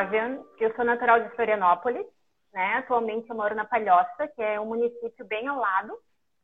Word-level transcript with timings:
Flávia, 0.00 0.40
eu 0.58 0.74
sou 0.74 0.82
natural 0.82 1.20
de 1.20 1.28
Florianópolis, 1.36 2.06
né? 2.54 2.76
Atualmente 2.76 3.28
eu 3.28 3.36
moro 3.36 3.54
na 3.54 3.66
Palhoça, 3.66 4.28
que 4.34 4.40
é 4.40 4.58
um 4.58 4.64
município 4.64 5.26
bem 5.26 5.46
ao 5.46 5.58
lado, 5.58 5.92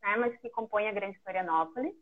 né? 0.03 0.15
Mas 0.19 0.37
que 0.41 0.51
compõe 0.51 0.87
a 0.87 0.93
Grande 0.93 1.19
Florianópolis. 1.21 1.95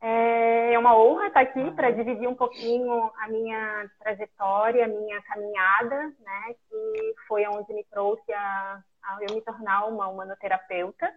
É 0.00 0.78
uma 0.78 0.96
honra 0.96 1.26
estar 1.26 1.40
aqui 1.40 1.72
para 1.72 1.90
dividir 1.90 2.28
um 2.28 2.36
pouquinho 2.36 3.10
a 3.18 3.26
minha 3.26 3.90
trajetória, 3.98 4.84
a 4.84 4.88
minha 4.88 5.20
caminhada, 5.22 6.14
né? 6.20 6.54
Que 6.70 7.14
foi 7.26 7.44
onde 7.48 7.74
me 7.74 7.82
trouxe 7.86 8.32
a, 8.32 8.80
a 9.02 9.18
eu 9.28 9.34
me 9.34 9.40
tornar 9.40 9.86
uma 9.86 10.06
humanoterapeuta. 10.06 11.12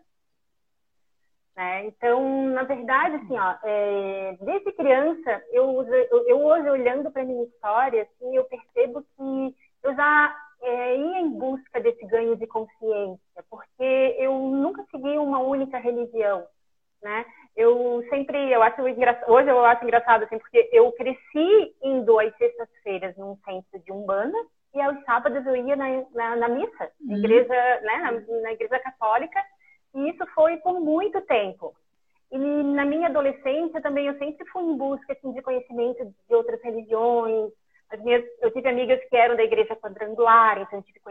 Né? 1.56 1.86
Então, 1.86 2.48
na 2.48 2.64
verdade, 2.64 3.16
assim, 3.16 3.38
ó, 3.38 3.56
é, 3.64 4.38
desde 4.42 4.72
criança, 4.72 5.44
eu, 5.52 5.84
eu, 5.84 6.28
eu 6.28 6.46
hoje 6.46 6.70
olhando 6.70 7.12
para 7.12 7.26
minha 7.26 7.44
história, 7.44 8.04
assim, 8.04 8.36
eu 8.36 8.46
percebo 8.46 9.02
que 9.02 9.56
eu 9.84 9.94
já 9.94 10.36
é, 10.62 10.96
ia 10.96 11.20
em 11.20 11.30
busca 11.30 11.82
desse 11.82 12.06
ganho 12.06 12.36
de 12.38 12.48
consciência, 12.48 13.44
porque 13.50 14.16
eu 14.18 14.34
nunca 14.34 14.86
segui 14.92 15.18
uma 15.18 15.40
única 15.40 15.78
religião, 15.78 16.46
né? 17.02 17.26
Eu 17.56 18.02
sempre, 18.10 18.50
eu 18.50 18.64
acho 18.64 18.88
engraçado, 18.88 19.30
hoje 19.30 19.50
eu 19.50 19.66
acho 19.66 19.84
engraçado, 19.84 20.24
assim, 20.24 20.38
porque 20.38 20.70
eu 20.72 20.90
cresci 20.94 21.76
indo 21.84 22.18
às 22.18 22.34
sextas-feiras 22.38 23.18
num 23.18 23.36
centro 23.44 23.80
de 23.84 23.92
Umbanda 23.92 24.38
e 24.74 24.82
aos 24.82 25.04
sábados 25.04 25.46
eu 25.46 25.56
ia 25.56 25.76
na, 25.76 25.88
na, 26.14 26.36
na 26.38 26.48
missa, 26.48 26.92
na 27.02 27.14
uhum. 27.14 27.20
igreja, 27.20 27.82
né, 27.82 27.98
na, 27.98 28.42
na 28.42 28.54
igreja 28.54 28.80
católica, 28.80 29.44
e 29.94 30.10
isso 30.10 30.26
foi 30.34 30.58
por 30.58 30.80
muito 30.80 31.22
tempo. 31.22 31.76
E 32.32 32.38
na 32.38 32.86
minha 32.86 33.08
adolescência 33.08 33.82
também 33.82 34.08
eu 34.08 34.18
sempre 34.18 34.46
fui 34.48 34.64
em 34.64 34.78
busca 34.78 35.12
assim, 35.14 35.34
de 35.34 35.42
conhecimento 35.42 36.06
de 36.06 36.36
outras 36.36 36.62
religiões. 36.64 37.52
As 37.90 38.02
minhas, 38.02 38.24
eu 38.42 38.52
tive 38.52 38.70
amigas 38.70 39.04
que 39.10 39.18
eram 39.18 39.36
da 39.36 39.44
igreja 39.44 39.76
quadrangular, 39.76 40.62
então 40.62 40.80
eu 40.80 40.84
tive 40.84 41.02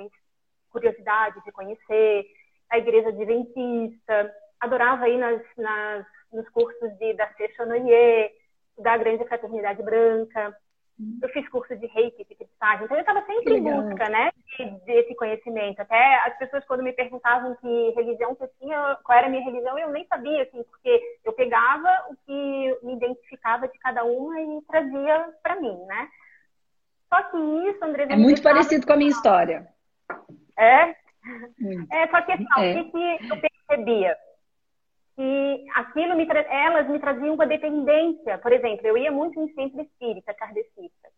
curiosidade 0.71 1.43
de 1.45 1.53
conhecer 1.53 2.27
a 2.71 2.79
igreja 2.79 3.09
adventista. 3.09 4.35
Adorava 4.61 5.09
ir 5.09 5.19
nas, 5.19 5.43
nas, 5.59 6.07
nos 6.33 6.49
cursos 6.51 6.91
de, 6.99 7.13
da 7.15 7.29
Seixonoye, 7.35 8.31
da 8.79 8.97
Grande 8.97 9.25
Fraternidade 9.27 9.83
Branca. 9.83 10.57
Eu 11.23 11.29
fiz 11.31 11.49
curso 11.49 11.75
de 11.77 11.87
reiki, 11.87 12.25
fixagem, 12.25 12.85
então 12.85 12.97
eu 12.97 13.01
estava 13.01 13.25
sempre 13.25 13.57
em 13.57 13.63
busca, 13.63 14.09
né, 14.09 14.31
de, 14.57 14.71
desse 14.85 15.15
conhecimento. 15.15 15.81
Até 15.81 16.17
as 16.27 16.37
pessoas 16.39 16.65
quando 16.67 16.83
me 16.83 16.93
perguntavam 16.93 17.57
que 17.57 17.91
religião 17.97 18.35
que 18.35 18.45
eu 18.45 18.51
tinha, 18.61 18.99
qual 19.03 19.19
era 19.19 19.27
a 19.27 19.31
minha 19.31 19.45
religião, 19.45 19.79
eu 19.79 19.91
nem 19.91 20.07
sabia, 20.07 20.43
assim, 20.43 20.63
porque 20.65 21.01
eu 21.25 21.33
pegava 21.33 21.89
o 22.11 22.17
que 22.27 22.79
me 22.83 22.95
identificava 22.95 23.67
de 23.69 23.79
cada 23.79 24.05
uma 24.05 24.41
e 24.41 24.63
trazia 24.63 25.29
para 25.43 25.57
mim, 25.57 25.77
né. 25.87 26.09
Só 27.09 27.23
que 27.25 27.37
isso, 27.69 27.85
André... 27.85 28.07
É 28.09 28.17
muito 28.17 28.43
parecido 28.43 28.87
com 28.87 28.93
a 28.93 28.97
minha 28.97 29.11
história. 29.11 29.67
É? 30.59 30.95
É, 31.91 32.09
só 32.11 32.23
que 32.23 32.33
assim, 32.33 32.47
é. 32.59 32.71
o 32.71 32.75
que, 32.75 32.91
que 32.91 33.33
eu 33.33 33.41
percebia? 33.41 34.17
Que 35.21 35.67
aquilo 35.75 36.17
me 36.17 36.27
elas 36.49 36.89
me 36.89 36.99
traziam 36.99 37.35
uma 37.35 37.47
dependência. 37.47 38.39
Por 38.39 38.51
exemplo, 38.55 38.87
eu 38.87 38.97
ia 38.97 39.13
muito 39.13 39.39
em 39.39 39.53
centro 39.53 39.83
espírita, 39.83 40.33
kardecista. 40.33 41.11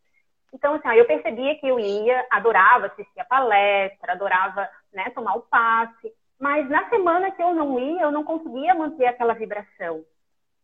Então, 0.53 0.75
assim, 0.75 0.89
eu 0.89 1.07
percebia 1.07 1.55
que 1.55 1.69
eu 1.69 1.79
ia, 1.79 2.27
adorava 2.29 2.87
assistir 2.87 3.21
a 3.21 3.25
palestra, 3.25 4.13
adorava 4.13 4.69
né, 4.93 5.09
tomar 5.11 5.37
o 5.37 5.43
passe, 5.43 6.13
mas 6.41 6.69
na 6.69 6.89
semana 6.89 7.31
que 7.31 7.41
eu 7.41 7.55
não 7.55 7.79
ia, 7.79 8.03
eu 8.03 8.11
não 8.11 8.25
conseguia 8.25 8.75
manter 8.75 9.07
aquela 9.07 9.35
vibração, 9.35 10.05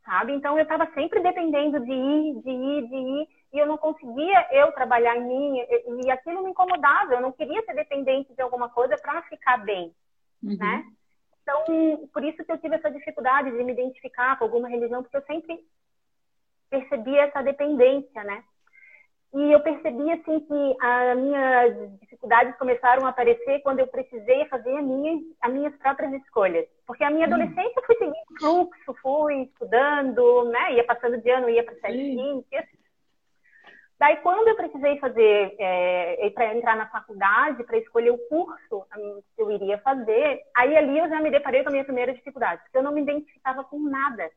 sabe? 0.04 0.32
Então, 0.32 0.58
eu 0.58 0.64
estava 0.64 0.90
sempre 0.92 1.20
dependendo 1.20 1.78
de 1.78 1.92
ir, 1.92 2.42
de 2.42 2.50
ir, 2.50 2.88
de 2.88 2.96
ir, 2.96 3.28
e 3.52 3.58
eu 3.58 3.66
não 3.68 3.78
conseguia 3.78 4.48
eu 4.50 4.72
trabalhar 4.72 5.16
em 5.16 5.28
mim, 5.28 5.64
e 6.04 6.10
aquilo 6.10 6.42
me 6.42 6.50
incomodava, 6.50 7.14
eu 7.14 7.20
não 7.20 7.30
queria 7.30 7.62
ser 7.62 7.74
dependente 7.74 8.34
de 8.34 8.42
alguma 8.42 8.68
coisa 8.68 8.96
para 8.98 9.22
ficar 9.22 9.58
bem, 9.58 9.94
uhum. 10.42 10.56
né? 10.58 10.84
Então, 11.48 12.08
por 12.12 12.22
isso 12.22 12.44
que 12.44 12.52
eu 12.52 12.58
tive 12.58 12.74
essa 12.76 12.90
dificuldade 12.90 13.50
de 13.50 13.64
me 13.64 13.72
identificar 13.72 14.38
com 14.38 14.44
alguma 14.44 14.68
religião, 14.68 15.02
porque 15.02 15.16
eu 15.16 15.22
sempre 15.22 15.58
percebi 16.68 17.16
essa 17.16 17.42
dependência, 17.42 18.22
né? 18.22 18.44
E 19.34 19.52
eu 19.52 19.60
percebi, 19.60 20.10
assim, 20.10 20.40
que 20.40 20.76
as 20.78 21.16
minhas 21.16 21.98
dificuldades 22.00 22.54
começaram 22.58 23.06
a 23.06 23.10
aparecer 23.10 23.60
quando 23.60 23.78
eu 23.78 23.86
precisei 23.86 24.44
fazer 24.46 24.76
a 24.76 24.82
minha, 24.82 25.20
as 25.40 25.52
minhas 25.52 25.74
próprias 25.76 26.12
escolhas. 26.22 26.66
Porque 26.86 27.02
a 27.02 27.10
minha 27.10 27.26
adolescência 27.26 27.72
eu 27.76 27.84
fui 27.84 27.96
seguindo 27.96 28.38
fluxo, 28.38 28.94
fui 29.00 29.42
estudando, 29.44 30.44
né? 30.50 30.74
Ia 30.74 30.84
passando 30.84 31.18
de 31.18 31.30
ano, 31.30 31.48
ia 31.48 31.64
para 31.64 31.74
sete 31.76 31.96
ciências. 31.96 32.77
Daí, 33.98 34.16
quando 34.18 34.46
eu 34.46 34.54
precisei 34.54 34.96
fazer, 35.00 35.56
é, 35.58 36.30
para 36.30 36.54
entrar 36.54 36.76
na 36.76 36.86
faculdade, 36.86 37.64
para 37.64 37.78
escolher 37.78 38.12
o 38.12 38.28
curso 38.28 38.86
que 39.34 39.42
eu 39.42 39.50
iria 39.50 39.76
fazer, 39.78 40.40
aí 40.54 40.76
ali 40.76 40.98
eu 40.98 41.08
já 41.08 41.20
me 41.20 41.30
deparei 41.30 41.62
com 41.62 41.68
a 41.68 41.72
minha 41.72 41.84
primeira 41.84 42.14
dificuldade, 42.14 42.62
porque 42.62 42.78
eu 42.78 42.82
não 42.82 42.92
me 42.92 43.02
identificava 43.02 43.64
com 43.64 43.80
nada, 43.80 44.30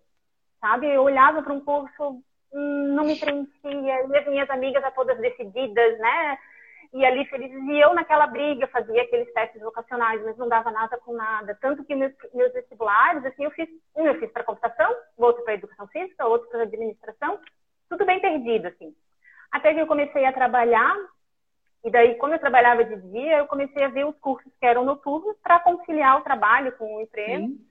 sabe? 0.59 0.88
Eu 0.88 1.03
olhava 1.03 1.44
para 1.44 1.53
um 1.53 1.61
curso, 1.61 2.23
hum, 2.51 2.94
não 2.95 3.03
me 3.03 3.19
preenchia, 3.19 4.07
e 4.07 4.17
as 4.17 4.27
minhas 4.27 4.49
amigas 4.49 4.81
já 4.81 4.89
todas 4.89 5.19
decididas, 5.19 5.99
né? 5.99 6.39
E 6.93 7.05
ali 7.05 7.23
felizes, 7.25 7.63
e 7.63 7.79
eu 7.79 7.93
naquela 7.93 8.25
briga 8.25 8.67
fazia 8.67 9.03
aqueles 9.03 9.31
testes 9.31 9.61
vocacionais, 9.61 10.23
mas 10.23 10.35
não 10.38 10.49
dava 10.49 10.72
nada 10.72 10.97
com 10.97 11.13
nada. 11.13 11.55
Tanto 11.61 11.85
que 11.85 11.93
meus, 11.93 12.11
meus 12.33 12.51
vestibulares, 12.51 13.23
assim, 13.25 13.43
eu 13.43 13.51
fiz, 13.51 13.69
um 13.95 14.07
eu 14.07 14.19
fiz 14.19 14.29
para 14.31 14.43
computação, 14.43 14.91
outro 15.17 15.43
para 15.43 15.53
educação 15.53 15.88
física, 15.88 16.25
outro 16.25 16.49
para 16.49 16.63
administração, 16.63 17.39
tudo 17.88 18.05
bem 18.07 18.19
perdido, 18.19 18.67
assim. 18.67 18.93
Até 19.51 19.73
que 19.73 19.81
eu 19.81 19.88
comecei 19.88 20.25
a 20.25 20.34
trabalhar, 20.34 20.95
e 21.84 21.89
daí, 21.89 22.16
quando 22.16 22.34
eu 22.34 22.39
trabalhava 22.39 22.84
de 22.84 22.95
dia, 23.09 23.39
eu 23.39 23.47
comecei 23.47 23.84
a 23.84 23.89
ver 23.89 24.06
os 24.06 24.17
cursos 24.19 24.51
que 24.59 24.66
eram 24.66 24.85
noturnos 24.85 25.35
para 25.41 25.59
conciliar 25.59 26.19
o 26.19 26.23
trabalho 26.23 26.72
com 26.78 26.97
o 26.97 27.01
emprego, 27.01 27.47
Sim. 27.47 27.67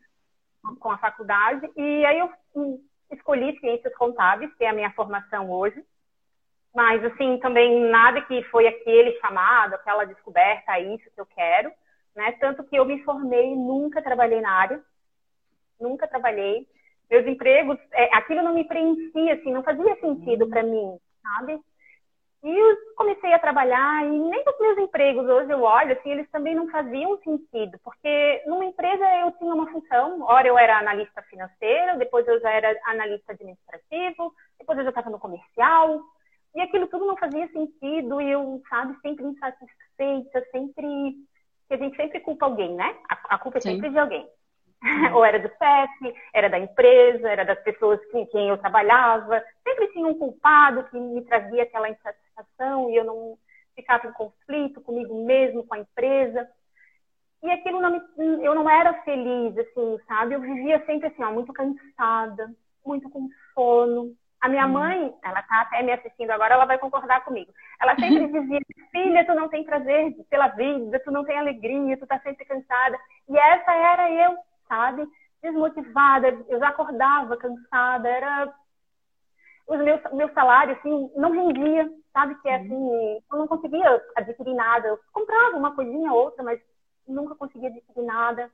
com 0.81 0.91
a 0.91 0.99
faculdade. 0.99 1.71
E 1.77 2.05
aí 2.05 2.19
eu 2.19 2.31
hum, 2.57 2.85
escolhi 3.13 3.59
ciências 3.61 3.95
contábeis, 3.97 4.53
que 4.55 4.65
é 4.65 4.69
a 4.69 4.75
minha 4.75 4.93
formação 4.93 5.51
hoje. 5.51 5.85
Mas, 6.75 7.05
assim, 7.05 7.39
também 7.39 7.89
nada 7.89 8.21
que 8.23 8.43
foi 8.45 8.67
aquele 8.67 9.19
chamado, 9.21 9.75
aquela 9.75 10.05
descoberta, 10.05 10.73
é 10.73 10.95
isso 10.95 11.11
que 11.13 11.21
eu 11.21 11.27
quero. 11.27 11.73
Né? 12.15 12.33
Tanto 12.33 12.65
que 12.65 12.77
eu 12.77 12.85
me 12.85 13.03
formei, 13.05 13.55
nunca 13.55 14.03
trabalhei 14.03 14.41
na 14.41 14.53
área, 14.53 14.83
nunca 15.81 16.09
trabalhei. 16.09 16.67
Meus 17.09 17.27
empregos, 17.27 17.79
é, 17.93 18.17
aquilo 18.17 18.43
não 18.43 18.55
me 18.55 18.65
preenchia, 18.65 19.35
assim, 19.35 19.53
não 19.53 19.63
fazia 19.63 19.97
sentido 20.01 20.49
para 20.49 20.63
mim, 20.63 20.99
sabe? 21.23 21.61
E 22.43 22.77
comecei 22.97 23.35
a 23.35 23.39
trabalhar 23.39 24.07
e 24.07 24.19
nem 24.19 24.43
os 24.49 24.59
meus 24.59 24.79
empregos 24.79 25.29
hoje 25.29 25.51
eu 25.51 25.61
olho, 25.63 25.93
assim, 25.93 26.11
eles 26.11 26.31
também 26.31 26.55
não 26.55 26.71
faziam 26.71 27.19
sentido, 27.19 27.79
porque 27.85 28.43
numa 28.47 28.65
empresa 28.65 29.05
eu 29.19 29.33
tinha 29.33 29.55
uma 29.55 29.71
função, 29.71 30.23
ora 30.23 30.49
eu 30.49 30.57
era 30.57 30.79
analista 30.79 31.21
financeiro, 31.23 31.99
depois 31.99 32.27
eu 32.27 32.41
já 32.41 32.51
era 32.51 32.75
analista 32.87 33.33
administrativo, 33.33 34.35
depois 34.59 34.79
eu 34.79 34.85
já 34.85 34.91
estava 34.91 35.11
no 35.11 35.19
comercial, 35.19 36.01
e 36.55 36.63
aquilo 36.63 36.87
tudo 36.87 37.05
não 37.05 37.17
fazia 37.17 37.47
sentido 37.49 38.21
e 38.23 38.31
eu, 38.31 38.63
sabe, 38.71 38.97
sempre 39.03 39.25
insatisfeita, 39.25 40.43
sempre... 40.51 41.15
que 41.69 41.75
a 41.75 41.77
gente 41.77 41.97
sempre 41.97 42.21
culpa 42.21 42.47
alguém, 42.47 42.75
né? 42.75 42.97
A, 43.11 43.35
a 43.35 43.39
culpa 43.39 43.59
é 43.59 43.61
sempre 43.61 43.89
Sim. 43.89 43.93
de 43.93 43.99
alguém. 43.99 44.29
ou 45.15 45.25
era 45.25 45.39
do 45.39 45.49
chefe, 45.49 46.15
era 46.33 46.49
da 46.49 46.59
empresa, 46.59 47.29
era 47.29 47.45
das 47.45 47.61
pessoas 47.63 48.01
com 48.11 48.27
quem 48.27 48.49
eu 48.49 48.59
trabalhava. 48.59 49.43
Sempre 49.63 49.89
tinha 49.89 50.07
um 50.07 50.15
culpado 50.15 50.85
que 50.85 50.99
me 50.99 51.23
trazia 51.23 51.63
aquela 51.63 51.91
insatisfação 51.91 52.91
e 52.91 52.97
eu 52.97 53.05
não 53.05 53.39
ficava 53.75 54.07
em 54.07 54.13
conflito 54.13 54.81
comigo 54.81 55.25
mesmo, 55.25 55.65
com 55.65 55.75
a 55.75 55.79
empresa. 55.79 56.49
E 57.43 57.51
aquilo 57.51 57.81
não 57.81 57.91
me, 57.91 58.45
eu 58.45 58.55
não 58.55 58.69
era 58.69 58.93
feliz, 59.03 59.57
assim, 59.57 59.99
sabe? 60.07 60.35
Eu 60.35 60.41
vivia 60.41 60.85
sempre 60.85 61.09
assim, 61.09 61.23
ó, 61.25 61.33
muito 61.33 61.53
cansada, 61.53 62.51
muito 62.85 63.09
com 63.09 63.29
sono. 63.55 64.15
A 64.41 64.49
minha 64.49 64.67
uhum. 64.67 64.73
mãe, 64.73 65.15
ela 65.23 65.43
tá 65.43 65.63
até 65.63 65.83
me 65.83 65.93
assistindo 65.93 66.31
agora, 66.31 66.55
ela 66.55 66.65
vai 66.65 66.79
concordar 66.79 67.25
comigo. 67.25 67.53
Ela 67.81 67.95
sempre 67.97 68.27
dizia, 68.33 68.61
filha, 68.91 69.27
tu 69.27 69.35
não 69.35 69.49
tem 69.49 69.65
prazer 69.65 70.15
pela 70.31 70.49
vida, 70.49 71.01
tu 71.01 71.11
não 71.11 71.25
tem 71.25 71.39
alegria, 71.39 71.97
tu 71.99 72.07
tá 72.07 72.19
sempre 72.21 72.45
cansada. 72.45 72.99
E 73.29 73.37
essa 73.37 73.73
era 73.73 74.11
eu, 74.11 74.37
sabe? 74.71 75.07
Desmotivada, 75.43 76.29
eu 76.49 76.61
já 76.61 76.69
acordava 76.69 77.37
cansada, 77.37 78.09
era 78.09 78.55
os 79.67 79.79
meus 79.79 80.01
meu 80.13 80.33
salário 80.33 80.77
assim 80.77 81.11
não 81.17 81.33
rendia, 81.33 81.91
sabe 82.13 82.35
que 82.37 82.49
é 82.49 82.57
uhum. 82.57 82.65
assim, 82.65 83.25
eu 83.33 83.39
não 83.39 83.49
conseguia 83.49 84.03
adquirir 84.17 84.55
nada, 84.55 84.89
eu 84.89 84.99
comprava 85.13 85.57
uma 85.57 85.75
coisinha 85.75 86.13
ou 86.13 86.25
outra, 86.25 86.45
mas 86.45 86.61
nunca 87.07 87.35
conseguia 87.35 87.69
adquirir 87.69 88.05
nada. 88.05 88.51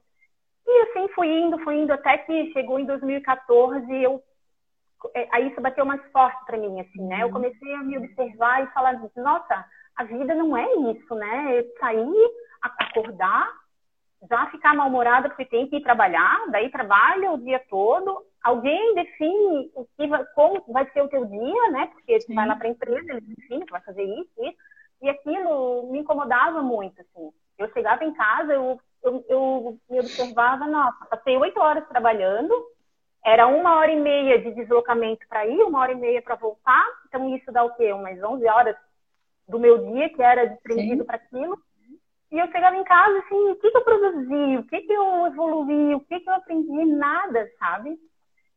E 0.67 0.83
assim 0.83 1.09
fui 1.15 1.29
indo, 1.29 1.59
fui 1.61 1.77
indo 1.77 1.93
até 1.93 2.19
que 2.19 2.53
chegou 2.53 2.79
em 2.79 2.87
2014, 2.87 3.95
eu 4.03 4.23
é, 5.15 5.29
aí 5.33 5.49
isso 5.49 5.61
bateu 5.61 5.85
mais 5.85 6.03
forte 6.11 6.45
para 6.47 6.57
mim 6.57 6.81
assim, 6.81 7.03
né? 7.03 7.23
Eu 7.23 7.27
uhum. 7.27 7.35
comecei 7.35 7.75
a 7.75 7.83
me 7.83 7.99
observar 7.99 8.65
e 8.65 8.73
falar, 8.73 9.01
nossa, 9.17 9.65
a 9.97 10.05
vida 10.05 10.35
não 10.35 10.57
é 10.57 10.67
isso, 10.91 11.15
né? 11.15 11.59
Eu 11.59 11.79
sair, 11.79 12.31
acordar, 12.63 13.53
já 14.29 14.47
ficar 14.51 14.75
mal-humorada 14.75 15.29
porque 15.29 15.45
tem 15.45 15.67
que 15.69 15.77
ir 15.77 15.83
trabalhar, 15.83 16.47
daí 16.51 16.71
trabalha 16.71 17.33
o 17.33 17.39
dia 17.39 17.61
todo. 17.69 18.25
Alguém 18.43 18.95
define 18.95 19.71
o 19.75 19.87
que 19.97 20.07
vai, 20.07 20.25
como 20.35 20.63
vai 20.69 20.89
ser 20.91 21.03
o 21.03 21.09
teu 21.09 21.25
dia, 21.25 21.71
né? 21.71 21.87
Porque 21.93 22.19
tu 22.21 22.35
vai 22.35 22.47
lá 22.47 22.57
para 22.57 22.69
a 22.69 22.71
empresa, 22.71 23.11
eles 23.11 23.25
definem, 23.27 23.67
tu 23.67 23.73
vai 23.73 23.81
fazer 23.83 24.05
isso, 24.05 24.31
isso. 24.39 24.57
E 25.03 25.09
aquilo 25.09 25.91
me 25.91 25.99
incomodava 25.99 26.63
muito, 26.63 27.01
assim. 27.01 27.31
Eu 27.59 27.73
chegava 27.73 28.05
em 28.05 28.13
casa, 28.15 28.53
eu, 28.53 28.81
eu, 29.03 29.25
eu 29.29 29.79
me 29.89 30.01
observava, 30.01 30.67
nossa, 30.67 31.07
passei 31.07 31.37
oito 31.37 31.61
horas 31.61 31.87
trabalhando, 31.89 32.53
era 33.25 33.47
uma 33.49 33.77
hora 33.77 33.91
e 33.91 34.01
meia 34.01 34.39
de 34.41 34.53
deslocamento 34.53 35.27
para 35.29 35.47
ir, 35.47 35.61
uma 35.63 35.81
hora 35.81 35.93
e 35.93 35.97
meia 35.97 36.23
para 36.23 36.37
voltar. 36.37 36.87
Então, 37.09 37.35
isso 37.35 37.51
dá 37.51 37.65
o 37.65 37.75
quê? 37.75 37.93
Umas 37.93 38.23
11 38.23 38.47
horas 38.49 38.77
do 39.49 39.59
meu 39.59 39.79
dia, 39.93 40.09
que 40.11 40.23
era 40.23 40.47
desprendido 40.47 41.05
para 41.05 41.17
aquilo. 41.17 41.59
E 42.37 42.39
eu 42.39 42.53
chegava 42.53 42.77
em 42.77 42.85
casa 42.85 43.19
assim, 43.21 43.49
o 43.49 43.57
que, 43.57 43.71
que 43.71 43.77
eu 43.79 43.83
produzi? 43.83 44.59
O 44.59 44.63
que, 44.65 44.83
que 44.83 44.93
eu 44.93 45.27
evoluí? 45.29 45.95
O 45.95 46.01
que, 46.01 46.21
que 46.21 46.29
eu 46.29 46.35
aprendi? 46.35 46.85
Nada, 46.85 47.51
sabe? 47.59 47.99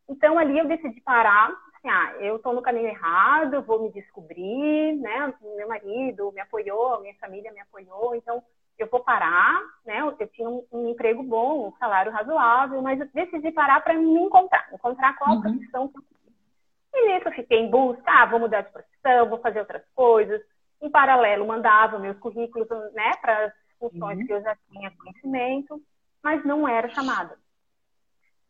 Então, 0.06 0.38
ali 0.38 0.58
eu 0.58 0.68
decidi 0.68 1.00
parar. 1.00 1.48
Assim, 1.48 1.88
ah, 1.88 2.12
eu 2.20 2.36
estou 2.36 2.52
no 2.52 2.60
caminho 2.60 2.88
errado, 2.88 3.62
vou 3.62 3.82
me 3.82 3.90
descobrir, 3.90 4.92
né? 4.98 5.32
Meu 5.56 5.66
marido 5.66 6.30
me 6.32 6.42
apoiou, 6.42 7.00
minha 7.00 7.14
família 7.14 7.50
me 7.52 7.60
apoiou. 7.60 8.14
Então, 8.14 8.42
eu 8.78 8.86
vou 8.86 9.00
parar, 9.00 9.62
né? 9.86 10.00
Eu 10.00 10.28
tinha 10.28 10.46
um, 10.46 10.62
um, 10.70 10.90
emprego 10.90 11.22
bom, 11.22 11.68
um 11.68 11.72
salário 11.78 12.12
razoável, 12.12 12.82
mas 12.82 13.00
eu 13.00 13.08
decidi 13.14 13.50
parar 13.50 13.82
para 13.82 13.94
me 13.94 14.12
encontrar, 14.12 14.68
encontrar 14.74 15.16
qual 15.16 15.36
uhum. 15.36 15.40
profissão 15.40 15.88
que 15.88 15.96
eu 15.96 16.02
E 16.96 17.14
nisso 17.14 17.28
eu 17.28 17.32
fiquei 17.32 17.60
em 17.60 17.70
busca, 17.70 18.02
ah, 18.04 18.26
vou 18.26 18.40
mudar 18.40 18.60
de 18.60 18.72
profissão, 18.72 19.30
vou 19.30 19.38
fazer 19.38 19.60
outras 19.60 19.88
coisas. 19.94 20.42
Em 20.82 20.90
paralelo, 20.90 21.46
mandava 21.46 21.98
meus 21.98 22.18
currículos, 22.18 22.68
né, 22.92 23.12
para 23.22 23.54
funções 23.80 24.18
uhum. 24.18 24.26
que 24.26 24.32
eu 24.32 24.42
já 24.42 24.56
tinha 24.70 24.92
conhecimento, 24.92 25.82
mas 26.22 26.44
não 26.44 26.68
era 26.68 26.88
chamada. 26.90 27.36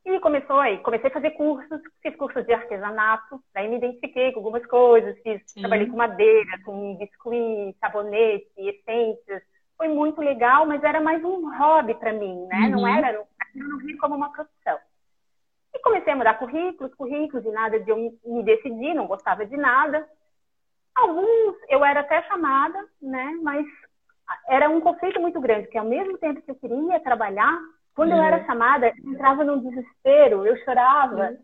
E 0.05 0.19
começou 0.21 0.59
aí, 0.59 0.79
comecei 0.79 1.09
a 1.09 1.13
fazer 1.13 1.31
cursos, 1.33 1.81
fiz 2.03 2.17
cursos 2.17 2.45
de 2.45 2.53
artesanato, 2.53 3.43
daí 3.55 3.69
me 3.69 3.77
identifiquei 3.77 4.33
com 4.33 4.41
algumas 4.41 4.67
coisas, 4.67 5.17
fiz, 5.23 5.43
trabalhei 5.55 5.87
com 5.87 5.97
madeira, 5.97 6.59
com 6.65 6.97
biscuit, 6.97 7.77
sabonete, 7.79 8.51
essências, 8.57 9.43
foi 9.81 9.89
muito 9.89 10.21
legal, 10.21 10.67
mas 10.67 10.83
era 10.83 11.01
mais 11.01 11.25
um 11.25 11.57
hobby 11.57 11.95
para 11.95 12.13
mim, 12.13 12.47
né? 12.49 12.65
Uhum. 12.65 12.71
Não 12.71 12.87
era, 12.87 13.13
eu 13.13 13.27
não 13.55 13.79
vi 13.79 13.97
como 13.97 14.15
uma 14.15 14.31
profissão. 14.31 14.79
E 15.75 15.79
comecei 15.79 16.13
a 16.13 16.17
mudar 16.17 16.39
currículos, 16.39 16.95
currículos, 16.95 17.47
e 17.47 17.51
nada 17.51 17.81
de 17.81 17.91
eu 17.91 18.19
me 18.25 18.43
decidir, 18.43 18.93
não 18.93 19.07
gostava 19.07 19.47
de 19.47 19.57
nada. 19.57 20.07
Alguns 20.95 21.57
eu 21.69 21.85
era 21.85 22.01
até 22.01 22.23
chamada, 22.25 22.79
né? 23.01 23.39
Mas 23.43 23.67
era 24.49 24.69
um 24.69 24.81
conflito 24.81 25.21
muito 25.21 25.41
grande, 25.41 25.65
porque 25.65 25.79
ao 25.79 25.85
mesmo 25.85 26.19
tempo 26.19 26.43
que 26.43 26.51
eu 26.51 26.55
queria 26.55 27.01
trabalhar, 27.01 27.59
quando 27.95 28.13
uhum. 28.13 28.19
eu 28.19 28.25
era 28.25 28.45
chamada, 28.45 28.89
eu 28.89 29.13
entrava 29.13 29.45
num 29.45 29.61
desespero, 29.61 30.47
eu 30.47 30.57
chorava. 30.65 31.31
Uhum. 31.31 31.39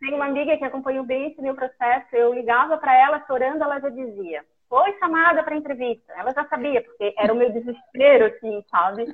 Tem 0.00 0.14
uma 0.14 0.26
amiga 0.26 0.56
que 0.56 0.64
acompanhou 0.64 1.04
bem 1.04 1.28
esse 1.28 1.40
meu 1.40 1.54
processo, 1.54 2.06
eu 2.12 2.32
ligava 2.32 2.76
para 2.76 2.94
ela 2.94 3.24
chorando, 3.26 3.62
ela 3.62 3.80
já 3.80 3.88
dizia: 3.88 4.44
foi 4.68 4.92
chamada 4.98 5.42
para 5.42 5.56
entrevista. 5.56 6.12
Ela 6.16 6.32
já 6.32 6.44
sabia, 6.46 6.82
porque 6.82 7.14
era 7.16 7.32
o 7.32 7.36
meu 7.36 7.50
desespero, 7.50 8.26
assim, 8.26 8.64
sabe? 8.70 9.06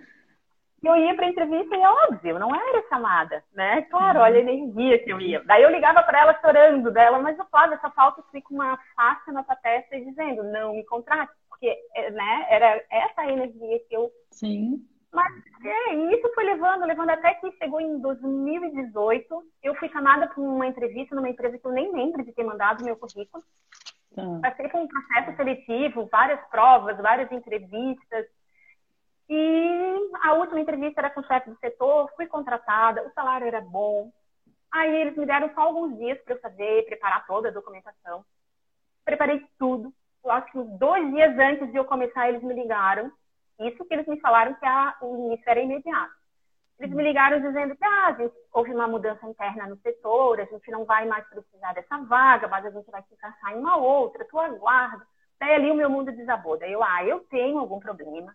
E 0.82 0.86
eu 0.86 0.96
ia 0.96 1.14
para 1.14 1.28
entrevista 1.28 1.76
e 1.76 1.78
óbvio, 1.78 2.40
não 2.40 2.52
era 2.52 2.88
chamada, 2.88 3.44
né? 3.54 3.82
Claro, 3.82 4.18
olha 4.18 4.38
a 4.38 4.40
energia 4.40 4.98
que 4.98 5.10
eu 5.10 5.20
ia. 5.20 5.40
Daí 5.44 5.62
eu 5.62 5.70
ligava 5.70 6.02
para 6.02 6.20
ela 6.20 6.40
chorando 6.40 6.90
dela, 6.90 7.20
mas 7.20 7.38
eu 7.38 7.44
falava, 7.44 7.74
essa 7.74 7.90
falta 7.90 8.20
fica 8.32 8.52
uma 8.52 8.76
faixa 8.96 9.30
na 9.30 9.44
tua 9.44 9.54
testa 9.54 9.96
dizendo, 9.96 10.42
não 10.42 10.74
me 10.74 10.84
contrate, 10.84 11.32
porque, 11.62 11.78
é, 11.94 12.10
né, 12.10 12.46
era 12.50 12.84
essa 12.90 13.24
energia 13.30 13.78
que 13.88 13.94
eu... 13.94 14.10
Sim. 14.32 14.84
Mas 15.12 15.32
é, 15.64 15.94
isso 16.14 16.28
foi 16.34 16.44
levando, 16.44 16.86
levando 16.86 17.10
até 17.10 17.34
que 17.34 17.52
chegou 17.52 17.80
em 17.80 18.00
2018, 18.00 19.44
eu 19.62 19.74
fui 19.76 19.88
chamada 19.90 20.26
para 20.26 20.40
uma 20.42 20.66
entrevista 20.66 21.14
numa 21.14 21.28
empresa 21.28 21.58
que 21.58 21.66
eu 21.66 21.70
nem 21.70 21.92
lembro 21.92 22.24
de 22.24 22.32
ter 22.32 22.42
mandado 22.42 22.82
meu 22.82 22.96
currículo. 22.96 23.44
Tá. 24.14 24.22
Passei 24.42 24.68
por 24.68 24.80
um 24.80 24.88
processo 24.88 25.36
seletivo, 25.36 26.08
várias 26.10 26.40
provas, 26.48 26.96
várias 26.96 27.30
entrevistas. 27.30 28.26
E 29.28 30.10
a 30.22 30.32
última 30.34 30.60
entrevista 30.60 31.02
era 31.02 31.10
com 31.10 31.20
o 31.20 31.26
chefe 31.26 31.50
do 31.50 31.58
setor, 31.58 32.10
fui 32.16 32.26
contratada, 32.26 33.06
o 33.06 33.12
salário 33.12 33.46
era 33.46 33.60
bom. 33.60 34.10
Aí 34.72 35.02
eles 35.02 35.16
me 35.16 35.26
deram 35.26 35.52
só 35.54 35.60
alguns 35.60 35.96
dias 35.98 36.18
para 36.22 36.34
eu 36.34 36.40
fazer, 36.40 36.86
preparar 36.86 37.26
toda 37.26 37.48
a 37.48 37.52
documentação. 37.52 38.24
Preparei 39.04 39.46
tudo. 39.58 39.92
Eu 40.24 40.30
acho 40.30 40.52
que 40.52 40.62
dois 40.78 41.10
dias 41.10 41.38
antes 41.38 41.70
de 41.70 41.76
eu 41.76 41.84
começar, 41.84 42.28
eles 42.28 42.42
me 42.42 42.54
ligaram. 42.54 43.10
Isso 43.60 43.84
que 43.84 43.94
eles 43.94 44.06
me 44.06 44.20
falaram 44.20 44.54
que 44.54 44.64
a, 44.64 44.96
o 45.02 45.26
início 45.26 45.44
era 45.48 45.60
imediato. 45.60 46.12
Eles 46.78 46.94
me 46.94 47.02
ligaram 47.02 47.40
dizendo 47.40 47.76
que 47.76 47.84
ah, 47.84 48.12
gente, 48.18 48.34
houve 48.52 48.74
uma 48.74 48.88
mudança 48.88 49.24
interna 49.26 49.68
no 49.68 49.76
setor, 49.76 50.40
a 50.40 50.44
gente 50.44 50.70
não 50.70 50.84
vai 50.84 51.06
mais 51.06 51.24
precisar 51.28 51.72
dessa 51.74 51.98
vaga, 51.98 52.48
mas 52.48 52.66
a 52.66 52.70
gente 52.70 52.90
vai 52.90 53.02
se 53.02 53.14
encaixar 53.14 53.52
em 53.52 53.58
uma 53.58 53.76
outra, 53.76 54.24
tu 54.24 54.38
aguarda. 54.38 55.06
Daí 55.38 55.54
ali 55.54 55.70
o 55.70 55.76
meu 55.76 55.90
mundo 55.90 56.10
desabou. 56.12 56.58
Daí 56.58 56.72
eu, 56.72 56.82
ah, 56.82 57.04
eu 57.04 57.20
tenho 57.30 57.58
algum 57.58 57.78
problema, 57.78 58.34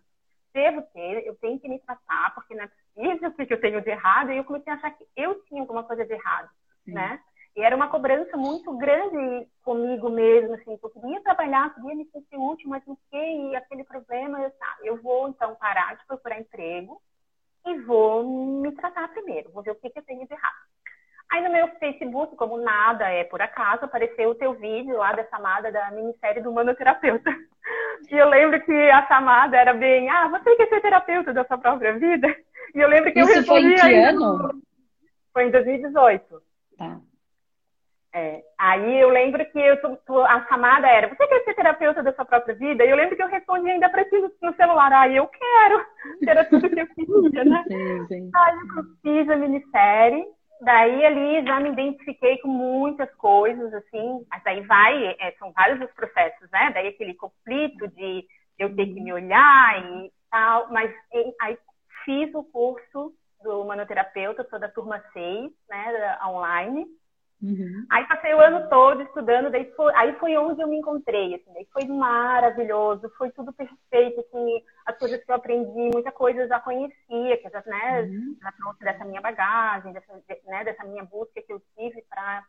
devo 0.52 0.82
ter, 0.94 1.26
eu 1.26 1.36
tenho 1.36 1.58
que 1.60 1.68
me 1.68 1.78
tratar, 1.80 2.34
porque 2.34 2.54
não 2.54 2.64
é 2.64 2.68
possível 2.68 3.30
o 3.30 3.32
que 3.46 3.52
eu 3.52 3.60
tenho 3.60 3.82
de 3.82 3.90
errado. 3.90 4.32
E 4.32 4.36
eu 4.38 4.44
comecei 4.44 4.72
a 4.72 4.76
achar 4.76 4.90
que 4.90 5.06
eu 5.16 5.42
tinha 5.44 5.60
alguma 5.60 5.84
coisa 5.84 6.04
de 6.04 6.12
errado, 6.12 6.48
Sim. 6.84 6.92
né? 6.92 7.20
E 7.56 7.62
era 7.62 7.74
uma 7.74 7.88
cobrança 7.88 8.36
muito 8.36 8.76
grande 8.76 9.48
comigo 9.62 10.08
mesmo, 10.08 10.54
assim, 10.54 10.78
eu 10.80 10.90
queria 10.90 11.20
trabalhar, 11.22 11.74
queria 11.74 11.94
me 11.94 12.04
sentir 12.06 12.36
útil, 12.36 12.68
mas 12.68 12.82
o 12.86 12.96
que? 13.10 13.16
E 13.16 13.56
aquele 13.56 13.84
problema, 13.84 14.40
eu, 14.40 14.50
tá, 14.52 14.76
eu 14.84 15.02
vou 15.02 15.28
então 15.28 15.54
parar 15.56 15.96
de 15.96 16.06
procurar 16.06 16.38
emprego, 16.38 17.00
e 17.66 17.78
vou 17.80 18.24
me 18.62 18.72
tratar 18.72 19.08
primeiro, 19.08 19.50
vou 19.50 19.62
ver 19.62 19.72
o 19.72 19.74
que, 19.74 19.90
que 19.90 19.98
eu 19.98 20.04
tenho 20.04 20.26
de 20.26 20.32
errado. 20.32 20.68
Aí 21.30 21.42
no 21.42 21.52
meu 21.52 21.68
Facebook, 21.78 22.34
como 22.36 22.56
nada 22.56 23.10
é 23.10 23.24
por 23.24 23.42
acaso, 23.42 23.84
apareceu 23.84 24.30
o 24.30 24.34
teu 24.34 24.54
vídeo 24.54 24.96
lá 24.96 25.12
da 25.12 25.26
chamada 25.28 25.70
da 25.70 25.90
minissérie 25.90 26.42
do 26.42 26.52
manoterapeuta. 26.52 27.30
E 28.10 28.14
eu 28.14 28.28
lembro 28.28 28.64
que 28.64 28.72
a 28.72 29.06
chamada 29.06 29.56
era 29.56 29.74
bem, 29.74 30.08
ah, 30.08 30.28
você 30.28 30.56
quer 30.56 30.68
ser 30.68 30.80
terapeuta 30.80 31.32
da 31.34 31.44
sua 31.44 31.58
própria 31.58 31.98
vida? 31.98 32.34
E 32.74 32.78
eu 32.78 32.88
lembro 32.88 33.12
que 33.12 33.18
Isso 33.18 33.30
eu 33.30 33.34
respondi... 33.34 33.62
foi 33.62 33.72
em 33.72 33.76
que 33.76 33.94
ano? 33.94 34.62
Foi 35.32 35.46
em 35.46 35.50
2018. 35.50 36.42
Tá. 36.78 37.00
É, 38.14 38.42
aí 38.56 39.00
eu 39.00 39.10
lembro 39.10 39.44
que 39.50 39.58
eu, 39.58 39.76
a 40.24 40.46
chamada 40.48 40.88
era, 40.88 41.08
você 41.08 41.26
quer 41.26 41.44
ser 41.44 41.54
terapeuta 41.54 42.02
da 42.02 42.12
sua 42.14 42.24
própria 42.24 42.54
vida? 42.54 42.84
E 42.84 42.90
eu 42.90 42.96
lembro 42.96 43.14
que 43.14 43.22
eu 43.22 43.28
respondi 43.28 43.70
ainda 43.70 43.88
ti 44.04 44.18
no 44.40 44.54
celular, 44.54 44.90
ah, 44.92 45.08
eu 45.08 45.26
quero, 45.26 45.86
era 46.26 46.44
tudo 46.46 46.70
que 46.70 46.80
eu 46.80 46.86
queria, 46.88 47.44
né? 47.44 47.64
Sim, 47.68 48.06
sim. 48.06 48.30
Aí 48.34 48.54
eu 48.76 48.84
fiz 49.02 49.28
a 49.28 49.36
minissérie, 49.36 50.24
daí 50.62 51.04
ali 51.04 51.46
já 51.46 51.60
me 51.60 51.68
identifiquei 51.68 52.38
com 52.38 52.48
muitas 52.48 53.12
coisas, 53.16 53.74
assim, 53.74 54.24
mas 54.30 54.46
aí 54.46 54.62
vai, 54.62 55.16
é, 55.20 55.34
são 55.38 55.52
vários 55.52 55.80
os 55.80 55.94
processos, 55.94 56.50
né? 56.50 56.70
Daí 56.72 56.88
aquele 56.88 57.12
conflito 57.14 57.88
de 57.88 58.24
eu 58.58 58.74
ter 58.74 58.86
que 58.86 59.00
me 59.00 59.12
olhar 59.12 59.84
e 59.84 60.10
tal, 60.30 60.72
mas 60.72 60.90
aí 61.42 61.58
fiz 62.06 62.34
o 62.34 62.42
curso 62.42 63.12
do 63.42 63.64
manoterapeuta, 63.64 64.46
sou 64.48 64.58
da 64.58 64.68
turma 64.68 65.02
6, 65.12 65.52
né, 65.68 66.18
online, 66.26 66.86
Uhum. 67.40 67.86
Aí 67.88 68.04
passei 68.08 68.34
o 68.34 68.40
ano 68.40 68.68
todo 68.68 69.00
estudando, 69.02 69.50
daí 69.50 69.70
foi, 69.76 69.94
aí 69.94 70.12
foi 70.18 70.36
onde 70.36 70.60
eu 70.60 70.66
me 70.66 70.76
encontrei, 70.76 71.36
assim, 71.36 71.52
daí 71.54 71.68
foi 71.72 71.84
maravilhoso, 71.84 73.08
foi 73.16 73.30
tudo 73.30 73.52
perfeito, 73.52 74.20
assim, 74.20 74.64
as 74.84 74.98
coisas 74.98 75.22
que 75.22 75.30
eu 75.30 75.36
aprendi, 75.36 75.90
muita 75.92 76.10
coisa 76.10 76.40
eu 76.40 76.48
já 76.48 76.58
conhecia, 76.58 77.36
que 77.36 77.46
eu 77.46 77.50
já, 77.50 77.62
né, 77.64 78.02
uhum. 78.02 78.36
já 78.42 78.52
trouxe 78.52 78.80
dessa 78.80 79.04
minha 79.04 79.20
bagagem, 79.20 79.92
dessa, 79.92 80.12
né, 80.46 80.64
dessa 80.64 80.84
minha 80.84 81.04
busca 81.04 81.40
que 81.40 81.52
eu 81.52 81.62
tive 81.76 82.02
para 82.10 82.44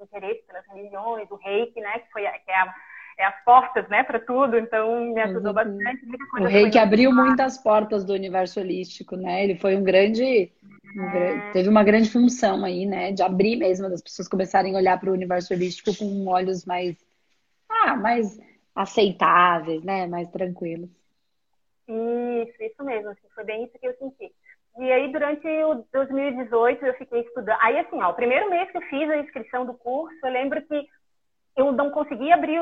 interesse 0.00 0.42
pelas 0.46 0.66
religiões, 0.68 1.30
o 1.30 1.36
reiki, 1.36 1.80
né, 1.80 1.98
que 1.98 2.12
foi 2.12 2.22
que 2.22 2.50
é, 2.50 2.56
a, 2.56 2.74
é 3.22 3.26
as 3.26 3.44
portas, 3.44 3.88
né, 3.88 4.02
para 4.02 4.18
tudo, 4.18 4.58
então 4.58 5.12
me 5.12 5.20
ajudou 5.20 5.48
uhum. 5.48 5.54
bastante. 5.54 6.06
o 6.40 6.44
reiki 6.44 6.78
abriu 6.78 7.12
muitas 7.12 7.58
portas 7.58 8.04
do 8.04 8.12
universo 8.12 8.60
holístico, 8.60 9.16
né, 9.16 9.44
ele 9.44 9.56
foi 9.56 9.76
um 9.76 9.82
grande 9.82 10.50
é. 10.98 11.52
Teve 11.52 11.68
uma 11.68 11.82
grande 11.82 12.10
função 12.10 12.64
aí, 12.64 12.84
né? 12.84 13.12
De 13.12 13.22
abrir 13.22 13.56
mesmo, 13.56 13.88
das 13.88 14.02
pessoas 14.02 14.28
começarem 14.28 14.74
a 14.74 14.78
olhar 14.78 15.00
para 15.00 15.10
o 15.10 15.14
universo 15.14 15.54
holístico 15.54 15.96
com 15.96 16.26
olhos 16.28 16.66
mais, 16.66 16.96
ah, 17.68 17.96
mais 17.96 18.38
aceitáveis, 18.74 19.82
né? 19.82 20.06
Mais 20.06 20.28
tranquilos. 20.30 20.90
Isso, 21.88 22.62
isso 22.62 22.84
mesmo. 22.84 23.10
Assim, 23.10 23.28
foi 23.34 23.44
bem 23.44 23.64
isso 23.64 23.78
que 23.78 23.86
eu 23.86 23.94
senti. 23.94 24.32
E 24.78 24.90
aí, 24.90 25.12
durante 25.12 25.46
o 25.46 25.84
2018, 25.92 26.84
eu 26.84 26.94
fiquei 26.94 27.20
estudando. 27.20 27.58
Aí, 27.60 27.78
assim, 27.78 28.00
ó, 28.02 28.10
o 28.10 28.14
primeiro 28.14 28.50
mês 28.50 28.70
que 28.70 28.78
eu 28.78 28.82
fiz 28.82 29.08
a 29.08 29.18
inscrição 29.18 29.66
do 29.66 29.74
curso, 29.74 30.16
eu 30.22 30.30
lembro 30.30 30.62
que 30.62 30.86
eu 31.56 31.72
não 31.72 31.90
conseguia 31.90 32.34
abrir, 32.34 32.58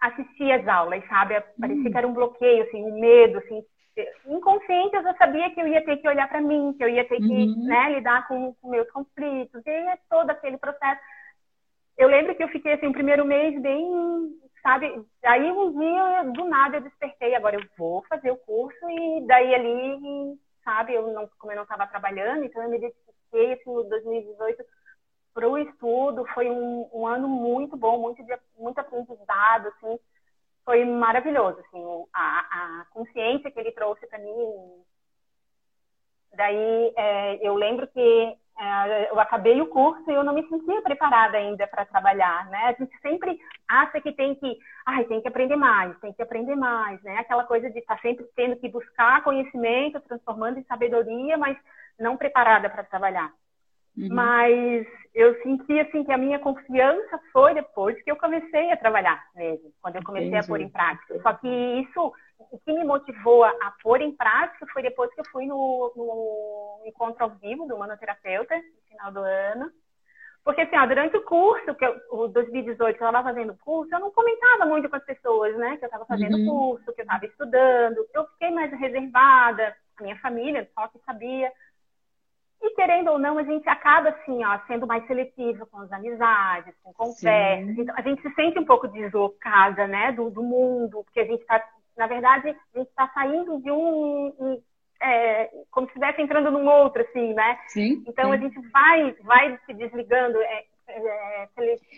assistir 0.00 0.52
as 0.52 0.66
aulas, 0.66 1.06
sabe? 1.08 1.40
Parecia 1.60 1.88
hum. 1.88 1.90
que 1.90 1.98
era 1.98 2.06
um 2.06 2.14
bloqueio, 2.14 2.64
assim, 2.64 2.82
um 2.82 2.98
medo, 2.98 3.38
assim, 3.38 3.62
inconsciente 4.26 4.96
eu 4.96 5.02
já 5.02 5.14
sabia 5.14 5.50
que 5.50 5.60
eu 5.60 5.68
ia 5.68 5.84
ter 5.84 5.96
que 5.98 6.08
olhar 6.08 6.28
para 6.28 6.40
mim, 6.40 6.74
que 6.76 6.82
eu 6.82 6.88
ia 6.88 7.06
ter 7.06 7.16
que 7.16 7.22
uhum. 7.22 7.66
né, 7.66 7.94
lidar 7.94 8.26
com, 8.26 8.54
com 8.54 8.70
meus 8.70 8.90
conflitos, 8.90 9.62
e 9.64 9.70
é 9.70 9.98
todo 10.10 10.30
aquele 10.30 10.58
processo. 10.58 11.00
Eu 11.96 12.08
lembro 12.08 12.34
que 12.34 12.42
eu 12.42 12.48
fiquei 12.48 12.72
assim, 12.72 12.88
o 12.88 12.92
primeiro 12.92 13.24
mês 13.24 13.60
bem, 13.60 13.86
sabe? 14.62 15.04
Aí 15.24 15.50
um 15.50 15.78
dia, 15.78 16.24
do 16.32 16.44
nada, 16.44 16.78
eu 16.78 16.80
despertei, 16.80 17.34
agora 17.34 17.56
eu 17.56 17.64
vou 17.78 18.02
fazer 18.08 18.30
o 18.32 18.36
curso, 18.36 18.90
e 18.90 19.26
daí 19.26 19.54
ali, 19.54 20.38
sabe, 20.64 20.94
eu 20.94 21.12
não, 21.12 21.28
como 21.38 21.52
eu 21.52 21.56
não 21.56 21.62
estava 21.62 21.86
trabalhando, 21.86 22.44
então 22.44 22.62
eu 22.62 22.70
me 22.70 22.80
dediquei, 22.80 23.52
assim, 23.52 23.88
2018 23.88 24.64
para 25.34 25.48
o 25.48 25.58
estudo, 25.58 26.24
foi 26.32 26.48
um, 26.48 26.88
um, 26.92 27.06
ano 27.06 27.28
muito 27.28 27.76
bom, 27.76 27.98
muito, 27.98 28.24
muito 28.56 28.78
aprendizado, 28.78 29.66
assim, 29.68 29.98
foi 30.64 30.84
maravilhoso, 30.84 31.58
assim, 31.60 31.84
a, 32.14 32.38
a 32.80 32.86
consciência 32.92 33.50
que 33.50 33.58
ele 33.58 33.72
trouxe 33.72 34.06
para 34.06 34.18
mim. 34.18 34.82
Daí 36.36 36.92
é, 36.96 37.46
eu 37.46 37.54
lembro 37.54 37.86
que 37.88 38.36
é, 38.58 39.10
eu 39.10 39.18
acabei 39.18 39.60
o 39.60 39.66
curso 39.66 40.08
e 40.08 40.14
eu 40.14 40.22
não 40.22 40.32
me 40.32 40.46
sentia 40.48 40.80
preparada 40.82 41.36
ainda 41.36 41.66
para 41.66 41.84
trabalhar, 41.84 42.48
né? 42.50 42.66
A 42.66 42.72
gente 42.72 42.96
sempre 43.00 43.38
acha 43.68 44.00
que 44.00 44.12
tem 44.12 44.36
que, 44.36 44.56
ai, 44.86 45.04
tem 45.04 45.20
que 45.20 45.28
aprender 45.28 45.56
mais, 45.56 45.98
tem 45.98 46.12
que 46.12 46.22
aprender 46.22 46.54
mais, 46.54 47.02
né? 47.02 47.18
Aquela 47.18 47.44
coisa 47.44 47.68
de 47.68 47.80
estar 47.80 47.96
tá 47.96 48.02
sempre 48.02 48.24
tendo 48.36 48.56
que 48.56 48.68
buscar 48.68 49.24
conhecimento, 49.24 50.00
transformando 50.00 50.58
em 50.58 50.64
sabedoria, 50.64 51.36
mas 51.36 51.58
não 51.98 52.16
preparada 52.16 52.70
para 52.70 52.84
trabalhar. 52.84 53.32
Uhum. 53.96 54.08
Mas 54.10 54.86
eu 55.14 55.40
senti 55.42 55.78
assim 55.78 56.02
que 56.02 56.12
a 56.12 56.18
minha 56.18 56.38
confiança 56.40 57.20
foi 57.32 57.54
depois 57.54 58.00
que 58.02 58.10
eu 58.10 58.16
comecei 58.16 58.72
a 58.72 58.76
trabalhar 58.76 59.24
mesmo, 59.34 59.72
quando 59.80 59.96
eu 59.96 60.02
comecei 60.02 60.28
Entendi. 60.28 60.44
a 60.44 60.48
pôr 60.48 60.60
em 60.60 60.68
prática. 60.68 61.20
Só 61.22 61.32
que 61.34 61.48
isso, 61.48 62.12
o 62.50 62.58
que 62.58 62.72
me 62.72 62.84
motivou 62.84 63.44
a, 63.44 63.72
pôr 63.82 64.00
em 64.00 64.12
prática 64.16 64.66
foi 64.72 64.82
depois 64.82 65.14
que 65.14 65.20
eu 65.20 65.24
fui 65.30 65.46
no, 65.46 65.92
no 65.96 66.82
encontro 66.84 67.24
ao 67.24 67.30
vivo 67.36 67.66
do 67.66 67.78
manoterapeuta 67.78 68.56
no 68.56 68.88
final 68.88 69.12
do 69.12 69.20
ano. 69.20 69.70
Porque 70.44 70.60
assim, 70.60 70.76
ó, 70.76 70.84
durante 70.84 71.16
o 71.16 71.22
curso, 71.22 71.74
que 71.74 71.86
eu, 71.86 71.96
o 72.10 72.28
2018, 72.28 72.98
que 72.98 73.02
eu 73.02 73.06
estava 73.06 73.26
fazendo 73.26 73.56
curso, 73.64 73.94
eu 73.94 74.00
não 74.00 74.10
comentava 74.10 74.66
muito 74.66 74.90
com 74.90 74.96
as 74.96 75.04
pessoas, 75.04 75.56
né? 75.56 75.78
Que 75.78 75.84
eu 75.84 75.86
estava 75.86 76.04
fazendo 76.04 76.36
uhum. 76.36 76.46
curso, 76.46 76.92
que 76.92 77.00
eu 77.00 77.04
estava 77.04 77.24
estudando. 77.24 78.06
Eu 78.12 78.26
fiquei 78.32 78.50
mais 78.50 78.70
reservada, 78.78 79.74
a 79.96 80.02
minha 80.02 80.16
família 80.16 80.68
só 80.74 80.88
que 80.88 80.98
sabia. 81.06 81.50
E 82.64 82.74
querendo 82.74 83.10
ou 83.10 83.18
não, 83.18 83.36
a 83.36 83.42
gente 83.42 83.68
acaba 83.68 84.08
assim, 84.08 84.42
ó, 84.42 84.58
sendo 84.66 84.86
mais 84.86 85.06
seletiva 85.06 85.66
com 85.66 85.80
as 85.80 85.92
amizades, 85.92 86.74
com 86.82 86.94
conversas. 86.94 87.76
Então, 87.76 87.94
a 87.94 88.00
gente 88.00 88.22
se 88.22 88.34
sente 88.34 88.58
um 88.58 88.64
pouco 88.64 88.88
deslocada, 88.88 89.86
né, 89.86 90.12
do, 90.12 90.30
do 90.30 90.42
mundo, 90.42 91.04
porque 91.04 91.20
a 91.20 91.26
gente 91.26 91.42
está, 91.42 91.62
na 91.94 92.06
verdade, 92.06 92.48
a 92.48 92.78
gente 92.78 92.88
está 92.88 93.06
saindo 93.12 93.60
de 93.60 93.70
um, 93.70 94.32
um 94.40 94.62
é, 95.02 95.50
como 95.70 95.86
se 95.86 95.92
estivesse 95.92 96.22
entrando 96.22 96.50
num 96.50 96.66
outro, 96.66 97.02
assim, 97.02 97.34
né? 97.34 97.58
Sim, 97.68 98.02
então 98.08 98.24
sim. 98.24 98.32
a 98.32 98.36
gente 98.38 98.58
vai, 98.70 99.12
vai 99.22 99.60
se 99.66 99.74
desligando, 99.74 100.38
é, 100.38 100.64
é, 100.88 101.48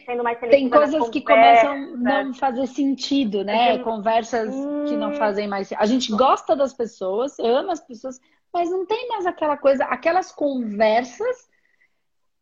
sendo 0.05 0.25
mais 0.25 0.41
seletiva. 0.41 0.51
Tem 0.51 0.69
coisas 0.69 1.09
que 1.11 1.21
começam 1.21 1.73
a 1.73 2.25
não 2.25 2.35
fazer 2.35 2.67
sentido, 2.67 3.45
né? 3.45 3.79
Conversas 3.79 4.53
hum... 4.53 4.85
que 4.87 4.97
não 4.97 5.13
fazem 5.13 5.47
mais. 5.47 5.73
A 5.75 5.87
gente 5.87 6.11
gosta 6.11 6.57
das 6.57 6.75
pessoas, 6.75 7.39
ama 7.39 7.73
as 7.73 7.81
pessoas, 7.81 8.19
mas 8.57 8.71
não 8.71 8.87
tem 8.87 9.07
mais 9.09 9.27
aquela 9.27 9.55
coisa, 9.59 9.85
aquelas 9.85 10.33
conversas, 10.33 11.47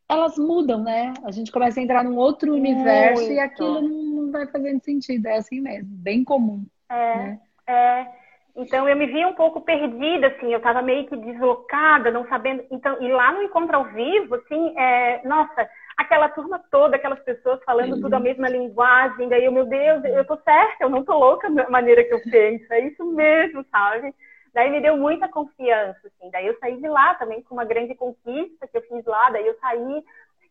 elas 0.09 0.38
mudam, 0.38 0.80
né? 0.80 1.12
A 1.25 1.33
gente 1.33 1.50
começa 1.50 1.80
a 1.80 1.83
entrar 1.83 2.04
num 2.04 2.16
outro 2.16 2.52
Muito. 2.52 2.62
universo 2.62 3.33
e 3.33 3.40
aquilo 3.40 3.83
não 3.83 4.30
vai 4.30 4.47
fazendo 4.47 4.80
sentido. 4.80 5.26
É 5.26 5.38
assim 5.38 5.61
mesmo, 5.61 5.88
bem 5.90 6.23
comum. 6.23 6.64
É, 6.88 7.16
né? 7.16 7.40
é. 7.66 8.06
Então 8.54 8.88
eu 8.88 8.94
me 8.94 9.06
vi 9.06 9.26
um 9.26 9.33
pouco 9.33 9.61
perdida, 9.62 10.28
assim, 10.28 10.52
eu 10.52 10.59
estava 10.59 10.80
meio 10.83 11.04
que 11.09 11.16
deslocada, 11.16 12.12
não 12.12 12.28
sabendo. 12.28 12.64
Então, 12.71 13.02
e 13.02 13.09
lá 13.09 13.33
no 13.33 13.42
encontro 13.42 13.76
ao 13.76 13.87
vivo, 13.87 14.37
assim, 14.37 14.73
é... 14.78 15.21
nossa, 15.26 15.68
aquela 15.97 16.28
turma 16.28 16.62
toda, 16.71 16.94
aquelas 16.94 17.18
pessoas 17.25 17.61
falando 17.64 17.97
Sim. 17.97 18.02
tudo 18.02 18.14
a 18.14 18.21
mesma 18.21 18.49
linguagem, 18.49 19.28
daí 19.28 19.47
eu, 19.47 19.50
meu 19.50 19.64
Deus, 19.64 20.04
eu 20.04 20.25
tô 20.25 20.37
certa, 20.37 20.85
eu 20.85 20.88
não 20.88 21.02
tô 21.02 21.18
louca 21.18 21.50
da 21.50 21.68
maneira 21.68 22.04
que 22.04 22.14
eu 22.14 22.21
penso, 22.30 22.73
é 22.73 22.87
isso 22.87 23.04
mesmo, 23.04 23.66
sabe? 23.73 24.14
Daí 24.54 24.70
me 24.70 24.80
deu 24.80 24.96
muita 24.96 25.28
confiança, 25.28 26.00
assim. 26.06 26.30
Daí 26.30 26.46
eu 26.46 26.56
saí 26.58 26.80
de 26.80 26.88
lá 26.88 27.14
também 27.16 27.42
com 27.42 27.54
uma 27.54 27.64
grande 27.64 27.94
conquista 27.94 28.68
que 28.68 28.78
eu 28.78 28.82
fiz 28.82 29.04
lá. 29.04 29.28
Daí 29.30 29.44
eu 29.44 29.58
saí 29.58 30.04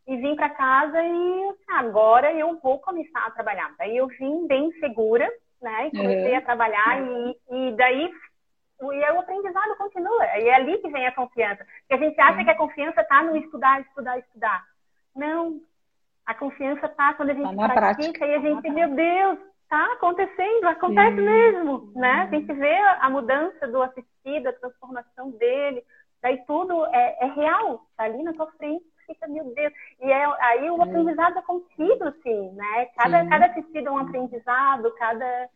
e 0.06 0.18
vim 0.18 0.36
para 0.36 0.50
casa 0.50 1.02
e 1.02 1.50
assim, 1.50 1.72
agora 1.72 2.34
eu 2.34 2.60
vou 2.60 2.80
começar 2.80 3.26
a 3.26 3.32
trabalhar. 3.32 3.74
Daí 3.78 3.96
eu 3.96 4.08
vim 4.08 4.46
bem 4.46 4.72
segura, 4.74 5.32
né? 5.62 5.88
E 5.88 5.92
comecei 5.92 6.36
a 6.36 6.42
trabalhar 6.42 7.02
e, 7.02 7.38
e 7.50 7.72
daí 7.78 8.12
e 8.82 9.12
o 9.12 9.20
aprendizado 9.20 9.78
continua. 9.78 10.26
E 10.38 10.50
é 10.50 10.56
ali 10.56 10.78
que 10.80 10.90
vem 10.90 11.08
a 11.08 11.12
confiança. 11.14 11.66
Porque 11.88 11.94
a 11.94 12.06
gente 12.06 12.20
acha 12.20 12.44
que 12.44 12.50
a 12.50 12.58
confiança 12.58 13.00
está 13.00 13.24
no 13.24 13.38
estudar, 13.38 13.80
estudar, 13.80 14.20
estudar. 14.20 14.64
Não. 15.16 15.62
A 16.26 16.34
confiança 16.34 16.88
está 16.88 17.14
quando 17.14 17.30
a 17.30 17.34
gente 17.34 17.56
tá 17.56 17.74
pratica 17.74 17.74
prática. 17.74 18.26
e 18.26 18.36
a 18.36 18.40
gente, 18.40 18.70
meu 18.70 18.90
Deus, 18.90 19.40
está 19.74 19.94
acontecendo, 19.94 20.66
acontece 20.68 21.16
Sim. 21.16 21.26
mesmo, 21.26 21.92
né? 21.96 22.12
A 22.22 22.28
gente 22.28 22.54
vê 22.54 22.78
a 23.00 23.10
mudança 23.10 23.68
do 23.68 23.82
assistido, 23.82 24.48
a 24.48 24.54
transformação 24.54 25.32
dele, 25.32 25.84
daí 26.22 26.38
tudo 26.46 26.86
é, 26.86 27.18
é 27.22 27.26
real, 27.26 27.88
tá 27.98 28.04
ali 28.04 28.22
na 28.22 28.34
tua 28.34 28.52
frente, 28.52 28.86
fica, 29.08 29.28
meu 29.28 29.46
Deus. 29.56 29.74
E 30.00 30.12
é, 30.12 30.26
aí 30.46 30.70
o 30.70 30.82
aprendizado 30.82 31.40
é 31.40 31.42
contido, 31.42 32.04
assim, 32.08 32.52
né? 32.52 32.86
Cada, 32.96 33.28
cada 33.28 33.46
assistido 33.48 33.88
é 33.88 33.92
um 33.92 33.98
aprendizado, 33.98 34.94
cada... 34.94 35.50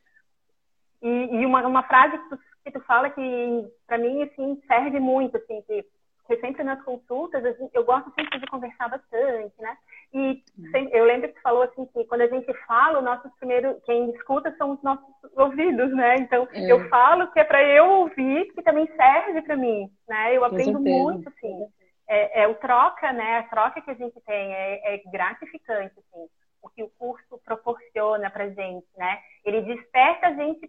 E, 0.99 1.07
e 1.07 1.45
uma, 1.45 1.61
uma 1.67 1.83
frase 1.83 2.17
que 2.17 2.29
tu, 2.29 2.39
que 2.65 2.71
tu 2.71 2.79
fala 2.81 3.11
que, 3.11 3.71
para 3.85 3.99
mim, 3.99 4.23
assim, 4.23 4.59
serve 4.65 4.99
muito, 4.99 5.37
assim, 5.37 5.61
que, 5.61 5.85
que 6.25 6.37
sempre 6.37 6.63
nas 6.63 6.81
consultas, 6.81 7.43
eu 7.71 7.83
gosto 7.85 8.11
sempre 8.15 8.39
de 8.39 8.47
conversar 8.47 8.89
bastante, 8.89 9.53
né? 9.59 9.77
E 10.17 10.43
eu 10.91 11.05
lembro 11.05 11.27
que 11.27 11.35
você 11.35 11.41
falou 11.41 11.61
assim 11.61 11.85
que 11.93 12.03
quando 12.05 12.21
a 12.21 12.27
gente 12.27 12.51
fala, 12.65 12.97
o 12.97 13.03
nosso 13.03 13.29
primeiro, 13.37 13.79
quem 13.85 14.09
escuta 14.09 14.51
são 14.57 14.71
os 14.71 14.81
nossos 14.81 15.05
ouvidos, 15.35 15.93
né? 15.93 16.15
Então 16.15 16.47
é. 16.51 16.71
eu 16.71 16.89
falo 16.89 17.31
que 17.31 17.39
é 17.39 17.43
para 17.43 17.63
eu 17.63 17.85
ouvir, 17.85 18.51
que 18.53 18.63
também 18.63 18.87
serve 18.95 19.43
para 19.43 19.55
mim, 19.55 19.87
né? 20.07 20.35
Eu 20.35 20.43
aprendo 20.43 20.79
muito, 20.79 21.29
assim. 21.29 21.67
É, 22.09 22.41
é, 22.43 22.47
o 22.47 22.55
troca, 22.55 23.13
né? 23.13 23.39
A 23.39 23.43
troca 23.43 23.79
que 23.79 23.91
a 23.91 23.93
gente 23.93 24.19
tem 24.21 24.53
é, 24.53 24.95
é 24.95 25.03
gratificante, 25.11 25.93
assim. 25.99 26.27
O 26.63 26.69
que 26.69 26.81
o 26.81 26.91
curso 26.97 27.39
proporciona 27.45 28.31
para 28.31 28.49
gente, 28.49 28.87
né? 28.97 29.19
Ele 29.45 29.61
desperta 29.61 30.27
a 30.27 30.33
gente 30.33 30.67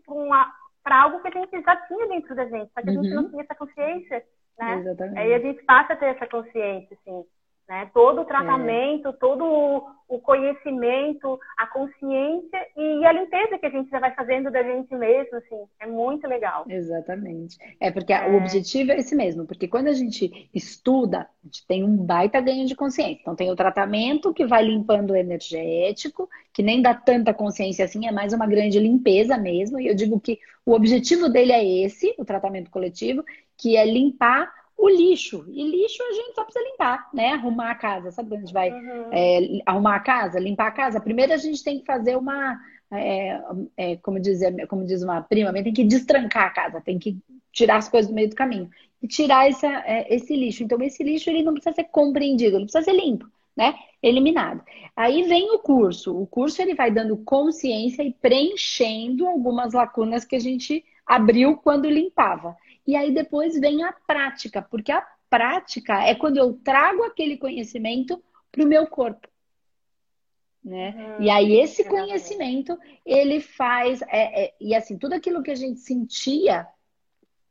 para 0.82 1.02
algo 1.02 1.22
que 1.22 1.28
a 1.28 1.40
gente 1.40 1.62
já 1.62 1.76
tinha 1.86 2.06
dentro 2.08 2.34
da 2.34 2.44
gente, 2.44 2.70
só 2.74 2.82
que 2.82 2.90
a 2.90 2.92
gente 2.92 3.14
não 3.14 3.22
uhum. 3.22 3.30
tinha 3.30 3.42
essa 3.42 3.54
consciência, 3.54 4.22
né? 4.58 4.78
Exatamente. 4.80 5.18
Aí 5.18 5.32
a 5.32 5.38
gente 5.38 5.62
passa 5.64 5.94
a 5.94 5.96
ter 5.96 6.06
essa 6.06 6.26
consciência, 6.26 6.98
assim. 7.00 7.24
Né? 7.68 7.90
Todo 7.92 8.22
o 8.22 8.24
tratamento, 8.24 9.08
é. 9.08 9.12
todo 9.12 9.84
o 10.08 10.18
conhecimento, 10.20 11.38
a 11.58 11.66
consciência 11.66 12.66
e 12.74 13.04
a 13.04 13.12
limpeza 13.12 13.58
que 13.58 13.66
a 13.66 13.70
gente 13.70 13.90
já 13.90 14.00
vai 14.00 14.14
fazendo 14.14 14.50
da 14.50 14.62
gente 14.62 14.94
mesmo, 14.96 15.36
assim, 15.36 15.66
é 15.78 15.86
muito 15.86 16.26
legal. 16.26 16.64
Exatamente. 16.66 17.58
É 17.78 17.90
porque 17.90 18.14
é. 18.14 18.26
o 18.30 18.38
objetivo 18.38 18.92
é 18.92 18.96
esse 18.96 19.14
mesmo, 19.14 19.44
porque 19.44 19.68
quando 19.68 19.88
a 19.88 19.92
gente 19.92 20.48
estuda, 20.54 21.20
a 21.20 21.46
gente 21.46 21.66
tem 21.66 21.84
um 21.84 21.94
baita 21.94 22.40
ganho 22.40 22.66
de 22.66 22.74
consciência. 22.74 23.20
Então 23.20 23.36
tem 23.36 23.50
o 23.50 23.56
tratamento 23.56 24.32
que 24.32 24.46
vai 24.46 24.64
limpando 24.64 25.10
o 25.10 25.16
energético, 25.16 26.26
que 26.54 26.62
nem 26.62 26.80
dá 26.80 26.94
tanta 26.94 27.34
consciência 27.34 27.84
assim, 27.84 28.06
é 28.06 28.10
mais 28.10 28.32
uma 28.32 28.46
grande 28.46 28.80
limpeza 28.80 29.36
mesmo. 29.36 29.78
E 29.78 29.88
eu 29.88 29.94
digo 29.94 30.18
que 30.18 30.38
o 30.64 30.72
objetivo 30.72 31.28
dele 31.28 31.52
é 31.52 31.62
esse, 31.84 32.14
o 32.16 32.24
tratamento 32.24 32.70
coletivo, 32.70 33.22
que 33.58 33.76
é 33.76 33.84
limpar 33.84 34.50
o 34.78 34.88
lixo. 34.88 35.44
E 35.48 35.62
lixo 35.64 36.00
a 36.04 36.12
gente 36.12 36.34
só 36.34 36.44
precisa 36.44 36.64
limpar, 36.64 37.10
né? 37.12 37.32
Arrumar 37.32 37.72
a 37.72 37.74
casa. 37.74 38.12
Sabe 38.12 38.28
quando 38.28 38.42
a 38.42 38.44
gente 38.44 38.54
vai 38.54 38.70
uhum. 38.70 39.10
é, 39.12 39.60
arrumar 39.66 39.96
a 39.96 40.00
casa, 40.00 40.38
limpar 40.38 40.68
a 40.68 40.72
casa? 40.72 41.00
Primeiro 41.00 41.32
a 41.32 41.36
gente 41.36 41.62
tem 41.64 41.80
que 41.80 41.84
fazer 41.84 42.16
uma. 42.16 42.56
É, 42.90 43.40
é, 43.76 43.96
como, 43.96 44.18
diz, 44.18 44.40
como 44.68 44.86
diz 44.86 45.02
uma 45.02 45.20
prima, 45.20 45.52
tem 45.52 45.74
que 45.74 45.84
destrancar 45.84 46.46
a 46.46 46.50
casa, 46.50 46.80
tem 46.80 46.98
que 46.98 47.18
tirar 47.52 47.76
as 47.76 47.88
coisas 47.88 48.08
do 48.08 48.14
meio 48.14 48.30
do 48.30 48.36
caminho. 48.36 48.70
E 49.02 49.08
tirar 49.08 49.48
essa, 49.48 49.66
é, 49.84 50.14
esse 50.14 50.34
lixo. 50.34 50.62
Então, 50.62 50.80
esse 50.80 51.02
lixo 51.02 51.28
ele 51.28 51.42
não 51.42 51.52
precisa 51.52 51.74
ser 51.74 51.84
compreendido, 51.84 52.56
ele 52.56 52.64
precisa 52.64 52.84
ser 52.84 52.94
limpo, 52.94 53.26
né? 53.56 53.74
Eliminado. 54.00 54.62
Aí 54.96 55.24
vem 55.24 55.50
o 55.54 55.58
curso. 55.58 56.16
O 56.16 56.26
curso 56.26 56.62
ele 56.62 56.74
vai 56.74 56.90
dando 56.90 57.16
consciência 57.18 58.02
e 58.02 58.12
preenchendo 58.12 59.26
algumas 59.26 59.74
lacunas 59.74 60.24
que 60.24 60.36
a 60.36 60.40
gente 60.40 60.84
abriu 61.04 61.56
quando 61.56 61.90
limpava. 61.90 62.56
E 62.88 62.96
aí 62.96 63.12
depois 63.12 63.60
vem 63.60 63.84
a 63.84 63.92
prática, 63.92 64.62
porque 64.62 64.90
a 64.90 65.06
prática 65.28 66.02
é 66.02 66.14
quando 66.14 66.38
eu 66.38 66.54
trago 66.54 67.04
aquele 67.04 67.36
conhecimento 67.36 68.18
para 68.50 68.64
o 68.64 68.66
meu 68.66 68.86
corpo. 68.86 69.28
Né? 70.64 70.94
Uhum, 70.96 71.22
e 71.22 71.28
aí 71.28 71.60
esse 71.60 71.84
conhecimento 71.84 72.78
ele 73.04 73.40
faz 73.40 74.00
é, 74.08 74.44
é, 74.44 74.54
e 74.58 74.74
assim 74.74 74.96
tudo 74.96 75.12
aquilo 75.12 75.42
que 75.42 75.50
a 75.50 75.54
gente 75.54 75.80
sentia, 75.80 76.66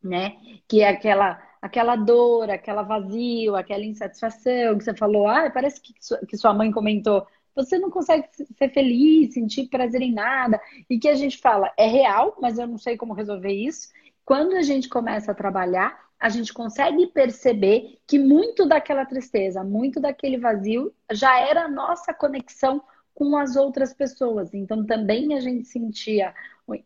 né? 0.04 0.38
Que 0.68 0.82
é 0.82 0.90
aquela 0.90 1.40
aquela 1.62 1.96
dor, 1.96 2.50
aquela 2.50 2.82
vazio, 2.82 3.56
aquela 3.56 3.84
insatisfação 3.84 4.76
que 4.76 4.86
você 4.86 4.96
falou, 4.96 5.28
ah, 5.28 5.52
parece 5.52 5.80
que, 5.80 5.94
que 6.28 6.38
sua 6.38 6.54
mãe 6.54 6.72
comentou, 6.72 7.28
você 7.56 7.78
não 7.78 7.92
consegue 7.92 8.28
ser 8.32 8.70
feliz, 8.70 9.36
sentir 9.36 9.68
prazer 9.68 10.02
em 10.02 10.14
nada, 10.14 10.60
e 10.90 10.98
que 10.98 11.08
a 11.08 11.16
gente 11.16 11.38
fala, 11.38 11.72
é 11.78 11.88
real, 11.88 12.36
mas 12.42 12.58
eu 12.58 12.68
não 12.68 12.78
sei 12.78 12.98
como 12.98 13.14
resolver 13.14 13.52
isso. 13.52 13.90
Quando 14.28 14.58
a 14.58 14.62
gente 14.62 14.90
começa 14.90 15.32
a 15.32 15.34
trabalhar, 15.34 15.98
a 16.20 16.28
gente 16.28 16.54
consegue 16.54 17.08
perceber 17.08 17.98
que 18.06 18.20
muito 18.20 18.68
daquela 18.68 19.06
tristeza, 19.06 19.64
muito 19.64 20.02
daquele 20.02 20.38
vazio 20.38 20.94
já 21.10 21.40
era 21.40 21.64
a 21.64 21.70
nossa 21.70 22.14
conexão 22.14 22.84
com 23.14 23.38
as 23.38 23.56
outras 23.56 23.94
pessoas. 23.94 24.54
Então 24.54 24.86
também 24.86 25.34
a 25.34 25.40
gente 25.40 25.66
sentia 25.70 26.36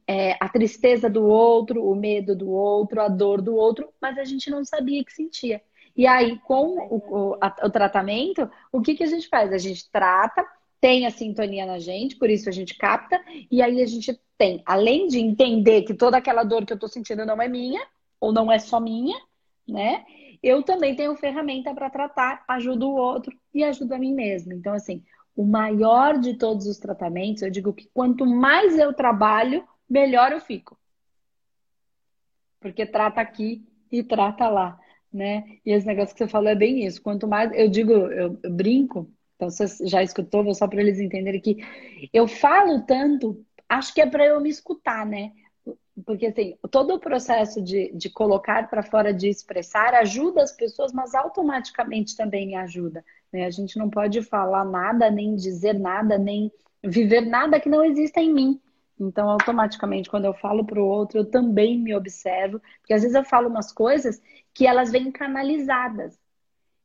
é, 0.07 0.37
a 0.39 0.47
tristeza 0.49 1.09
do 1.09 1.25
outro, 1.25 1.83
o 1.83 1.95
medo 1.95 2.35
do 2.35 2.47
outro, 2.51 3.01
a 3.01 3.07
dor 3.07 3.41
do 3.41 3.55
outro, 3.55 3.89
mas 3.99 4.19
a 4.19 4.23
gente 4.23 4.51
não 4.51 4.63
sabia 4.63 5.03
que 5.03 5.11
sentia. 5.11 5.63
E 5.97 6.05
aí, 6.05 6.37
com 6.41 6.77
o, 6.77 6.97
o, 6.97 7.37
a, 7.41 7.55
o 7.65 7.71
tratamento, 7.71 8.47
o 8.71 8.81
que, 8.83 8.93
que 8.93 9.03
a 9.03 9.07
gente 9.07 9.27
faz? 9.27 9.51
A 9.51 9.57
gente 9.57 9.89
trata, 9.89 10.45
tem 10.79 11.07
a 11.07 11.09
sintonia 11.09 11.65
na 11.65 11.79
gente, 11.79 12.17
por 12.17 12.29
isso 12.29 12.47
a 12.47 12.51
gente 12.51 12.77
capta, 12.77 13.19
e 13.49 13.63
aí 13.63 13.81
a 13.81 13.87
gente 13.87 14.19
tem, 14.41 14.63
além 14.65 15.05
de 15.05 15.19
entender 15.19 15.83
que 15.83 15.93
toda 15.93 16.17
aquela 16.17 16.43
dor 16.43 16.65
que 16.65 16.73
eu 16.73 16.79
tô 16.79 16.87
sentindo 16.87 17.23
não 17.27 17.39
é 17.39 17.47
minha, 17.47 17.79
ou 18.19 18.33
não 18.33 18.51
é 18.51 18.57
só 18.57 18.79
minha, 18.79 19.15
né? 19.69 20.03
Eu 20.41 20.63
também 20.63 20.95
tenho 20.95 21.15
ferramenta 21.15 21.71
para 21.75 21.91
tratar, 21.91 22.43
ajudo 22.47 22.89
o 22.89 22.95
outro 22.95 23.37
e 23.53 23.63
ajudo 23.63 23.93
a 23.93 23.99
mim 23.99 24.15
mesma. 24.15 24.55
Então, 24.55 24.73
assim, 24.73 25.03
o 25.35 25.45
maior 25.45 26.17
de 26.17 26.33
todos 26.33 26.65
os 26.65 26.79
tratamentos, 26.79 27.43
eu 27.43 27.51
digo 27.51 27.71
que 27.71 27.87
quanto 27.93 28.25
mais 28.25 28.79
eu 28.79 28.91
trabalho, 28.91 29.63
melhor 29.87 30.31
eu 30.31 30.41
fico. 30.41 30.75
Porque 32.59 32.83
trata 32.83 33.21
aqui 33.21 33.63
e 33.91 34.01
trata 34.01 34.49
lá, 34.49 34.79
né? 35.13 35.59
E 35.63 35.71
esse 35.71 35.85
negócio 35.85 36.15
que 36.15 36.23
você 36.23 36.27
falou 36.27 36.49
é 36.49 36.55
bem 36.55 36.83
isso. 36.83 36.99
Quanto 36.99 37.27
mais, 37.27 37.51
eu 37.53 37.69
digo, 37.69 37.91
eu, 37.91 38.39
eu 38.41 38.49
brinco, 38.49 39.07
então 39.35 39.51
você 39.51 39.87
já 39.87 40.01
escutou, 40.01 40.43
vou 40.43 40.55
só 40.55 40.67
para 40.67 40.81
eles 40.81 40.99
entenderem 40.99 41.39
que 41.39 41.57
eu 42.11 42.27
falo 42.27 42.81
tanto, 42.81 43.45
acho 43.71 43.93
que 43.93 44.01
é 44.01 44.05
para 44.05 44.25
eu 44.25 44.39
me 44.41 44.49
escutar, 44.49 45.05
né? 45.05 45.31
Porque 46.05 46.27
assim, 46.27 46.57
todo 46.69 46.95
o 46.95 46.99
processo 46.99 47.61
de, 47.61 47.91
de 47.93 48.09
colocar 48.09 48.69
para 48.69 48.83
fora, 48.83 49.13
de 49.13 49.29
expressar, 49.29 49.93
ajuda 49.93 50.41
as 50.41 50.51
pessoas, 50.51 50.91
mas 50.91 51.15
automaticamente 51.15 52.15
também 52.15 52.47
me 52.47 52.55
ajuda. 52.55 53.03
Né? 53.31 53.45
A 53.45 53.49
gente 53.49 53.77
não 53.77 53.89
pode 53.89 54.21
falar 54.23 54.65
nada, 54.65 55.09
nem 55.09 55.35
dizer 55.35 55.77
nada, 55.79 56.17
nem 56.17 56.51
viver 56.83 57.21
nada 57.21 57.59
que 57.59 57.69
não 57.69 57.83
exista 57.83 58.19
em 58.19 58.33
mim. 58.33 58.59
Então, 58.99 59.29
automaticamente, 59.29 60.09
quando 60.09 60.25
eu 60.25 60.33
falo 60.33 60.65
para 60.65 60.81
o 60.81 60.85
outro, 60.85 61.19
eu 61.19 61.25
também 61.25 61.77
me 61.79 61.95
observo, 61.95 62.61
porque 62.79 62.93
às 62.93 63.01
vezes 63.01 63.15
eu 63.15 63.23
falo 63.23 63.49
umas 63.49 63.71
coisas 63.71 64.21
que 64.53 64.67
elas 64.67 64.91
vêm 64.91 65.11
canalizadas. 65.11 66.19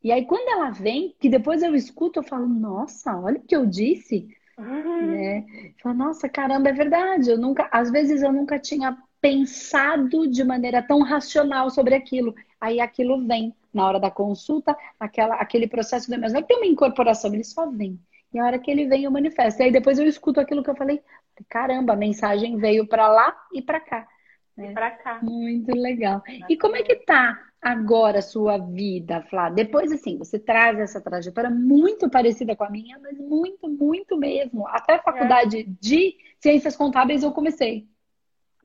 E 0.02 0.12
aí, 0.12 0.24
quando 0.24 0.48
ela 0.48 0.70
vem, 0.70 1.14
que 1.18 1.28
depois 1.28 1.62
eu 1.62 1.74
escuto, 1.74 2.20
eu 2.20 2.22
falo, 2.22 2.46
nossa, 2.46 3.18
olha 3.18 3.38
o 3.38 3.42
que 3.42 3.56
eu 3.56 3.66
disse. 3.66 4.28
Né? 4.58 5.38
Eu 5.38 5.74
falo, 5.82 5.94
nossa, 5.96 6.28
caramba, 6.28 6.70
é 6.70 6.72
verdade. 6.72 7.30
Eu 7.30 7.38
nunca, 7.38 7.68
às 7.70 7.90
vezes 7.90 8.22
eu 8.22 8.32
nunca 8.32 8.58
tinha 8.58 8.96
pensado 9.20 10.28
de 10.28 10.44
maneira 10.44 10.82
tão 10.82 11.02
racional 11.02 11.70
sobre 11.70 11.94
aquilo. 11.94 12.34
Aí 12.60 12.80
aquilo 12.80 13.26
vem 13.26 13.54
na 13.72 13.86
hora 13.86 14.00
da 14.00 14.10
consulta, 14.10 14.76
aquela, 14.98 15.34
aquele 15.34 15.66
processo 15.66 16.10
do 16.10 16.18
mas 16.18 16.32
não 16.32 16.40
é 16.40 16.42
tem 16.42 16.56
uma 16.56 16.66
incorporação, 16.66 17.32
ele 17.34 17.44
só 17.44 17.70
vem. 17.70 18.00
E 18.32 18.38
a 18.38 18.44
hora 18.44 18.58
que 18.58 18.70
ele 18.70 18.86
vem, 18.86 19.04
eu 19.04 19.10
manifesto. 19.10 19.60
E 19.60 19.64
aí 19.64 19.72
depois 19.72 19.98
eu 19.98 20.06
escuto 20.06 20.40
aquilo 20.40 20.62
que 20.62 20.70
eu 20.70 20.76
falei, 20.76 21.02
caramba, 21.48 21.92
a 21.92 21.96
mensagem 21.96 22.56
veio 22.56 22.86
para 22.86 23.08
lá 23.08 23.36
e 23.52 23.60
para 23.60 23.80
cá. 23.80 24.08
Né? 24.56 24.72
Para 24.72 24.90
cá. 24.90 25.20
Muito 25.22 25.74
legal. 25.76 26.22
E 26.48 26.56
como 26.56 26.76
é 26.76 26.82
que 26.82 26.96
tá 26.96 27.45
agora 27.60 28.18
a 28.18 28.22
sua 28.22 28.58
vida, 28.58 29.22
Flá? 29.22 29.48
Depois, 29.50 29.90
assim, 29.92 30.16
você 30.18 30.38
traz 30.38 30.78
essa 30.78 31.00
trajetória 31.00 31.50
muito 31.50 32.08
parecida 32.08 32.54
com 32.54 32.64
a 32.64 32.70
minha, 32.70 32.98
mas 32.98 33.18
muito, 33.18 33.68
muito 33.68 34.16
mesmo. 34.16 34.66
Até 34.68 34.94
a 34.94 35.02
faculdade 35.02 35.60
é. 35.60 35.64
de 35.80 36.16
ciências 36.40 36.76
contábeis 36.76 37.22
eu 37.22 37.32
comecei. 37.32 37.88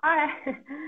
Ah, 0.02 0.28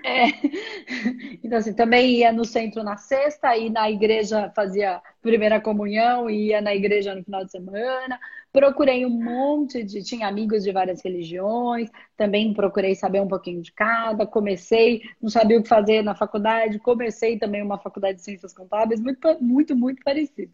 é? 0.03 0.27
é. 0.27 0.27
Então, 1.43 1.59
assim, 1.59 1.73
também 1.73 2.17
ia 2.17 2.31
no 2.31 2.45
centro 2.45 2.83
na 2.83 2.97
sexta, 2.97 3.55
e 3.55 3.69
na 3.69 3.89
igreja 3.91 4.51
fazia 4.55 5.01
primeira 5.21 5.61
comunhão, 5.61 6.29
ia 6.29 6.61
na 6.61 6.73
igreja 6.73 7.13
no 7.13 7.23
final 7.23 7.45
de 7.45 7.51
semana. 7.51 8.19
Procurei 8.53 9.05
um 9.05 9.09
monte 9.09 9.83
de. 9.83 10.01
Tinha 10.01 10.27
amigos 10.27 10.63
de 10.63 10.71
várias 10.71 11.03
religiões, 11.03 11.89
também 12.15 12.53
procurei 12.53 12.95
saber 12.95 13.19
um 13.19 13.27
pouquinho 13.27 13.61
de 13.61 13.73
cada. 13.73 14.25
Comecei, 14.25 15.01
não 15.21 15.29
sabia 15.29 15.59
o 15.59 15.63
que 15.63 15.67
fazer 15.67 16.01
na 16.01 16.15
faculdade, 16.15 16.79
comecei 16.79 17.37
também 17.37 17.61
uma 17.61 17.77
faculdade 17.77 18.19
de 18.19 18.23
ciências 18.23 18.53
contábeis, 18.53 19.01
muito, 19.01 19.43
muito, 19.43 19.75
muito 19.75 20.01
parecido. 20.03 20.53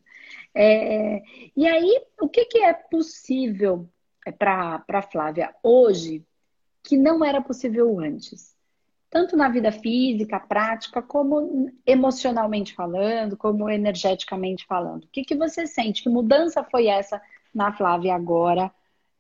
É, 0.56 1.22
e 1.56 1.68
aí, 1.68 2.02
o 2.20 2.28
que, 2.28 2.46
que 2.46 2.60
é 2.60 2.74
possível 2.74 3.88
para 4.40 4.84
a 4.88 5.02
Flávia 5.04 5.54
hoje? 5.62 6.26
que 6.84 6.98
não 6.98 7.24
era 7.24 7.42
possível 7.42 8.00
antes. 8.00 8.58
Tanto 9.10 9.36
na 9.36 9.50
vida 9.50 9.72
física, 9.72 10.40
prática, 10.40 11.02
como 11.02 11.72
emocionalmente 11.86 12.74
falando, 12.76 13.36
como 13.36 13.70
energeticamente 13.70 14.66
falando. 14.68 15.04
O 15.04 15.08
que, 15.08 15.24
que 15.24 15.36
você 15.36 15.66
sente? 15.66 16.04
Que 16.04 16.10
mudança 16.10 16.64
foi 16.64 16.88
essa 16.88 17.22
na 17.54 17.74
Flávia 17.74 18.16
agora, 18.16 18.72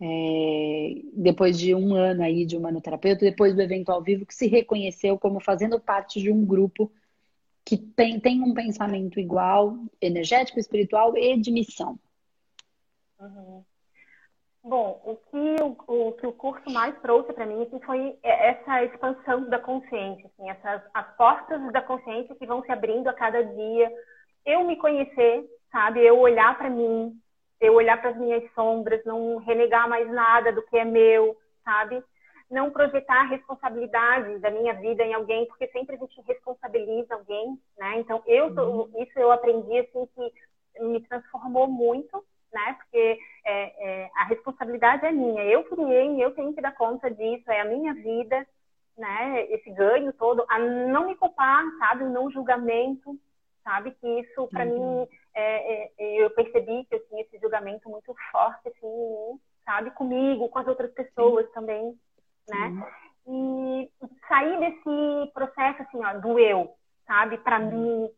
é, 0.01 1.01
depois 1.13 1.57
de 1.57 1.75
um 1.75 1.93
ano 1.93 2.23
aí 2.23 2.45
de 2.45 2.55
humanoterapeuta, 2.55 3.25
depois 3.25 3.53
do 3.53 3.61
evento 3.61 3.91
ao 3.91 4.01
vivo, 4.01 4.25
que 4.25 4.33
se 4.33 4.47
reconheceu 4.47 5.17
como 5.17 5.39
fazendo 5.39 5.79
parte 5.79 6.21
de 6.21 6.31
um 6.31 6.45
grupo 6.45 6.91
que 7.65 7.77
tem, 7.77 8.19
tem 8.19 8.41
um 8.41 8.53
pensamento 8.53 9.19
igual, 9.19 9.77
energético, 10.01 10.59
espiritual 10.59 11.15
e 11.17 11.37
de 11.37 11.51
missão. 11.51 11.99
Uhum. 13.19 13.63
Bom, 14.63 15.01
o 15.05 15.15
que 15.15 15.63
o, 15.63 16.07
o, 16.07 16.11
que 16.13 16.27
o 16.27 16.33
curso 16.33 16.69
mais 16.69 16.99
trouxe 17.01 17.31
para 17.31 17.45
mim 17.45 17.63
assim, 17.63 17.79
foi 17.79 18.17
essa 18.21 18.83
expansão 18.83 19.49
da 19.49 19.57
consciência, 19.57 20.29
assim, 20.33 20.49
essas 20.49 20.81
as 20.93 21.15
portas 21.15 21.71
da 21.71 21.81
consciência 21.81 22.35
que 22.35 22.45
vão 22.45 22.61
se 22.63 22.71
abrindo 22.71 23.07
a 23.07 23.13
cada 23.13 23.43
dia. 23.43 23.91
Eu 24.45 24.65
me 24.65 24.75
conhecer, 24.75 25.45
sabe? 25.71 26.01
Eu 26.01 26.19
olhar 26.19 26.57
para 26.57 26.69
mim, 26.69 27.17
eu 27.59 27.73
olhar 27.73 27.99
para 27.99 28.11
as 28.11 28.17
minhas 28.17 28.43
sombras, 28.53 29.03
não 29.05 29.37
renegar 29.37 29.87
mais 29.87 30.09
nada 30.09 30.51
do 30.51 30.61
que 30.63 30.77
é 30.77 30.85
meu, 30.85 31.37
sabe? 31.63 32.03
Não 32.49 32.71
projetar 32.71 33.21
a 33.21 33.27
responsabilidade 33.27 34.39
da 34.39 34.49
minha 34.49 34.73
vida 34.73 35.03
em 35.03 35.13
alguém, 35.13 35.45
porque 35.45 35.67
sempre 35.67 35.95
a 35.95 35.99
gente 35.99 36.21
responsabiliza 36.21 37.13
alguém, 37.13 37.59
né? 37.77 37.99
Então, 37.99 38.23
eu 38.25 38.47
uhum. 38.47 38.91
isso 38.97 39.19
eu 39.19 39.31
aprendi 39.31 39.79
assim 39.79 40.07
que 40.15 40.83
me 40.83 41.01
transformou 41.01 41.67
muito 41.67 42.23
né? 42.53 42.75
Porque 42.79 43.19
é, 43.45 44.03
é, 44.03 44.11
a 44.15 44.25
responsabilidade 44.25 45.05
é 45.05 45.11
minha. 45.11 45.43
Eu 45.43 45.63
criei, 45.63 46.23
eu 46.23 46.31
tenho 46.31 46.53
que 46.53 46.61
dar 46.61 46.75
conta 46.75 47.09
disso, 47.09 47.49
é 47.51 47.61
a 47.61 47.65
minha 47.65 47.93
vida, 47.93 48.45
né? 48.97 49.45
Esse 49.49 49.69
ganho 49.71 50.11
todo, 50.13 50.45
a 50.49 50.59
não 50.59 51.07
me 51.07 51.15
culpar, 51.15 51.63
sabe? 51.77 52.03
O 52.03 52.09
não 52.09 52.31
julgamento, 52.31 53.17
sabe? 53.63 53.91
Que 53.91 54.19
isso, 54.19 54.47
para 54.47 54.65
uhum. 54.65 55.01
mim, 55.01 55.07
é, 55.39 55.91
é, 55.97 56.25
eu 56.25 56.29
percebi 56.31 56.85
que 56.85 56.95
eu 56.95 57.07
tinha 57.07 57.21
esse 57.21 57.37
julgamento 57.39 57.89
muito 57.89 58.13
forte, 58.31 58.69
assim, 58.69 59.39
sabe? 59.65 59.91
Comigo, 59.91 60.49
com 60.49 60.59
as 60.59 60.67
outras 60.67 60.91
pessoas 60.93 61.45
Sim. 61.47 61.53
também, 61.53 61.99
né? 62.47 62.91
E 63.27 63.91
sair 64.27 64.59
desse 64.59 65.31
processo, 65.33 65.81
assim, 65.83 66.03
ó, 66.03 66.13
do 66.19 66.39
eu, 66.39 66.73
sabe? 67.05 67.37
Para 67.39 67.59
uhum. 67.59 67.71
mim, 67.71 68.09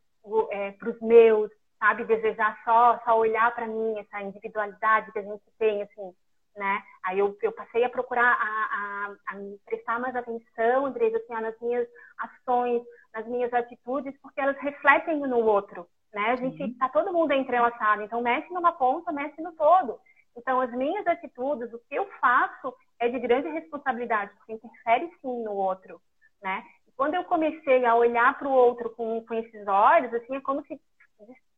é, 0.51 0.71
para 0.71 0.89
os 0.89 1.01
meus, 1.01 1.51
sabe? 1.79 2.05
Desejar 2.05 2.60
só, 2.63 2.99
só 3.03 3.17
olhar 3.17 3.53
para 3.53 3.67
mim, 3.67 3.99
essa 3.99 4.21
individualidade 4.21 5.12
que 5.12 5.19
a 5.19 5.23
gente 5.23 5.43
tem, 5.57 5.81
assim, 5.81 6.13
né? 6.55 6.84
Aí 7.03 7.19
eu, 7.19 7.38
eu 7.41 7.51
passei 7.51 7.84
a 7.84 7.89
procurar, 7.89 8.23
a, 8.23 8.36
a, 8.36 9.36
a 9.36 9.36
prestar 9.65 9.99
mais 9.99 10.15
atenção, 10.15 10.86
Andresa, 10.86 11.17
assim, 11.17 11.34
nas 11.34 11.60
minhas 11.60 11.88
ações, 12.17 12.84
nas 13.13 13.25
minhas 13.27 13.53
atitudes, 13.53 14.15
porque 14.21 14.39
elas 14.39 14.57
refletem 14.57 15.19
no 15.19 15.39
outro, 15.39 15.88
né? 16.13 16.32
A 16.32 16.36
gente 16.36 16.62
uhum. 16.62 16.74
tá 16.78 16.89
todo 16.89 17.13
mundo 17.13 17.32
entrelaçado, 17.34 18.02
então 18.02 18.21
mexe 18.21 18.52
numa 18.54 18.71
ponta, 18.71 19.12
mexe 19.12 19.41
no 19.41 19.52
todo. 19.54 20.00
Então, 20.36 20.62
as 20.62 20.71
minhas 20.71 21.06
atitudes, 21.08 21.74
o 21.74 21.80
que 21.89 21.95
eu 21.95 22.08
faço 22.19 22.74
é 23.00 23.10
de 23.10 23.19
grande 23.19 23.50
responsabilidade, 23.50 24.32
porque 24.38 24.54
interfere 24.54 25.12
sim 25.21 25.43
no 25.43 25.54
outro, 25.54 26.02
né? 26.41 26.63
E 26.88 26.91
quando 26.93 27.15
eu 27.15 27.24
comecei 27.26 27.86
a 27.86 27.95
olhar 27.95 28.38
para 28.38 28.47
o 28.47 28.52
outro 28.52 28.89
com, 28.91 29.26
com 29.26 29.34
esses 29.34 29.67
olhos, 29.67 30.13
assim, 30.13 30.36
é 30.36 30.41
como 30.41 30.63
se 30.65 30.80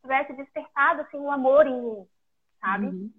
tivesse 0.02 0.34
despertado 0.34 1.02
assim 1.02 1.18
o 1.18 1.24
um 1.24 1.32
amor 1.32 1.66
em 1.68 1.82
mim, 1.82 2.08
sabe? 2.60 2.88
Uhum. 2.88 3.12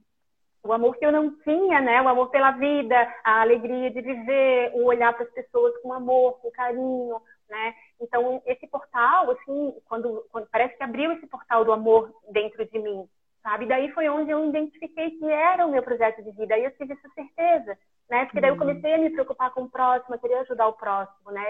O 0.62 0.72
amor 0.72 0.96
que 0.96 1.04
eu 1.04 1.12
não 1.12 1.30
tinha, 1.42 1.80
né? 1.80 2.00
O 2.00 2.08
amor 2.08 2.30
pela 2.30 2.52
vida, 2.52 2.96
a 3.22 3.42
alegria 3.42 3.90
de 3.90 4.00
viver, 4.00 4.72
o 4.74 4.84
olhar 4.84 5.12
para 5.12 5.24
as 5.24 5.32
pessoas 5.32 5.76
com 5.82 5.92
amor, 5.92 6.40
com 6.40 6.50
carinho, 6.50 7.20
né? 7.54 7.74
Então 8.00 8.42
esse 8.46 8.66
portal, 8.66 9.30
assim, 9.30 9.74
quando, 9.86 10.26
quando 10.30 10.48
parece 10.50 10.76
que 10.76 10.82
abriu 10.82 11.12
esse 11.12 11.26
portal 11.26 11.64
do 11.64 11.72
amor 11.72 12.12
dentro 12.30 12.64
de 12.64 12.78
mim, 12.78 13.08
sabe? 13.42 13.66
Daí 13.66 13.90
foi 13.92 14.08
onde 14.08 14.30
eu 14.30 14.48
identifiquei 14.48 15.12
que 15.12 15.24
era 15.24 15.66
o 15.66 15.70
meu 15.70 15.82
projeto 15.82 16.22
de 16.22 16.32
vida. 16.32 16.54
Aí 16.54 16.64
eu 16.64 16.76
tive 16.76 16.94
essa 16.94 17.08
certeza, 17.10 17.78
né? 18.10 18.24
Porque 18.24 18.40
daí 18.40 18.50
eu 18.50 18.54
uhum. 18.54 18.60
comecei 18.60 18.94
a 18.94 18.98
me 18.98 19.10
preocupar 19.10 19.52
com 19.52 19.62
o 19.62 19.70
próximo, 19.70 20.14
a 20.14 20.18
querer 20.18 20.38
ajudar 20.38 20.66
o 20.68 20.72
próximo, 20.72 21.30
né? 21.30 21.46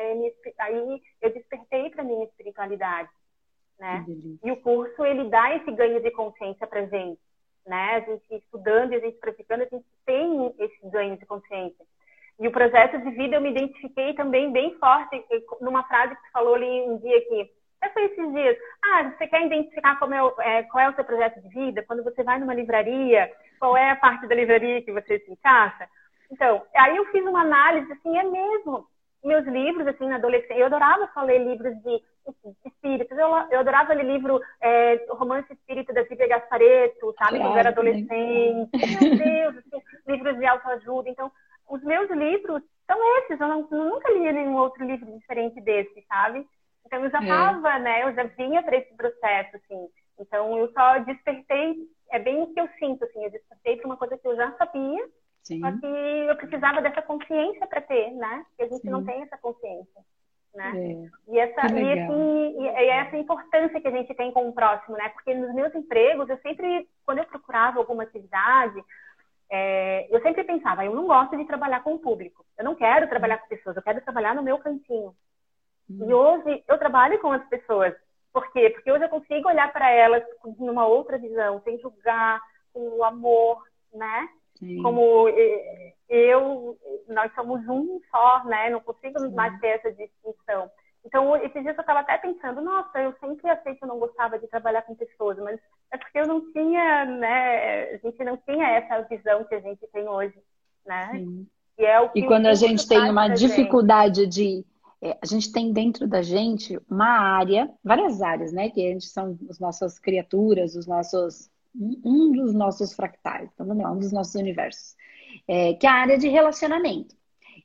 Aí 0.58 1.02
eu 1.22 1.32
despertei 1.32 1.90
para 1.90 2.04
minha 2.04 2.24
espiritualidade 2.24 3.10
né? 3.78 4.04
E 4.42 4.50
o 4.50 4.56
curso 4.56 5.04
ele 5.04 5.28
dá 5.28 5.54
esse 5.56 5.70
ganho 5.72 6.00
de 6.00 6.10
consciência 6.10 6.66
para 6.66 6.86
gente, 6.86 7.20
né? 7.66 7.96
A 7.96 8.00
gente 8.00 8.34
estudando 8.34 8.92
a 8.92 8.98
gente 8.98 9.18
praticando, 9.18 9.64
a 9.64 9.68
gente 9.68 9.86
tem 10.06 10.54
esse 10.58 10.90
ganho 10.90 11.16
de 11.16 11.26
consciência. 11.26 11.84
E 12.40 12.49
o 12.49 12.53
projeto 12.53 12.99
de 12.99 13.11
vida 13.11 13.37
eu 13.37 13.40
me 13.40 13.51
identifiquei 13.51 14.14
também 14.14 14.53
bem 14.53 14.77
forte 14.79 15.25
numa 15.61 15.85
frase 15.85 16.14
que 16.14 16.20
você 16.23 16.31
falou 16.33 16.55
ali 16.55 16.83
um 16.83 16.99
dia 16.99 17.20
que 17.29 17.51
até 17.81 17.92
foi 17.92 18.05
esses 18.05 18.33
dias. 18.33 18.57
Ah, 18.83 19.05
você 19.05 19.27
quer 19.27 19.44
identificar 19.44 19.99
como 19.99 20.14
é, 20.14 20.20
é, 20.40 20.62
qual 20.64 20.85
é 20.85 20.88
o 20.88 20.94
seu 20.94 21.05
projeto 21.05 21.40
de 21.40 21.49
vida? 21.49 21.85
Quando 21.87 22.03
você 22.03 22.23
vai 22.23 22.38
numa 22.38 22.55
livraria, 22.55 23.31
qual 23.59 23.77
é 23.77 23.90
a 23.90 23.97
parte 23.97 24.27
da 24.27 24.35
livraria 24.35 24.83
que 24.83 24.92
você 24.92 25.18
se 25.20 25.31
encaixa? 25.31 25.87
Então, 26.31 26.62
aí 26.75 26.97
eu 26.97 27.05
fiz 27.07 27.25
uma 27.25 27.42
análise, 27.42 27.92
assim, 27.92 28.16
é 28.18 28.23
mesmo 28.25 28.87
meus 29.23 29.47
livros, 29.47 29.87
assim, 29.87 30.07
na 30.07 30.16
adolescência, 30.16 30.55
eu 30.55 30.66
adorava 30.66 31.09
só 31.14 31.23
ler 31.23 31.38
livros 31.38 31.75
de 31.83 32.03
espíritos. 32.66 33.16
Eu, 33.16 33.29
eu 33.51 33.61
adorava 33.61 33.94
ler 33.94 34.05
livro 34.05 34.40
é, 34.61 35.07
Romance 35.11 35.51
Espírita 35.53 35.92
da 35.92 36.03
Bíblia 36.03 36.29
Gaspareto, 36.29 37.14
sabe? 37.18 37.38
Quando 37.38 37.53
eu 37.53 37.59
era 37.59 37.70
adolescente. 37.70 38.70
Meu 38.73 39.16
Deus, 39.16 39.57
assim, 39.59 39.83
livros 40.07 40.38
de 40.38 40.47
autoajuda. 40.47 41.09
Então, 41.09 41.33
os 41.68 41.83
meus 41.83 42.11
livros 42.11 42.62
são 42.87 43.18
esses. 43.18 43.40
Eu, 43.40 43.48
não, 43.48 43.68
eu 43.70 43.85
nunca 43.85 44.11
li 44.12 44.33
nenhum 44.33 44.57
outro 44.57 44.85
livro 44.85 45.18
diferente 45.18 45.61
desse, 45.61 46.05
sabe? 46.09 46.46
Então 46.87 47.03
eu 47.05 47.11
já 47.11 47.20
estava, 47.20 47.70
é. 47.70 47.79
né? 47.79 48.03
Eu 48.05 48.14
já 48.14 48.24
vinha 48.24 48.62
para 48.62 48.77
esse 48.77 48.94
processo, 48.94 49.57
assim. 49.57 49.88
Então 50.18 50.57
eu 50.59 50.70
só 50.72 50.98
despertei, 50.98 51.77
é 52.11 52.18
bem 52.18 52.42
o 52.42 52.53
que 52.53 52.61
eu 52.61 52.68
sinto, 52.79 53.05
assim. 53.05 53.24
Eu 53.24 53.31
despertei 53.31 53.77
para 53.77 53.87
uma 53.87 53.96
coisa 53.96 54.16
que 54.18 54.27
eu 54.27 54.37
já 54.37 54.53
sabia, 54.53 55.09
Sim. 55.42 55.61
só 55.61 55.72
que 55.72 55.87
eu 55.87 56.37
precisava 56.37 56.83
dessa 56.83 57.03
consciência 57.03 57.66
para 57.66 57.81
ter, 57.81 58.12
né? 58.12 58.44
Porque 58.48 58.62
a 58.62 58.68
gente 58.68 58.83
Sim. 58.83 58.90
não 58.90 59.05
tem 59.05 59.22
essa 59.22 59.38
consciência. 59.38 60.03
Né? 60.55 60.72
É. 60.77 61.33
E, 61.33 61.38
essa, 61.40 61.66
e, 61.66 61.98
assim, 61.98 62.57
e, 62.61 62.62
e 62.62 62.88
essa 62.88 63.16
importância 63.16 63.81
que 63.81 63.88
a 63.88 63.90
gente 63.90 64.14
tem 64.14 64.31
com 64.31 64.48
o 64.48 64.53
próximo, 64.53 64.96
né? 64.96 65.09
Porque 65.09 65.35
nos 65.35 65.53
meus 65.53 65.74
empregos, 65.74 66.29
eu 66.29 66.38
sempre, 66.38 66.88
quando 67.05 67.18
eu 67.18 67.24
procurava 67.24 67.81
alguma 67.81 68.05
atividade, 68.05 68.81
é, 69.50 70.07
eu 70.14 70.20
sempre 70.22 70.44
pensava, 70.44 70.85
eu 70.85 70.94
não 70.94 71.07
gosto 71.07 71.37
de 71.37 71.44
trabalhar 71.44 71.83
com 71.83 71.94
o 71.94 71.98
público. 71.98 72.44
Eu 72.59 72.64
não 72.64 72.74
quero 72.74 73.09
trabalhar 73.09 73.38
com 73.38 73.48
pessoas, 73.48 73.76
eu 73.76 73.83
quero 73.83 74.00
trabalhar 74.00 74.35
no 74.35 74.42
meu 74.42 74.59
cantinho. 74.59 75.14
Hum. 75.90 76.09
E 76.09 76.14
hoje 76.14 76.64
eu 76.66 76.78
trabalho 76.78 77.18
com 77.20 77.30
as 77.30 77.46
pessoas. 77.48 77.94
Por 78.33 78.50
quê? 78.52 78.70
Porque 78.70 78.90
hoje 78.90 79.04
eu 79.04 79.09
consigo 79.09 79.48
olhar 79.48 79.72
para 79.72 79.90
elas 79.90 80.22
numa 80.59 80.87
outra 80.87 81.18
visão, 81.18 81.61
sem 81.62 81.78
julgar, 81.78 82.40
com 82.72 82.80
o 82.98 83.04
amor, 83.04 83.62
né? 83.92 84.28
Sim. 84.59 84.83
Como 84.83 85.28
eu, 86.09 86.76
nós 87.09 87.33
somos 87.35 87.61
um 87.68 88.00
só, 88.11 88.44
né? 88.44 88.70
Não 88.70 88.80
consigo 88.80 89.18
Sim. 89.20 89.35
mais 89.35 89.59
ter 89.61 89.68
essa 89.68 89.92
distinção. 89.92 90.70
Então, 91.04 91.36
esses 91.36 91.62
dias 91.62 91.76
eu 91.76 91.80
estava 91.80 92.00
até 92.00 92.16
pensando, 92.18 92.62
nossa, 92.62 92.98
eu 92.98 93.14
sempre 93.20 93.48
achei 93.50 93.74
que 93.74 93.84
eu 93.84 93.88
não 93.88 93.98
gostava 93.98 94.38
de 94.38 94.46
trabalhar 94.46 94.82
com 94.82 94.94
pessoas, 94.94 95.38
mas 95.38 95.60
é 95.90 95.98
porque 95.98 96.18
eu 96.18 96.26
não 96.26 96.50
tinha, 96.52 97.04
né? 97.04 97.90
A 97.90 97.96
gente 97.98 98.24
não 98.24 98.36
tinha 98.38 98.66
essa 98.68 99.02
visão 99.02 99.44
que 99.44 99.54
a 99.54 99.60
gente 99.60 99.86
tem 99.92 100.08
hoje, 100.08 100.38
né? 100.86 101.10
Sim. 101.12 101.46
E, 101.78 101.84
é 101.84 102.00
o 102.00 102.08
que 102.08 102.20
e 102.20 102.26
quando 102.26 102.46
a 102.46 102.54
gente 102.54 102.86
tem 102.88 103.10
uma 103.10 103.28
dificuldade 103.28 104.24
gente. 104.24 104.62
de 104.62 104.66
é, 105.02 105.18
a 105.20 105.26
gente 105.26 105.52
tem 105.52 105.70
dentro 105.70 106.08
da 106.08 106.22
gente 106.22 106.80
uma 106.90 107.18
área, 107.36 107.70
várias 107.84 108.22
áreas, 108.22 108.52
né? 108.52 108.70
Que 108.70 108.86
a 108.86 108.92
gente 108.92 109.06
são 109.06 109.38
as 109.50 109.58
nossas 109.58 109.98
criaturas, 109.98 110.74
os 110.74 110.86
nossos 110.86 111.50
um 111.76 112.32
dos 112.32 112.54
nossos 112.54 112.94
fractais, 112.94 113.50
então, 113.52 113.66
não, 113.66 113.94
um 113.94 113.98
dos 113.98 114.12
nossos 114.12 114.34
universos, 114.36 114.94
é, 115.48 115.74
que 115.74 115.86
é 115.86 115.90
a 115.90 115.94
área 115.94 116.16
de 116.16 116.28
relacionamento. 116.28 117.16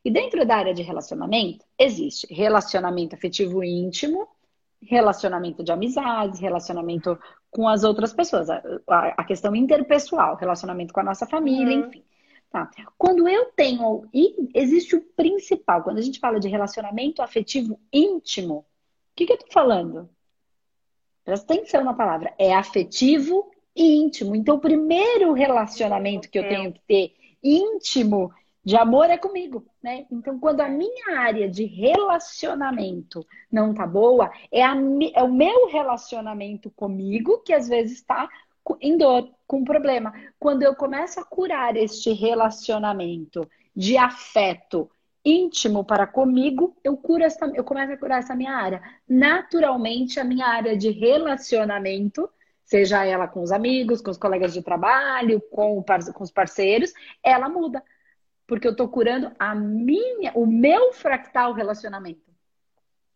E 0.04 0.12
dentro 0.12 0.46
da 0.46 0.56
área 0.56 0.74
de 0.74 0.82
relacionamento, 0.82 1.66
existe 1.78 2.32
relacionamento 2.34 3.16
afetivo 3.16 3.64
íntimo, 3.64 4.28
relacionamento 4.82 5.64
de 5.64 5.72
amizades, 5.72 6.40
relacionamento 6.40 7.20
com 7.52 7.68
as 7.68 7.84
outras 7.84 8.14
pessoas, 8.14 8.50
a, 8.50 8.62
a 9.18 9.24
questão 9.24 9.56
interpessoal, 9.56 10.36
relacionamento 10.36 10.94
com 10.94 11.00
a 11.00 11.04
nossa 11.04 11.26
família, 11.26 11.78
uhum. 11.78 11.88
enfim. 11.88 12.04
Tá. 12.50 12.70
Quando 12.98 13.28
eu 13.28 13.46
tenho. 13.56 14.08
E 14.12 14.50
existe 14.56 14.96
o 14.96 15.02
principal, 15.02 15.84
quando 15.84 16.00
a 16.00 16.02
gente 16.02 16.20
fala 16.20 16.40
de 16.40 16.48
relacionamento 16.48 17.22
afetivo 17.22 17.80
íntimo, 17.94 18.60
o 18.60 18.66
que, 19.16 19.28
que 19.28 19.34
eu 19.34 19.38
tô 19.38 19.46
falando? 19.52 20.10
Presta 21.24 21.54
atenção 21.54 21.84
na 21.84 21.94
palavra. 21.94 22.34
É 22.40 22.54
afetivo 22.54 23.52
íntimo. 23.76 24.36
Então, 24.36 24.56
o 24.56 24.60
primeiro 24.60 25.34
relacionamento 25.34 26.30
que 26.30 26.40
eu 26.40 26.48
tenho 26.48 26.74
que 26.74 26.82
ter 26.88 27.14
íntimo 27.44 28.34
de 28.64 28.76
amor 28.76 29.10
é 29.10 29.18
comigo, 29.18 29.66
né? 29.82 30.06
Então, 30.12 30.40
quando 30.40 30.62
a 30.62 30.68
minha 30.68 31.20
área 31.20 31.50
de 31.50 31.66
relacionamento 31.66 33.26
não 33.52 33.74
tá 33.74 33.88
boa, 33.88 34.32
é, 34.52 34.64
a, 34.64 34.76
é 35.14 35.24
o 35.24 35.32
meu 35.32 35.68
relacionamento 35.70 36.70
comigo 36.72 37.40
que 37.40 37.54
às 37.54 37.68
vezes 37.68 37.98
está 37.98 38.30
em 38.82 38.98
dor, 38.98 39.32
com 39.48 39.64
problema. 39.64 40.14
Quando 40.38 40.64
eu 40.64 40.76
começo 40.76 41.20
a 41.20 41.26
curar 41.26 41.76
este 41.76 42.12
relacionamento 42.14 43.50
de 43.76 43.98
afeto 43.98 44.90
íntimo 45.24 45.84
para 45.84 46.06
comigo, 46.06 46.76
eu 46.84 46.96
curo 46.98 47.24
essa, 47.24 47.46
eu 47.56 47.64
começo 47.64 47.94
a 47.94 47.98
curar 47.98 48.20
essa 48.20 48.36
minha 48.36 48.54
área. 48.54 48.82
Naturalmente, 49.08 50.20
a 50.20 50.24
minha 50.24 50.46
área 50.46 50.78
de 50.78 50.92
relacionamento 50.92 52.30
seja 52.64 53.04
ela 53.04 53.28
com 53.28 53.42
os 53.42 53.52
amigos, 53.52 54.02
com 54.02 54.12
os 54.12 54.18
colegas 54.18 54.54
de 54.54 54.62
trabalho, 54.62 55.42
com, 55.50 55.84
com 56.14 56.24
os 56.24 56.32
parceiros, 56.32 56.94
ela 57.24 57.50
muda. 57.50 57.84
Porque 58.50 58.68
eu 58.68 58.72
estou 58.72 58.90
curando 58.90 59.32
a 59.38 59.54
minha, 59.54 60.34
o 60.34 60.46
meu 60.46 60.92
fractal 60.92 61.54
relacionamento. 61.54 62.28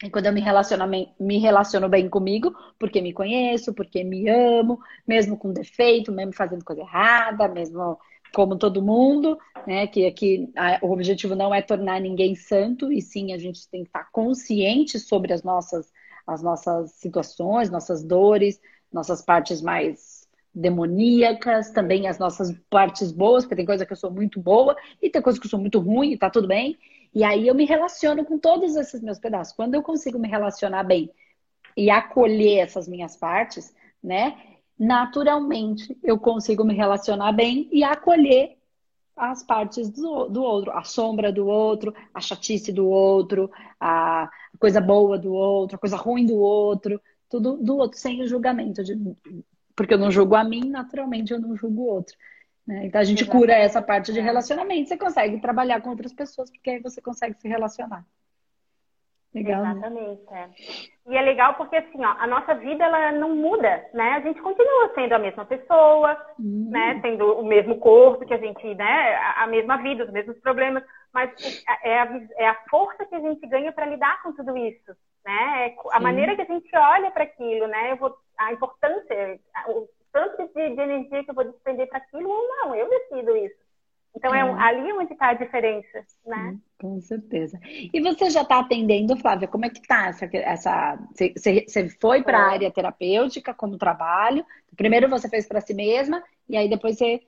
E 0.03 0.09
quando 0.09 0.27
eu 0.27 0.33
me 0.33 0.41
relaciono, 0.41 0.85
me 1.19 1.37
relaciono 1.39 1.89
bem 1.89 2.07
comigo, 2.07 2.55
porque 2.77 3.01
me 3.01 3.11
conheço, 3.11 3.73
porque 3.73 4.03
me 4.03 4.29
amo, 4.29 4.79
mesmo 5.07 5.35
com 5.35 5.51
defeito, 5.51 6.11
mesmo 6.11 6.33
fazendo 6.33 6.63
coisa 6.63 6.81
errada, 6.81 7.47
mesmo 7.47 7.97
como 8.33 8.57
todo 8.57 8.81
mundo, 8.81 9.37
né? 9.65 9.87
Que 9.87 10.05
aqui 10.05 10.51
o 10.81 10.91
objetivo 10.91 11.35
não 11.35 11.53
é 11.53 11.61
tornar 11.61 11.99
ninguém 11.99 12.35
santo, 12.35 12.91
e 12.91 13.01
sim 13.01 13.33
a 13.33 13.37
gente 13.37 13.67
tem 13.69 13.81
que 13.81 13.89
estar 13.89 14.11
consciente 14.11 14.99
sobre 14.99 15.33
as 15.33 15.41
nossas, 15.41 15.91
as 16.27 16.43
nossas 16.43 16.91
situações, 16.91 17.71
nossas 17.71 18.03
dores, 18.03 18.61
nossas 18.91 19.21
partes 19.21 19.61
mais 19.61 20.22
demoníacas, 20.53 21.71
também 21.71 22.07
as 22.07 22.19
nossas 22.19 22.55
partes 22.69 23.11
boas, 23.11 23.43
porque 23.43 23.55
tem 23.55 23.65
coisa 23.65 23.85
que 23.85 23.93
eu 23.93 23.97
sou 23.97 24.11
muito 24.11 24.39
boa 24.39 24.75
e 25.01 25.09
tem 25.09 25.21
coisa 25.21 25.39
que 25.39 25.45
eu 25.45 25.49
sou 25.49 25.59
muito 25.59 25.79
ruim 25.79 26.11
e 26.11 26.17
tá 26.17 26.29
tudo 26.29 26.47
bem. 26.47 26.77
E 27.13 27.23
aí 27.23 27.47
eu 27.47 27.55
me 27.55 27.65
relaciono 27.65 28.23
com 28.25 28.37
todos 28.37 28.75
esses 28.75 29.01
meus 29.01 29.19
pedaços. 29.19 29.55
Quando 29.55 29.75
eu 29.75 29.83
consigo 29.83 30.19
me 30.19 30.27
relacionar 30.27 30.83
bem 30.83 31.09
e 31.75 31.89
acolher 31.89 32.59
essas 32.59 32.87
minhas 32.87 33.15
partes, 33.15 33.73
né? 34.03 34.37
Naturalmente 34.77 35.97
eu 36.03 36.19
consigo 36.19 36.63
me 36.63 36.73
relacionar 36.73 37.31
bem 37.31 37.67
e 37.71 37.83
acolher 37.83 38.57
as 39.15 39.43
partes 39.43 39.89
do, 39.89 40.27
do 40.27 40.43
outro, 40.43 40.71
a 40.71 40.83
sombra 40.83 41.31
do 41.31 41.45
outro, 41.47 41.93
a 42.13 42.19
chatice 42.19 42.71
do 42.71 42.87
outro, 42.87 43.49
a 43.79 44.29
coisa 44.59 44.81
boa 44.81 45.17
do 45.19 45.33
outro, 45.33 45.75
a 45.75 45.79
coisa 45.79 45.95
ruim 45.95 46.25
do 46.25 46.37
outro 46.37 46.99
tudo 47.33 47.57
do 47.57 47.77
outro, 47.77 47.97
sem 47.97 48.21
o 48.21 48.27
julgamento. 48.27 48.83
De, 48.83 48.95
porque 49.75 49.93
eu 49.93 49.97
não 49.97 50.11
julgo 50.11 50.35
a 50.35 50.43
mim, 50.43 50.69
naturalmente 50.69 51.33
eu 51.33 51.39
não 51.39 51.55
julgo 51.55 51.81
o 51.81 51.87
outro. 51.87 52.15
Né? 52.65 52.85
Então 52.85 53.01
a 53.01 53.03
gente 53.03 53.23
Exatamente. 53.23 53.45
cura 53.45 53.53
essa 53.53 53.81
parte 53.81 54.13
de 54.13 54.21
relacionamento, 54.21 54.89
você 54.89 54.97
consegue 54.97 55.39
trabalhar 55.39 55.81
com 55.81 55.89
outras 55.89 56.13
pessoas, 56.13 56.49
porque 56.49 56.69
aí 56.69 56.79
você 56.79 57.01
consegue 57.01 57.35
se 57.35 57.47
relacionar. 57.47 58.05
Legal. 59.33 59.63
Né? 59.63 59.71
Exatamente. 59.71 60.31
Né? 60.31 60.49
É. 61.07 61.11
E 61.11 61.17
é 61.17 61.21
legal 61.21 61.55
porque 61.55 61.75
assim, 61.75 62.05
ó, 62.05 62.15
a 62.19 62.27
nossa 62.27 62.53
vida 62.53 62.83
ela 62.83 63.11
não 63.13 63.35
muda, 63.35 63.83
né? 63.93 64.11
A 64.11 64.19
gente 64.21 64.39
continua 64.41 64.91
sendo 64.93 65.13
a 65.13 65.19
mesma 65.19 65.43
pessoa, 65.43 66.15
uhum. 66.39 66.69
né? 66.69 66.99
Tendo 67.01 67.25
o 67.39 67.45
mesmo 67.45 67.79
corpo 67.79 68.25
que 68.25 68.33
a 68.33 68.37
gente, 68.37 68.73
né? 68.75 69.15
A 69.37 69.47
mesma 69.47 69.77
vida, 69.77 70.05
os 70.05 70.11
mesmos 70.11 70.39
problemas, 70.39 70.83
mas 71.11 71.31
é 71.83 71.99
a, 71.99 72.21
é 72.37 72.47
a 72.47 72.57
força 72.69 73.05
que 73.05 73.15
a 73.15 73.19
gente 73.19 73.45
ganha 73.47 73.71
para 73.71 73.87
lidar 73.87 74.21
com 74.21 74.33
tudo 74.33 74.55
isso, 74.55 74.95
né? 75.25 75.67
É 75.67 75.75
a 75.91 75.97
Sim. 75.97 76.03
maneira 76.03 76.35
que 76.35 76.43
a 76.43 76.45
gente 76.45 76.69
olha 76.75 77.11
para 77.11 77.23
aquilo, 77.23 77.67
né? 77.67 77.91
Eu 77.91 77.97
vou, 77.97 78.15
a 78.37 78.53
importância, 78.53 79.39
o 79.67 79.87
tanto 80.11 80.47
de, 80.53 80.75
de 80.75 80.81
energia 80.81 81.23
que 81.23 81.31
eu 81.31 81.35
vou 81.35 81.45
despender 81.45 81.87
para 81.89 81.97
aquilo 81.97 82.29
ou 82.29 82.47
não, 82.47 82.75
eu 82.75 82.89
decido 82.89 83.35
isso. 83.37 83.63
Então, 84.15 84.33
é, 84.33 84.39
é 84.39 84.43
ali 84.43 84.93
onde 84.93 85.13
está 85.13 85.29
a 85.29 85.33
diferença, 85.33 86.05
né? 86.25 86.57
Com 86.79 87.01
certeza. 87.01 87.59
E 87.65 87.99
você 87.99 88.29
já 88.29 88.43
está 88.43 88.59
atendendo, 88.59 89.17
Flávia? 89.17 89.47
Como 89.47 89.65
é 89.65 89.69
que 89.69 89.79
está 89.79 90.07
essa... 90.07 90.29
essa 90.31 90.99
você, 91.11 91.65
você 91.67 91.89
foi 91.99 92.21
para 92.21 92.37
a 92.37 92.51
é. 92.51 92.53
área 92.53 92.71
terapêutica 92.71 93.53
como 93.53 93.77
trabalho? 93.77 94.45
Primeiro 94.75 95.09
você 95.09 95.27
fez 95.27 95.47
para 95.47 95.61
si 95.61 95.73
mesma 95.73 96.23
e 96.47 96.55
aí 96.55 96.69
depois 96.69 96.97
você 96.97 97.21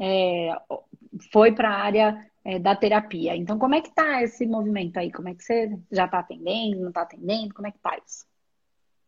é, 0.00 0.56
foi 1.30 1.52
para 1.52 1.68
a 1.68 1.78
área 1.78 2.30
é, 2.42 2.58
da 2.58 2.74
terapia. 2.74 3.36
Então, 3.36 3.58
como 3.58 3.74
é 3.74 3.82
que 3.82 3.88
está 3.88 4.22
esse 4.22 4.46
movimento 4.46 4.98
aí? 4.98 5.12
Como 5.12 5.28
é 5.28 5.34
que 5.34 5.44
você 5.44 5.78
já 5.92 6.06
está 6.06 6.20
atendendo, 6.20 6.80
não 6.80 6.88
está 6.88 7.02
atendendo? 7.02 7.52
Como 7.52 7.68
é 7.68 7.70
que 7.70 7.76
está 7.76 7.98
isso? 7.98 8.24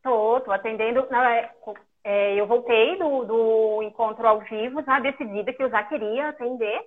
Estou, 0.03 0.39
estou 0.39 0.53
atendendo. 0.53 1.07
Não, 1.11 1.23
é, 1.23 1.49
é, 2.03 2.35
eu 2.35 2.45
voltei 2.45 2.99
do, 2.99 3.25
do 3.25 3.83
encontro 3.85 4.27
ao 4.27 4.41
vivo 4.41 4.83
já 4.83 4.99
decidida 4.99 5.53
que 5.53 5.63
eu 5.63 5.71
já 5.71 5.85
queria 5.85 6.29
atender. 6.29 6.85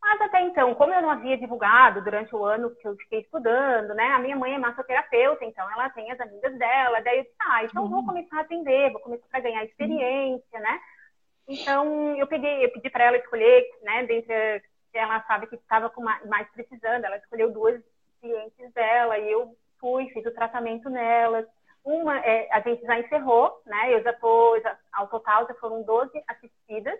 Mas 0.00 0.20
até 0.22 0.40
então, 0.40 0.74
como 0.74 0.94
eu 0.94 1.02
não 1.02 1.10
havia 1.10 1.36
divulgado 1.36 2.02
durante 2.02 2.34
o 2.34 2.44
ano 2.44 2.70
que 2.76 2.88
eu 2.88 2.96
fiquei 2.96 3.20
estudando, 3.20 3.94
né? 3.94 4.06
A 4.12 4.18
minha 4.18 4.36
mãe 4.36 4.54
é 4.54 4.58
massoterapeuta, 4.58 5.44
então 5.44 5.70
ela 5.70 5.90
tem 5.90 6.10
as 6.10 6.18
amigas 6.20 6.56
dela. 6.56 7.00
Daí 7.02 7.18
eu 7.18 7.24
disse, 7.24 7.34
ah, 7.40 7.64
então 7.64 7.82
uhum. 7.82 7.90
vou 7.90 8.06
começar 8.06 8.38
a 8.38 8.40
atender, 8.40 8.92
vou 8.92 9.00
começar 9.02 9.26
a 9.32 9.40
ganhar 9.40 9.64
experiência, 9.64 10.60
né? 10.60 10.80
Então 11.48 12.16
eu 12.16 12.26
peguei, 12.26 12.64
eu 12.64 12.72
pedi 12.72 12.88
para 12.88 13.04
ela 13.04 13.16
escolher, 13.18 13.68
né? 13.82 14.06
Dentre 14.06 14.62
ela 14.94 15.22
sabe 15.24 15.46
que 15.46 15.56
estava 15.56 15.92
mais 16.26 16.48
precisando, 16.52 17.04
ela 17.04 17.18
escolheu 17.18 17.52
duas 17.52 17.82
clientes 18.20 18.72
dela 18.72 19.18
e 19.18 19.30
eu 19.30 19.54
fui, 19.78 20.08
fiz 20.10 20.24
o 20.24 20.34
tratamento 20.34 20.88
nelas. 20.88 21.46
Uma, 21.86 22.18
é, 22.18 22.48
a 22.50 22.58
gente 22.58 22.84
já 22.84 22.98
encerrou, 22.98 23.62
né? 23.64 23.94
Eu 23.94 24.02
já 24.02 24.12
tô, 24.14 24.58
já, 24.58 24.76
ao 24.92 25.06
total 25.06 25.46
já 25.46 25.54
foram 25.54 25.84
12 25.84 26.10
assistidas, 26.26 26.98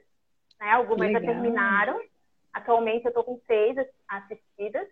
né? 0.61 0.71
Algumas 0.71 1.09
Legal. 1.09 1.21
já 1.21 1.27
terminaram. 1.27 2.01
Atualmente 2.53 3.05
eu 3.05 3.13
tô 3.13 3.25
com 3.25 3.41
seis 3.49 3.77
assistidas. 4.09 4.87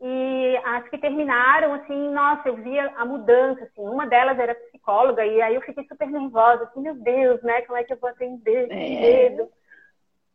E 0.00 0.56
as 0.64 0.88
que 0.88 0.96
terminaram, 0.96 1.74
assim, 1.74 2.08
nossa, 2.10 2.48
eu 2.48 2.56
via 2.56 2.90
a 2.96 3.04
mudança, 3.04 3.64
assim. 3.64 3.82
Uma 3.82 4.06
delas 4.06 4.38
era 4.38 4.54
psicóloga 4.54 5.22
e 5.22 5.42
aí 5.42 5.54
eu 5.54 5.60
fiquei 5.60 5.84
super 5.84 6.08
nervosa, 6.08 6.64
assim, 6.64 6.80
meu 6.80 6.94
Deus, 6.94 7.42
né? 7.42 7.60
Como 7.62 7.76
é 7.76 7.84
que 7.84 7.92
eu 7.92 7.98
vou 7.98 8.08
atender? 8.08 8.72
É. 8.72 8.74
Medo. 8.74 9.50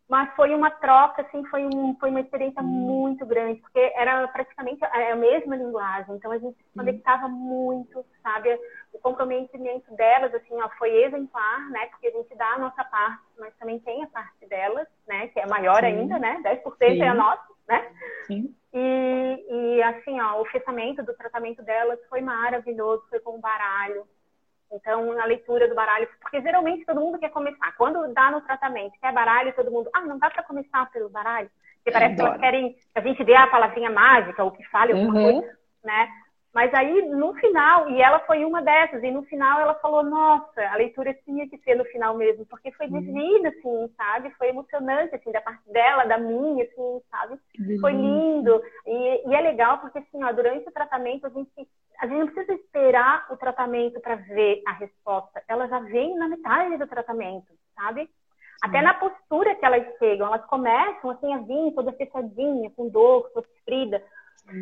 Mas 0.07 0.29
foi 0.35 0.53
uma 0.53 0.69
troca, 0.69 1.23
assim, 1.23 1.43
foi, 1.45 1.65
um, 1.65 1.95
foi 1.99 2.11
uma 2.11 2.21
experiência 2.21 2.61
uhum. 2.61 2.67
muito 2.67 3.25
grande, 3.25 3.59
porque 3.59 3.91
era 3.95 4.27
praticamente 4.27 4.83
a, 4.85 5.15
mesma 5.15 5.55
linguagem, 5.55 6.15
então 6.15 6.31
a 6.31 6.37
gente 6.37 6.55
se 6.57 6.77
conectava 6.77 7.27
muito, 7.27 8.05
sabe? 8.21 8.59
O 8.93 8.99
comprometimento 8.99 9.91
delas, 9.95 10.33
assim, 10.35 10.61
ó, 10.61 10.69
foi 10.77 11.03
exemplar, 11.03 11.69
né? 11.71 11.87
Porque 11.87 12.07
a 12.07 12.11
gente 12.11 12.35
dá 12.35 12.53
a 12.53 12.59
nossa 12.59 12.83
parte, 12.83 13.23
mas 13.39 13.55
também 13.57 13.79
tem 13.79 14.03
a 14.03 14.07
parte 14.07 14.45
delas, 14.47 14.87
né? 15.07 15.27
Que 15.29 15.39
é 15.39 15.47
maior 15.47 15.79
Sim. 15.79 15.87
ainda, 15.87 16.19
né? 16.19 16.39
10% 16.43 16.77
Sim. 16.77 17.01
é 17.01 17.07
a 17.07 17.13
nossa, 17.15 17.47
né? 17.67 17.91
Sim. 18.27 18.55
E, 18.73 19.45
e, 19.49 19.83
assim, 19.83 20.19
ó, 20.21 20.39
o 20.39 20.45
fechamento 20.45 21.01
do 21.01 21.15
tratamento 21.15 21.63
delas 21.63 21.99
foi 22.09 22.21
maravilhoso, 22.21 23.03
foi 23.09 23.19
com 23.21 23.39
baralho, 23.39 24.05
então, 24.75 25.19
a 25.19 25.25
leitura 25.25 25.67
do 25.67 25.75
baralho, 25.75 26.07
porque 26.21 26.41
geralmente 26.41 26.85
todo 26.85 26.99
mundo 26.99 27.17
quer 27.17 27.29
começar. 27.29 27.71
Quando 27.77 28.13
dá 28.13 28.31
no 28.31 28.41
tratamento, 28.41 28.99
quer 28.99 29.13
baralho, 29.13 29.53
todo 29.53 29.71
mundo, 29.71 29.89
ah, 29.93 30.01
não 30.01 30.17
dá 30.17 30.29
para 30.29 30.43
começar 30.43 30.89
pelo 30.91 31.09
baralho? 31.09 31.49
Porque 31.77 31.91
parece 31.91 32.15
que 32.15 32.21
elas 32.21 32.39
querem 32.39 32.73
que 32.73 32.79
a 32.95 33.01
gente 33.01 33.23
dê 33.23 33.35
a 33.35 33.47
palavrinha 33.47 33.89
mágica, 33.89 34.43
ou 34.43 34.51
que 34.51 34.63
fale 34.65 34.91
alguma 34.91 35.19
uhum. 35.19 35.41
coisa, 35.41 35.57
né? 35.83 36.09
Mas 36.55 36.73
aí, 36.73 37.01
no 37.09 37.33
final, 37.33 37.89
e 37.89 38.01
ela 38.01 38.19
foi 38.21 38.45
uma 38.45 38.61
dessas, 38.61 39.03
e 39.03 39.11
no 39.11 39.23
final 39.23 39.59
ela 39.59 39.75
falou, 39.75 40.01
nossa, 40.01 40.65
a 40.71 40.77
leitura 40.77 41.13
tinha 41.25 41.49
que 41.49 41.57
ser 41.57 41.75
no 41.75 41.83
final 41.83 42.15
mesmo, 42.15 42.45
porque 42.45 42.71
foi 42.71 42.87
uhum. 42.87 43.01
divina, 43.01 43.49
assim, 43.49 43.93
sabe? 43.97 44.29
Foi 44.37 44.47
emocionante, 44.47 45.13
assim, 45.13 45.33
da 45.33 45.41
parte 45.41 45.69
dela, 45.69 46.05
da 46.05 46.17
minha, 46.17 46.63
assim, 46.63 47.01
sabe? 47.11 47.37
Foi 47.81 47.91
lindo. 47.91 48.63
E, 48.87 49.29
e 49.29 49.35
é 49.35 49.41
legal 49.41 49.79
porque, 49.79 49.99
assim, 49.99 50.23
ó, 50.23 50.31
durante 50.31 50.65
o 50.69 50.71
tratamento, 50.71 51.27
a 51.27 51.29
gente 51.29 51.51
a 51.99 52.07
gente 52.07 52.19
não 52.19 52.27
precisa 52.27 52.53
esperar 52.53 53.25
o 53.31 53.37
tratamento 53.37 53.99
para 54.01 54.15
ver 54.15 54.61
a 54.65 54.73
resposta. 54.73 55.41
Ela 55.47 55.67
já 55.67 55.79
vem 55.79 56.15
na 56.15 56.27
metade 56.27 56.77
do 56.77 56.87
tratamento, 56.87 57.47
sabe? 57.73 58.09
Até 58.61 58.81
na 58.81 58.93
postura 58.93 59.55
que 59.55 59.65
elas 59.65 59.85
chegam, 59.97 60.27
elas 60.27 60.45
começam 60.45 61.09
assim 61.11 61.33
a 61.33 61.37
vir 61.39 61.73
toda 61.73 61.91
fechadinha, 61.93 62.69
com 62.71 62.89
dor, 62.89 63.29
sofrida. 63.33 64.01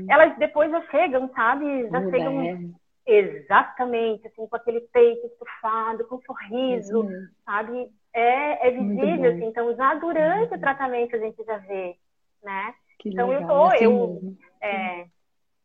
Elas 0.09 0.37
depois 0.37 0.71
já 0.71 0.81
chegam, 0.89 1.29
sabe? 1.33 1.89
Já 1.89 1.99
Mulher. 1.99 2.11
chegam 2.11 2.75
exatamente 3.05 4.27
assim 4.27 4.47
com 4.47 4.55
aquele 4.55 4.81
peito 4.81 5.27
estufado, 5.27 6.07
com 6.07 6.15
um 6.15 6.21
sorriso, 6.21 7.07
sabe? 7.45 7.89
É, 8.13 8.67
é 8.67 8.71
visível, 8.71 9.31
assim. 9.31 9.45
Então 9.45 9.75
já 9.75 9.95
durante 9.95 10.53
o 10.53 10.59
tratamento 10.59 11.15
a 11.15 11.19
gente 11.19 11.43
já 11.43 11.57
vê, 11.57 11.95
né? 12.43 12.73
Que 12.99 13.09
então 13.09 13.29
legal. 13.29 13.41
eu 13.41 13.47
tô, 13.47 13.65
assim 13.65 13.83
eu 13.83 14.35
é, 14.61 15.05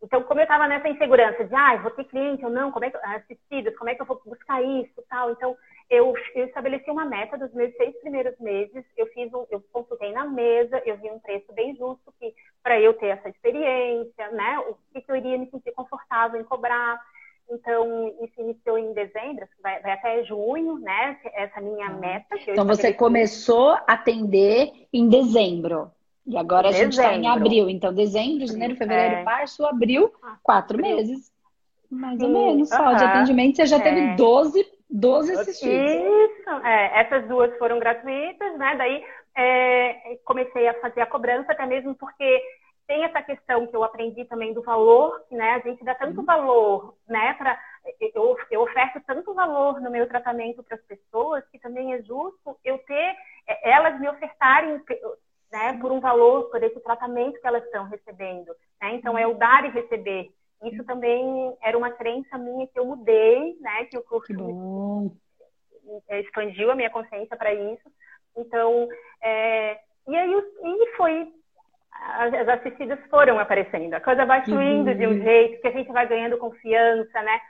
então, 0.02 0.22
como 0.22 0.40
eu 0.40 0.44
estava 0.44 0.68
nessa 0.68 0.88
insegurança 0.88 1.44
de, 1.44 1.54
ah, 1.54 1.76
vou 1.76 1.90
ter 1.90 2.04
cliente 2.04 2.44
ou 2.44 2.50
não, 2.50 2.70
como 2.70 2.84
é 2.84 2.90
que, 2.90 2.96
assistidos, 2.98 3.76
como 3.76 3.90
é 3.90 3.94
que 3.94 4.02
eu 4.02 4.06
vou 4.06 4.20
buscar 4.24 4.62
isso 4.62 5.02
tal, 5.08 5.32
então 5.32 5.56
eu, 5.90 6.12
eu 6.34 6.46
estabeleci 6.46 6.90
uma 6.90 7.06
meta 7.06 7.38
dos 7.38 7.52
meus 7.54 7.74
seis 7.76 7.96
primeiros 8.00 8.38
meses, 8.38 8.84
eu 8.96 9.06
fiz 9.08 9.32
um, 9.32 9.46
eu 9.50 9.62
consultei 9.72 10.12
na 10.12 10.26
mesa, 10.26 10.82
eu 10.84 10.98
vi 10.98 11.10
um 11.10 11.18
preço 11.18 11.50
bem 11.52 11.74
justo 11.76 12.12
que 12.20 12.34
para 12.62 12.78
eu 12.78 12.92
ter 12.94 13.06
essa 13.06 13.28
experiência, 13.28 14.30
né, 14.32 14.58
o 14.68 14.76
que, 14.92 15.00
que 15.00 15.10
eu 15.10 15.16
iria 15.16 15.38
me 15.38 15.50
sentir 15.50 15.72
confortável 15.72 16.40
em 16.40 16.44
cobrar. 16.44 17.00
Então, 17.50 18.14
isso 18.22 18.38
iniciou 18.38 18.76
em 18.76 18.92
dezembro, 18.92 19.46
vai, 19.62 19.80
vai 19.80 19.92
até 19.92 20.22
junho, 20.24 20.78
né? 20.78 21.18
Essa 21.32 21.62
minha 21.62 21.86
ah. 21.86 21.94
meta. 21.94 22.36
então, 22.46 22.66
você 22.66 22.92
começou 22.92 23.70
a 23.70 23.94
atender 23.94 24.70
em 24.92 25.08
dezembro. 25.08 25.90
E 26.26 26.36
agora 26.36 26.68
a 26.68 26.72
gente 26.72 26.92
está 26.92 27.14
em 27.14 27.26
abril. 27.26 27.70
Então, 27.70 27.90
dezembro, 27.90 28.46
janeiro, 28.46 28.76
fevereiro, 28.76 29.14
é. 29.14 29.24
março, 29.24 29.64
abril, 29.64 30.12
quatro 30.42 30.76
meses. 30.76 31.32
Mais 31.90 32.20
Sim. 32.20 32.26
ou 32.26 32.30
menos 32.32 32.68
só 32.68 32.92
de 32.92 33.02
atendimento. 33.02 33.56
Você 33.56 33.64
já 33.64 33.78
é. 33.78 33.80
teve 33.80 34.14
12, 34.16 34.66
12 34.90 35.32
assistidos. 35.32 35.74
Isso, 35.74 36.50
é. 36.64 37.00
essas 37.00 37.26
duas 37.28 37.56
foram 37.58 37.78
gratuitas, 37.78 38.56
né? 38.58 38.76
Daí 38.76 39.04
é, 39.36 40.18
comecei 40.24 40.66
a 40.68 40.80
fazer 40.80 41.00
a 41.00 41.06
cobrança, 41.06 41.52
até 41.52 41.66
mesmo 41.66 41.94
porque 41.94 42.42
tem 42.86 43.04
essa 43.04 43.20
questão 43.20 43.66
que 43.66 43.76
eu 43.76 43.84
aprendi 43.84 44.24
também 44.24 44.54
do 44.54 44.62
valor, 44.62 45.22
né? 45.30 45.54
A 45.54 45.58
gente 45.58 45.84
dá 45.84 45.94
tanto 45.94 46.20
uhum. 46.20 46.24
valor, 46.24 46.94
né? 47.06 47.34
Pra, 47.34 47.60
eu, 48.00 48.36
eu 48.50 48.62
oferto 48.62 49.00
tanto 49.06 49.34
valor 49.34 49.80
no 49.80 49.90
meu 49.90 50.08
tratamento 50.08 50.62
para 50.62 50.76
as 50.76 50.82
pessoas 50.82 51.44
que 51.50 51.58
também 51.58 51.92
é 51.92 52.02
justo 52.02 52.58
eu 52.64 52.78
ter 52.78 53.14
é, 53.46 53.70
elas 53.70 54.00
me 54.00 54.08
ofertarem 54.08 54.82
né, 55.52 55.78
por 55.80 55.90
um 55.90 56.00
valor, 56.00 56.50
por 56.50 56.62
esse 56.62 56.80
tratamento 56.80 57.40
que 57.40 57.46
elas 57.46 57.64
estão 57.64 57.84
recebendo. 57.84 58.54
Né? 58.80 58.94
Então, 58.94 59.16
é 59.16 59.26
o 59.26 59.34
dar 59.34 59.64
e 59.64 59.70
receber. 59.70 60.30
Isso 60.64 60.84
também 60.84 61.56
era 61.62 61.78
uma 61.78 61.90
crença 61.90 62.36
minha 62.36 62.66
que 62.66 62.78
eu 62.78 62.84
mudei, 62.84 63.56
né, 63.60 63.84
que 63.84 63.96
o 63.96 64.02
curso 64.02 64.32
expandiu 66.10 66.70
a 66.70 66.74
minha 66.74 66.90
consciência 66.90 67.36
para 67.36 67.54
isso. 67.54 67.88
Então, 68.36 68.88
é, 69.22 69.78
e 70.06 70.16
aí 70.16 70.32
e 70.32 70.96
foi 70.96 71.32
as 72.00 72.48
assistidas 72.48 72.98
foram 73.10 73.38
aparecendo, 73.38 73.94
a 73.94 74.00
coisa 74.00 74.24
vai 74.24 74.44
fluindo 74.44 74.94
de 74.94 75.06
um 75.06 75.20
jeito 75.20 75.60
que 75.60 75.66
a 75.66 75.72
gente 75.72 75.90
vai 75.90 76.06
ganhando 76.06 76.38
confiança, 76.38 77.22
né? 77.22 77.40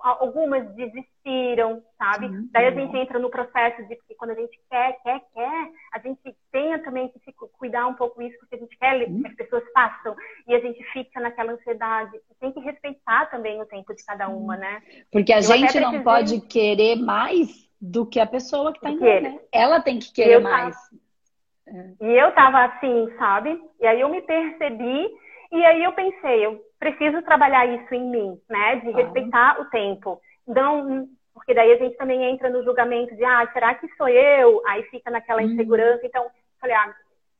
Algumas 0.00 0.68
desistiram, 0.74 1.82
sabe? 1.96 2.28
Sim, 2.28 2.48
Daí 2.52 2.66
a 2.66 2.70
gente 2.70 2.96
entra 2.96 3.18
no 3.18 3.30
processo 3.30 3.82
de 3.86 3.96
que 3.96 4.14
quando 4.14 4.30
a 4.30 4.34
gente 4.34 4.58
quer, 4.70 4.98
quer, 5.02 5.20
quer, 5.34 5.70
a 5.92 5.98
gente 5.98 6.36
tenha 6.52 6.78
também 6.80 7.08
que 7.08 7.18
se 7.20 7.32
cuidar 7.32 7.86
um 7.86 7.94
pouco 7.94 8.22
isso, 8.22 8.38
porque 8.38 8.54
a 8.54 8.58
gente 8.58 8.76
quer 8.78 9.04
que 9.04 9.26
as 9.26 9.34
pessoas 9.34 9.64
façam 9.72 10.14
e 10.46 10.54
a 10.54 10.60
gente 10.60 10.82
fica 10.92 11.20
naquela 11.20 11.52
ansiedade. 11.52 12.18
Tem 12.40 12.52
que 12.52 12.60
respeitar 12.60 13.26
também 13.26 13.60
o 13.60 13.66
tempo 13.66 13.94
de 13.94 14.04
cada 14.04 14.28
uma, 14.28 14.56
né? 14.56 14.82
Porque 15.10 15.32
a 15.32 15.38
Eu 15.38 15.42
gente 15.42 15.80
não 15.80 16.02
pode 16.02 16.40
querer 16.42 16.96
mais 16.96 17.68
do 17.80 18.06
que 18.06 18.20
a 18.20 18.26
pessoa 18.26 18.72
que 18.72 18.78
está 18.78 18.90
em 18.90 19.22
né? 19.22 19.40
Ela 19.52 19.80
tem 19.80 19.98
que 19.98 20.12
querer 20.12 20.40
mais. 20.40 20.76
Tava... 20.76 21.88
E 22.00 22.06
eu 22.06 22.32
tava 22.32 22.64
assim, 22.64 23.12
sabe? 23.18 23.60
E 23.80 23.86
aí 23.86 24.00
eu 24.00 24.08
me 24.08 24.22
percebi 24.22 25.08
e 25.52 25.64
aí 25.64 25.82
eu 25.82 25.92
pensei, 25.92 26.44
eu 26.44 26.67
preciso 26.78 27.22
trabalhar 27.22 27.66
isso 27.66 27.94
em 27.94 28.10
mim, 28.10 28.40
né? 28.48 28.76
De 28.76 28.90
respeitar 28.90 29.60
o 29.60 29.64
tempo. 29.66 30.20
Não, 30.46 31.06
porque 31.34 31.54
daí 31.54 31.72
a 31.72 31.76
gente 31.76 31.96
também 31.96 32.24
entra 32.24 32.50
no 32.50 32.64
julgamento 32.64 33.14
de, 33.14 33.24
ah, 33.24 33.48
será 33.52 33.74
que 33.74 33.88
sou 33.96 34.08
eu? 34.08 34.62
Aí 34.66 34.82
fica 34.84 35.10
naquela 35.10 35.42
uhum. 35.42 35.48
insegurança. 35.48 36.06
Então, 36.06 36.26
falei, 36.60 36.76
ah, 36.76 36.94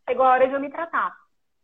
chegou 0.08 0.24
a 0.24 0.30
hora 0.30 0.48
de 0.48 0.54
eu 0.54 0.60
me 0.60 0.70
tratar. 0.70 1.14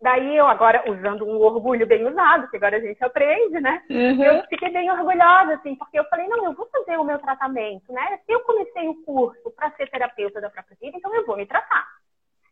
Daí 0.01 0.37
eu 0.37 0.47
agora, 0.47 0.85
usando 0.91 1.25
um 1.25 1.41
orgulho 1.41 1.87
bem 1.87 2.07
usado, 2.07 2.51
que 2.51 2.57
agora 2.57 2.77
a 2.77 2.81
gente 2.81 3.03
aprende, 3.03 3.59
né? 3.61 3.83
Uhum. 3.89 4.23
Eu 4.23 4.43
fiquei 4.49 4.69
bem 4.71 4.91
orgulhosa, 4.91 5.55
assim, 5.55 5.75
porque 5.77 5.99
eu 5.99 6.05
falei, 6.05 6.27
não, 6.29 6.45
eu 6.45 6.53
vou 6.53 6.67
fazer 6.67 6.99
o 6.99 7.05
meu 7.05 7.19
tratamento, 7.19 7.91
né? 7.93 8.19
Se 8.27 8.33
eu 8.33 8.41
comecei 8.41 8.87
o 8.89 9.03
curso 9.03 9.51
para 9.53 9.71
ser 9.71 9.89
terapeuta 9.89 10.41
da 10.41 10.51
própria 10.51 10.77
vida, 10.81 10.99
então 10.99 11.15
eu 11.15 11.25
vou 11.25 11.37
me 11.37 11.47
tratar. 11.47 11.87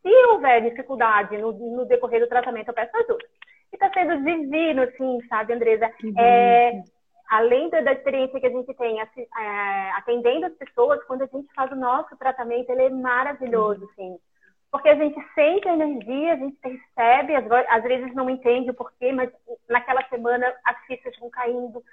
Se 0.01 0.09
houver 0.31 0.61
dificuldade 0.63 1.37
no, 1.37 1.51
no 1.51 1.85
decorrer 1.85 2.21
do 2.21 2.27
tratamento, 2.27 2.69
eu 2.69 2.73
peço 2.73 2.97
ajuda. 2.97 3.25
Está 4.03 4.15
sendo 4.15 4.23
divino, 4.23 4.81
assim, 4.83 5.27
sabe, 5.27 5.53
Andresa? 5.53 5.89
É, 6.17 6.83
além 7.29 7.69
da, 7.69 7.91
experiência 7.91 8.39
que 8.39 8.45
a 8.45 8.49
gente 8.49 8.73
tem 8.73 8.99
é, 8.99 9.91
atendendo 9.95 10.45
as 10.45 10.53
pessoas, 10.53 11.03
quando 11.05 11.23
a 11.23 11.25
gente 11.27 11.51
faz 11.53 11.71
o 11.71 11.75
nosso 11.75 12.15
tratamento, 12.17 12.69
ele 12.69 12.83
é 12.83 12.89
maravilhoso, 12.89 13.89
assim. 13.91 14.17
Porque 14.71 14.89
a 14.89 14.95
gente 14.95 15.15
sente 15.33 15.67
a 15.67 15.73
energia, 15.73 16.33
a 16.33 16.37
gente 16.37 16.57
percebe, 16.57 17.35
às, 17.35 17.45
às 17.69 17.83
vezes 17.83 18.13
não 18.13 18.29
entende 18.29 18.71
o 18.71 18.73
porquê, 18.73 19.11
mas 19.11 19.31
naquela 19.69 20.03
semana 20.09 20.51
as 20.65 20.77
fichas 20.85 21.17
vão 21.19 21.29
caindo. 21.29 21.83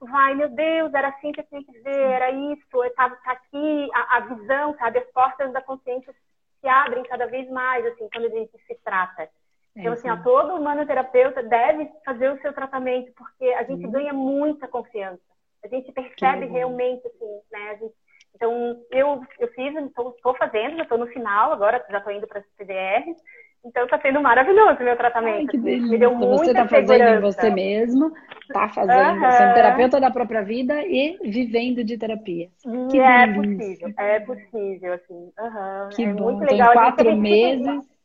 Vai, 0.00 0.34
meu 0.34 0.48
Deus, 0.50 0.92
era 0.92 1.08
assim 1.08 1.32
que 1.32 1.40
eu 1.40 1.46
tinha 1.46 1.64
que 1.64 1.78
ver, 1.80 1.98
era 1.98 2.30
isso, 2.30 2.90
tá, 2.96 3.08
tá 3.08 3.32
aqui, 3.32 3.88
a, 3.94 4.16
a 4.16 4.20
visão, 4.20 4.76
sabe? 4.76 4.98
As 4.98 5.10
portas 5.10 5.52
da 5.52 5.62
consciência 5.62 6.14
se 6.60 6.68
abrem 6.68 7.04
cada 7.04 7.26
vez 7.26 7.48
mais, 7.48 7.86
assim, 7.86 8.08
quando 8.12 8.26
a 8.26 8.30
gente 8.30 8.52
se 8.66 8.74
trata. 8.84 9.30
Então, 9.76 9.92
assim, 9.92 10.08
ó, 10.08 10.16
todo 10.16 10.54
humanoterapeuta 10.54 11.42
deve 11.42 11.90
fazer 12.04 12.30
o 12.30 12.40
seu 12.40 12.52
tratamento, 12.52 13.12
porque 13.14 13.44
a 13.54 13.62
gente 13.64 13.84
uhum. 13.84 13.92
ganha 13.92 14.12
muita 14.12 14.66
confiança. 14.66 15.20
A 15.62 15.68
gente 15.68 15.92
percebe 15.92 16.46
realmente, 16.46 17.06
assim, 17.06 17.40
né? 17.52 17.76
Gente... 17.78 17.94
então, 18.34 18.80
eu, 18.90 19.20
eu 19.38 19.48
fiz, 19.48 19.74
estou 19.76 20.34
fazendo, 20.38 20.76
já 20.76 20.84
estou 20.84 20.98
no 20.98 21.06
final, 21.08 21.52
agora 21.52 21.84
já 21.90 21.98
estou 21.98 22.12
indo 22.12 22.26
para 22.26 22.40
as 22.40 22.46
CDRs. 22.56 23.16
Então, 23.64 23.84
está 23.84 24.00
sendo 24.00 24.22
maravilhoso 24.22 24.80
o 24.80 24.84
meu 24.84 24.96
tratamento. 24.96 25.50
Ai. 25.52 25.74
Assim, 25.74 25.88
me 25.88 25.98
deu 25.98 26.14
muita 26.14 26.44
você 26.44 26.50
está 26.52 26.68
fazendo 26.68 27.02
em 27.02 27.20
você 27.20 27.50
mesmo, 27.50 28.12
está 28.42 28.68
fazendo, 28.68 29.24
uhum. 29.24 29.30
sendo 29.32 29.54
terapeuta 29.54 30.00
da 30.00 30.10
própria 30.10 30.42
vida 30.42 30.82
e 30.86 31.18
vivendo 31.24 31.82
de 31.82 31.98
terapia. 31.98 32.48
Que 32.90 33.00
é 33.00 33.26
delícia. 33.26 33.88
possível, 33.88 33.94
é 33.98 34.20
possível, 34.20 34.92
assim. 34.94 35.32
Uhum. 35.38 35.88
Que 35.90 36.04
é 36.04 36.12
bom. 36.14 36.32
Muito 36.32 36.50
legal. 36.50 36.70
Em 36.70 36.72
quatro 36.74 37.16
meses 37.16 37.95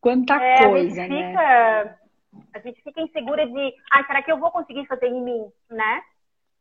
Quanta 0.00 0.34
é, 0.34 0.66
coisa, 0.66 1.04
a 1.04 1.08
né? 1.08 1.28
Fica, 1.28 1.98
a 2.54 2.58
gente 2.60 2.82
fica 2.82 3.00
insegura 3.02 3.46
de, 3.46 3.74
ah, 3.92 4.04
será 4.04 4.22
que 4.22 4.32
eu 4.32 4.38
vou 4.38 4.50
conseguir 4.50 4.86
fazer 4.86 5.06
em 5.06 5.22
mim, 5.22 5.46
né? 5.70 6.02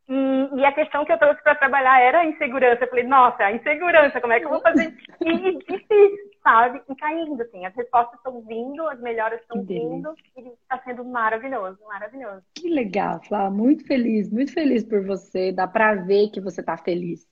E, 0.10 0.60
e 0.60 0.66
a 0.66 0.72
questão 0.72 1.06
que 1.06 1.14
eu 1.14 1.20
trouxe 1.20 1.42
para 1.44 1.54
trabalhar 1.54 2.02
era 2.02 2.22
a 2.22 2.26
insegurança. 2.26 2.84
Eu 2.84 2.90
falei, 2.90 3.06
nossa, 3.06 3.44
a 3.44 3.52
insegurança, 3.52 4.20
como 4.20 4.34
é 4.34 4.40
que 4.40 4.46
eu 4.46 4.50
vou 4.50 4.62
fazer? 4.62 4.98
E 5.22 5.58
difícil, 5.60 6.32
sabe? 6.44 6.82
E 6.90 6.96
caindo, 6.96 7.40
assim. 7.44 7.64
As 7.64 7.76
respostas 7.76 8.18
estão 8.18 8.42
vindo, 8.42 8.88
as 8.88 9.00
melhoras 9.00 9.40
estão 9.42 9.64
vindo, 9.64 10.16
e 10.36 10.48
está 10.48 10.80
sendo 10.84 11.06
maravilhoso, 11.06 11.78
maravilhoso. 11.88 12.42
Que 12.56 12.70
legal, 12.70 13.22
Flá. 13.24 13.52
Muito 13.52 13.86
feliz, 13.86 14.32
muito 14.32 14.52
feliz 14.52 14.84
por 14.84 15.06
você. 15.06 15.52
Dá 15.52 15.68
para 15.68 15.94
ver 15.94 16.30
que 16.30 16.42
você 16.42 16.62
está 16.62 16.76
feliz. 16.76 17.28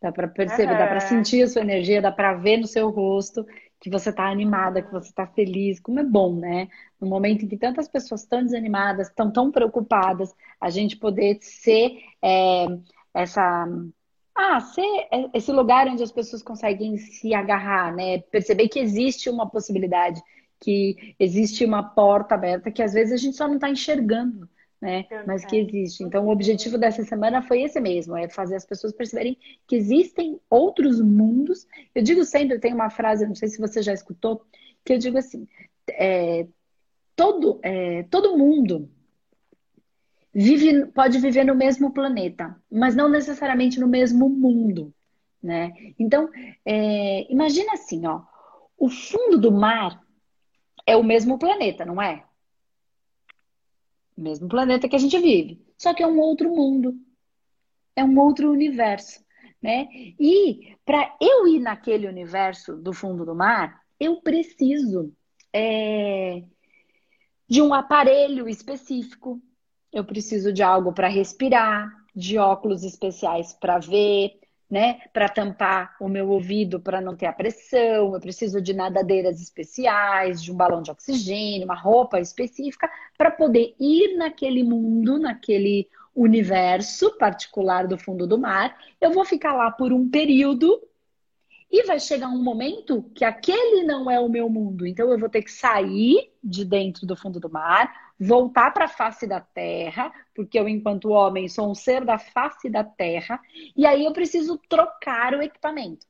Dá 0.00 0.12
para 0.12 0.28
perceber, 0.28 0.72
uhum. 0.72 0.78
dá 0.78 0.86
para 0.86 1.00
sentir 1.00 1.42
a 1.42 1.48
sua 1.48 1.62
energia, 1.62 2.02
dá 2.02 2.12
para 2.12 2.34
ver 2.34 2.56
no 2.56 2.66
seu 2.66 2.88
rosto 2.90 3.44
que 3.82 3.90
você 3.90 4.10
está 4.10 4.30
animada, 4.30 4.80
que 4.80 4.92
você 4.92 5.08
está 5.08 5.26
feliz, 5.26 5.80
como 5.80 5.98
é 5.98 6.04
bom, 6.04 6.36
né? 6.36 6.68
No 7.00 7.08
momento 7.08 7.44
em 7.44 7.48
que 7.48 7.56
tantas 7.56 7.88
pessoas 7.88 8.22
estão 8.22 8.40
desanimadas, 8.40 9.08
estão 9.08 9.28
tão 9.32 9.50
preocupadas, 9.50 10.32
a 10.60 10.70
gente 10.70 10.96
poder 10.96 11.38
ser 11.40 11.98
é, 12.22 12.66
essa. 13.12 13.66
Ah, 14.34 14.60
ser 14.60 14.86
esse 15.34 15.50
lugar 15.50 15.88
onde 15.88 16.02
as 16.02 16.12
pessoas 16.12 16.44
conseguem 16.44 16.96
se 16.96 17.34
agarrar, 17.34 17.92
né? 17.92 18.18
Perceber 18.18 18.68
que 18.68 18.78
existe 18.78 19.28
uma 19.28 19.50
possibilidade, 19.50 20.22
que 20.60 21.16
existe 21.18 21.64
uma 21.64 21.82
porta 21.82 22.36
aberta 22.36 22.70
que 22.70 22.84
às 22.84 22.92
vezes 22.92 23.12
a 23.12 23.16
gente 23.16 23.36
só 23.36 23.48
não 23.48 23.56
está 23.56 23.68
enxergando 23.68 24.48
né? 24.82 25.06
Mas 25.24 25.44
que 25.44 25.56
existe. 25.56 26.02
Então, 26.02 26.26
o 26.26 26.30
objetivo 26.30 26.76
dessa 26.76 27.04
semana 27.04 27.40
foi 27.40 27.62
esse 27.62 27.78
mesmo, 27.78 28.16
é 28.16 28.28
fazer 28.28 28.56
as 28.56 28.66
pessoas 28.66 28.92
perceberem 28.92 29.38
que 29.64 29.76
existem 29.76 30.40
outros 30.50 31.00
mundos. 31.00 31.68
Eu 31.94 32.02
digo 32.02 32.24
sempre, 32.24 32.58
tem 32.58 32.74
uma 32.74 32.90
frase, 32.90 33.24
não 33.24 33.36
sei 33.36 33.48
se 33.48 33.60
você 33.60 33.80
já 33.80 33.92
escutou, 33.92 34.44
que 34.84 34.92
eu 34.92 34.98
digo 34.98 35.16
assim, 35.16 35.46
é, 35.88 36.48
todo, 37.14 37.60
é, 37.62 38.02
todo 38.10 38.36
mundo 38.36 38.90
vive, 40.34 40.86
pode 40.86 41.20
viver 41.20 41.44
no 41.44 41.54
mesmo 41.54 41.92
planeta, 41.92 42.60
mas 42.68 42.96
não 42.96 43.08
necessariamente 43.08 43.78
no 43.78 43.86
mesmo 43.86 44.28
mundo, 44.28 44.92
né? 45.40 45.72
Então, 45.96 46.28
é, 46.66 47.32
imagina 47.32 47.74
assim, 47.74 48.04
ó, 48.04 48.22
o 48.76 48.90
fundo 48.90 49.38
do 49.38 49.52
mar 49.52 50.02
é 50.84 50.96
o 50.96 51.04
mesmo 51.04 51.38
planeta, 51.38 51.84
não 51.84 52.02
é? 52.02 52.24
Mesmo 54.16 54.48
planeta 54.48 54.88
que 54.88 54.96
a 54.96 54.98
gente 54.98 55.18
vive, 55.18 55.60
só 55.76 55.94
que 55.94 56.02
é 56.02 56.06
um 56.06 56.18
outro 56.20 56.50
mundo, 56.50 56.94
é 57.96 58.04
um 58.04 58.18
outro 58.18 58.50
universo, 58.50 59.22
né? 59.60 59.88
E 60.18 60.76
para 60.84 61.16
eu 61.20 61.46
ir 61.46 61.60
naquele 61.60 62.06
universo 62.06 62.76
do 62.76 62.92
fundo 62.92 63.24
do 63.24 63.34
mar, 63.34 63.80
eu 63.98 64.20
preciso 64.20 65.12
é, 65.52 66.42
de 67.48 67.60
um 67.60 67.72
aparelho 67.74 68.48
específico, 68.48 69.40
eu 69.92 70.04
preciso 70.04 70.52
de 70.52 70.62
algo 70.62 70.92
para 70.92 71.08
respirar, 71.08 71.88
de 72.14 72.38
óculos 72.38 72.82
especiais 72.82 73.52
para 73.52 73.78
ver, 73.78 74.38
né, 74.72 75.00
para 75.12 75.28
tampar 75.28 75.94
o 76.00 76.08
meu 76.08 76.30
ouvido 76.30 76.80
para 76.80 76.98
não 76.98 77.14
ter 77.14 77.26
a 77.26 77.32
pressão, 77.34 78.14
eu 78.14 78.18
preciso 78.18 78.58
de 78.58 78.72
nadadeiras 78.72 79.38
especiais, 79.38 80.42
de 80.42 80.50
um 80.50 80.54
balão 80.54 80.80
de 80.80 80.90
oxigênio, 80.90 81.66
uma 81.66 81.78
roupa 81.78 82.18
específica 82.18 82.90
para 83.18 83.30
poder 83.30 83.74
ir 83.78 84.16
naquele 84.16 84.64
mundo, 84.64 85.18
naquele 85.18 85.90
universo 86.16 87.18
particular 87.18 87.86
do 87.86 87.98
fundo 87.98 88.26
do 88.26 88.38
mar. 88.38 88.74
Eu 88.98 89.12
vou 89.12 89.26
ficar 89.26 89.52
lá 89.52 89.70
por 89.70 89.92
um 89.92 90.08
período 90.08 90.82
e 91.70 91.82
vai 91.82 92.00
chegar 92.00 92.28
um 92.28 92.42
momento 92.42 93.02
que 93.14 93.26
aquele 93.26 93.84
não 93.84 94.10
é 94.10 94.18
o 94.18 94.28
meu 94.28 94.48
mundo. 94.48 94.86
Então 94.86 95.10
eu 95.10 95.18
vou 95.18 95.28
ter 95.28 95.42
que 95.42 95.52
sair 95.52 96.32
de 96.42 96.64
dentro 96.64 97.06
do 97.06 97.14
fundo 97.14 97.38
do 97.38 97.50
mar, 97.50 97.92
voltar 98.18 98.72
para 98.72 98.84
a 98.84 98.88
face 98.88 99.26
da 99.26 99.40
terra, 99.40 100.12
porque 100.34 100.58
eu, 100.58 100.68
enquanto 100.68 101.10
homem, 101.10 101.48
sou 101.48 101.70
um 101.70 101.74
ser 101.74 102.04
da 102.04 102.18
face 102.18 102.70
da 102.70 102.84
terra, 102.84 103.40
e 103.76 103.86
aí 103.86 104.04
eu 104.04 104.12
preciso 104.12 104.58
trocar 104.68 105.34
o 105.34 105.42
equipamento. 105.42 106.06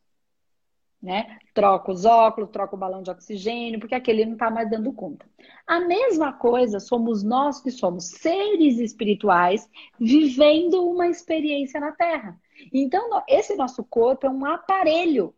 Né? 1.02 1.38
Troco 1.52 1.90
os 1.90 2.04
óculos, 2.04 2.50
troco 2.50 2.76
o 2.76 2.78
balão 2.78 3.02
de 3.02 3.10
oxigênio, 3.10 3.80
porque 3.80 3.94
aquele 3.94 4.24
não 4.24 4.34
está 4.34 4.48
mais 4.48 4.70
dando 4.70 4.92
conta. 4.92 5.26
A 5.66 5.80
mesma 5.80 6.32
coisa 6.32 6.78
somos 6.78 7.24
nós 7.24 7.60
que 7.60 7.72
somos 7.72 8.04
seres 8.04 8.78
espirituais 8.78 9.68
vivendo 9.98 10.88
uma 10.88 11.08
experiência 11.08 11.80
na 11.80 11.90
Terra. 11.90 12.40
Então, 12.72 13.20
esse 13.26 13.56
nosso 13.56 13.82
corpo 13.82 14.28
é 14.28 14.30
um 14.30 14.44
aparelho 14.46 15.34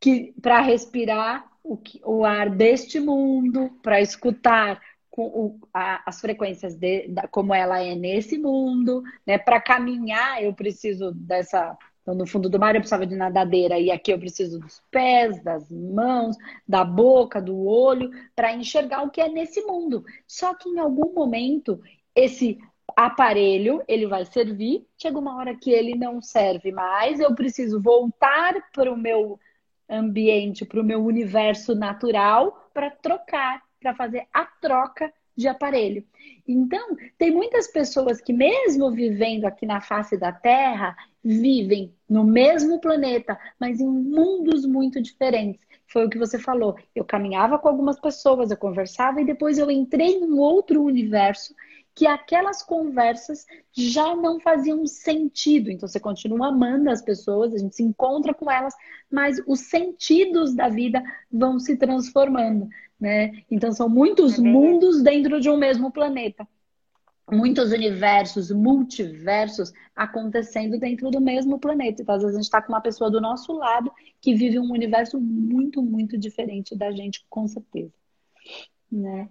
que 0.00 0.34
para 0.42 0.60
respirar 0.60 1.48
o, 1.64 1.78
o, 2.04 2.24
ar 2.24 2.50
deste 2.50 3.00
mundo, 3.00 3.70
para 3.82 4.00
escutar 4.00 4.80
o, 5.16 5.58
a, 5.72 6.02
as 6.06 6.20
frequências 6.20 6.76
de, 6.76 7.08
da, 7.08 7.26
como 7.26 7.54
ela 7.54 7.82
é 7.82 7.94
nesse 7.94 8.36
mundo, 8.38 9.02
né? 9.26 9.38
Para 9.38 9.60
caminhar 9.60 10.42
eu 10.42 10.52
preciso 10.52 11.12
dessa 11.12 11.76
então, 12.04 12.14
no 12.14 12.26
fundo 12.26 12.50
do 12.50 12.58
mar 12.58 12.74
eu 12.74 12.82
precisava 12.82 13.06
de 13.06 13.16
nadadeira 13.16 13.78
e 13.78 13.90
aqui 13.90 14.12
eu 14.12 14.18
preciso 14.18 14.60
dos 14.60 14.82
pés, 14.90 15.42
das 15.42 15.70
mãos, 15.70 16.36
da 16.68 16.84
boca, 16.84 17.40
do 17.40 17.66
olho, 17.66 18.10
para 18.36 18.52
enxergar 18.52 19.02
o 19.02 19.10
que 19.10 19.22
é 19.22 19.28
nesse 19.28 19.62
mundo. 19.62 20.04
Só 20.28 20.54
que 20.54 20.68
em 20.68 20.78
algum 20.78 21.14
momento 21.14 21.80
esse 22.14 22.58
aparelho 22.94 23.82
ele 23.88 24.06
vai 24.06 24.26
servir, 24.26 24.86
chega 25.00 25.18
uma 25.18 25.34
hora 25.36 25.56
que 25.56 25.70
ele 25.70 25.96
não 25.96 26.20
serve 26.20 26.70
mais, 26.70 27.20
eu 27.20 27.34
preciso 27.34 27.80
voltar 27.80 28.54
para 28.70 28.92
o 28.92 28.96
meu 28.98 29.40
ambiente, 29.88 30.64
para 30.64 30.80
o 30.80 30.84
meu 30.84 31.04
universo 31.04 31.74
natural, 31.74 32.68
para 32.72 32.90
trocar, 32.90 33.62
para 33.80 33.94
fazer 33.94 34.26
a 34.32 34.44
troca 34.44 35.12
de 35.36 35.48
aparelho. 35.48 36.04
Então, 36.46 36.96
tem 37.18 37.30
muitas 37.30 37.66
pessoas 37.66 38.20
que, 38.20 38.32
mesmo 38.32 38.90
vivendo 38.90 39.44
aqui 39.44 39.66
na 39.66 39.80
face 39.80 40.16
da 40.16 40.32
Terra, 40.32 40.96
vivem 41.22 41.92
no 42.08 42.22
mesmo 42.22 42.80
planeta, 42.80 43.38
mas 43.58 43.80
em 43.80 43.88
mundos 43.88 44.64
muito 44.64 45.02
diferentes. 45.02 45.66
Foi 45.86 46.06
o 46.06 46.10
que 46.10 46.18
você 46.18 46.38
falou. 46.38 46.76
Eu 46.94 47.04
caminhava 47.04 47.58
com 47.58 47.68
algumas 47.68 48.00
pessoas, 48.00 48.50
eu 48.50 48.56
conversava 48.56 49.20
e 49.20 49.24
depois 49.24 49.58
eu 49.58 49.70
entrei 49.70 50.18
em 50.18 50.24
um 50.24 50.38
outro 50.38 50.82
universo 50.82 51.54
que 51.94 52.06
aquelas 52.06 52.62
conversas 52.62 53.46
já 53.72 54.16
não 54.16 54.40
faziam 54.40 54.84
sentido. 54.86 55.70
Então 55.70 55.88
você 55.88 56.00
continua 56.00 56.48
amando 56.48 56.90
as 56.90 57.00
pessoas, 57.00 57.54
a 57.54 57.58
gente 57.58 57.76
se 57.76 57.82
encontra 57.82 58.34
com 58.34 58.50
elas, 58.50 58.74
mas 59.10 59.40
os 59.46 59.60
sentidos 59.60 60.54
da 60.54 60.68
vida 60.68 61.02
vão 61.30 61.58
se 61.60 61.76
transformando, 61.76 62.68
né? 62.98 63.44
Então 63.50 63.72
são 63.72 63.88
muitos 63.88 64.38
é 64.38 64.42
mundos 64.42 65.02
dentro 65.02 65.40
de 65.40 65.48
um 65.48 65.56
mesmo 65.56 65.92
planeta. 65.92 66.46
Muitos 67.30 67.72
universos, 67.72 68.50
multiversos 68.50 69.72
acontecendo 69.96 70.78
dentro 70.78 71.10
do 71.10 71.22
mesmo 71.22 71.58
planeta. 71.58 72.02
Então, 72.02 72.14
às 72.14 72.20
vezes, 72.20 72.36
a 72.36 72.38
gente 72.38 72.44
está 72.44 72.60
com 72.60 72.70
uma 72.70 72.82
pessoa 72.82 73.10
do 73.10 73.18
nosso 73.18 73.50
lado 73.54 73.90
que 74.20 74.34
vive 74.34 74.58
um 74.58 74.70
universo 74.70 75.18
muito, 75.18 75.80
muito 75.80 76.18
diferente 76.18 76.76
da 76.76 76.92
gente, 76.92 77.24
com 77.30 77.48
certeza. 77.48 77.94
Né? 78.92 79.30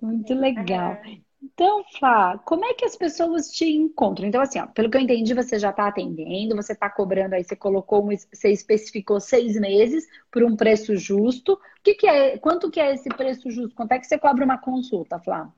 Muito 0.00 0.32
legal. 0.32 0.96
Então, 1.44 1.84
Flá, 1.98 2.38
como 2.38 2.64
é 2.64 2.72
que 2.72 2.86
as 2.86 2.96
pessoas 2.96 3.50
te 3.50 3.66
encontram? 3.66 4.26
Então, 4.26 4.40
assim, 4.40 4.58
ó, 4.58 4.66
pelo 4.66 4.90
que 4.90 4.96
eu 4.96 5.00
entendi, 5.00 5.34
você 5.34 5.58
já 5.58 5.70
está 5.70 5.86
atendendo, 5.86 6.56
você 6.56 6.72
está 6.72 6.88
cobrando 6.88 7.34
aí, 7.34 7.44
você 7.44 7.54
colocou, 7.54 8.02
você 8.02 8.50
especificou 8.50 9.20
seis 9.20 9.60
meses 9.60 10.08
por 10.32 10.42
um 10.42 10.56
preço 10.56 10.96
justo. 10.96 11.52
O 11.52 11.58
que, 11.82 11.94
que 11.94 12.06
é? 12.06 12.38
Quanto 12.38 12.70
que 12.70 12.80
é 12.80 12.94
esse 12.94 13.10
preço 13.10 13.50
justo? 13.50 13.76
Quanto 13.76 13.92
é 13.92 13.98
que 13.98 14.06
você 14.06 14.18
cobra 14.18 14.42
uma 14.44 14.56
consulta, 14.56 15.18
Flá? 15.18 15.52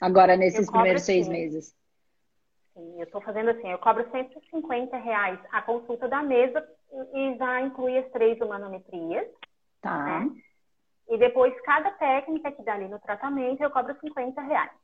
Agora, 0.00 0.36
nesses 0.36 0.70
primeiros 0.70 1.02
seis 1.02 1.26
assim. 1.26 1.32
meses. 1.32 1.76
Sim, 2.74 2.94
eu 2.98 3.04
estou 3.04 3.20
fazendo 3.20 3.50
assim, 3.50 3.68
eu 3.68 3.78
cobro 3.78 4.08
150 4.12 4.96
reais 4.96 5.40
a 5.50 5.60
consulta 5.60 6.08
da 6.08 6.22
mesa 6.22 6.64
e 7.14 7.34
já 7.36 7.60
inclui 7.62 7.98
as 7.98 8.08
três 8.12 8.40
humanometrias. 8.40 9.26
Tá. 9.80 10.20
Né? 10.20 10.30
E 11.10 11.18
depois, 11.18 11.52
cada 11.62 11.90
técnica 11.90 12.52
que 12.52 12.62
dá 12.62 12.74
ali 12.74 12.88
no 12.88 13.00
tratamento, 13.00 13.60
eu 13.60 13.70
cobro 13.70 13.94
50 14.00 14.40
reais. 14.40 14.81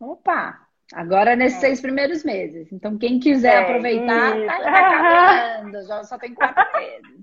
Opa! 0.00 0.66
Agora 0.92 1.36
nesses 1.36 1.58
é. 1.58 1.60
seis 1.60 1.80
primeiros 1.80 2.24
meses. 2.24 2.72
Então, 2.72 2.98
quem 2.98 3.20
quiser 3.20 3.54
é, 3.54 3.58
aproveitar, 3.58 4.34
tá, 4.46 4.58
tá 4.58 5.58
acabando. 5.60 5.86
Já 5.86 6.04
só 6.04 6.18
tem 6.18 6.34
quatro 6.34 6.64
meses. 6.74 7.20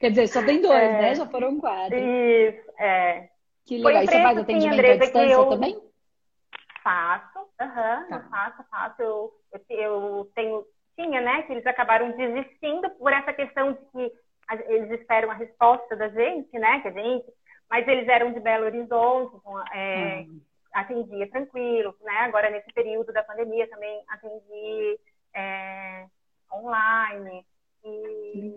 Quer 0.00 0.10
dizer, 0.10 0.26
só 0.28 0.44
tem 0.44 0.60
dois, 0.60 0.82
é. 0.82 1.02
né? 1.02 1.14
Já 1.14 1.26
foram 1.26 1.58
quatro. 1.58 1.96
Isso, 1.96 2.72
é. 2.78 3.28
Que 3.64 3.78
legal. 3.78 4.02
E 4.02 4.06
você 4.06 4.22
faz 4.22 4.38
atendimento 4.38 4.62
sim, 4.62 4.78
Andressa, 4.78 4.94
à 4.94 5.04
distância 5.04 5.32
eu... 5.32 5.46
também? 5.46 5.82
Faço, 6.82 7.38
aham, 7.60 8.00
uhum, 8.00 8.08
tá. 8.08 8.16
eu 8.16 8.30
faço, 8.30 8.64
faço. 8.70 9.02
Eu, 9.02 9.32
eu, 9.52 9.78
eu, 9.78 10.30
tenho, 10.34 10.64
tinha, 10.96 11.20
né, 11.20 11.42
que 11.42 11.52
eles 11.52 11.66
acabaram 11.66 12.12
desistindo 12.12 12.88
por 12.90 13.12
essa 13.12 13.32
questão 13.32 13.72
de 13.72 13.78
que 13.90 14.12
eles 14.68 15.00
esperam 15.00 15.30
a 15.30 15.34
resposta 15.34 15.96
da 15.96 16.08
gente, 16.08 16.56
né, 16.56 16.80
que 16.80 16.88
a 16.88 16.92
gente, 16.92 17.26
mas 17.68 17.86
eles 17.88 18.06
eram 18.06 18.32
de 18.32 18.38
Belo 18.38 18.66
Horizonte, 18.66 19.36
então, 19.36 19.66
é, 19.72 20.24
uhum 20.28 20.40
atendia 20.80 21.28
tranquilo, 21.30 21.94
né? 22.02 22.18
Agora, 22.20 22.50
nesse 22.50 22.72
período 22.72 23.12
da 23.12 23.22
pandemia, 23.22 23.68
também 23.68 24.02
atendi 24.08 24.98
é, 25.34 26.06
online. 26.52 27.44
E, 27.84 28.54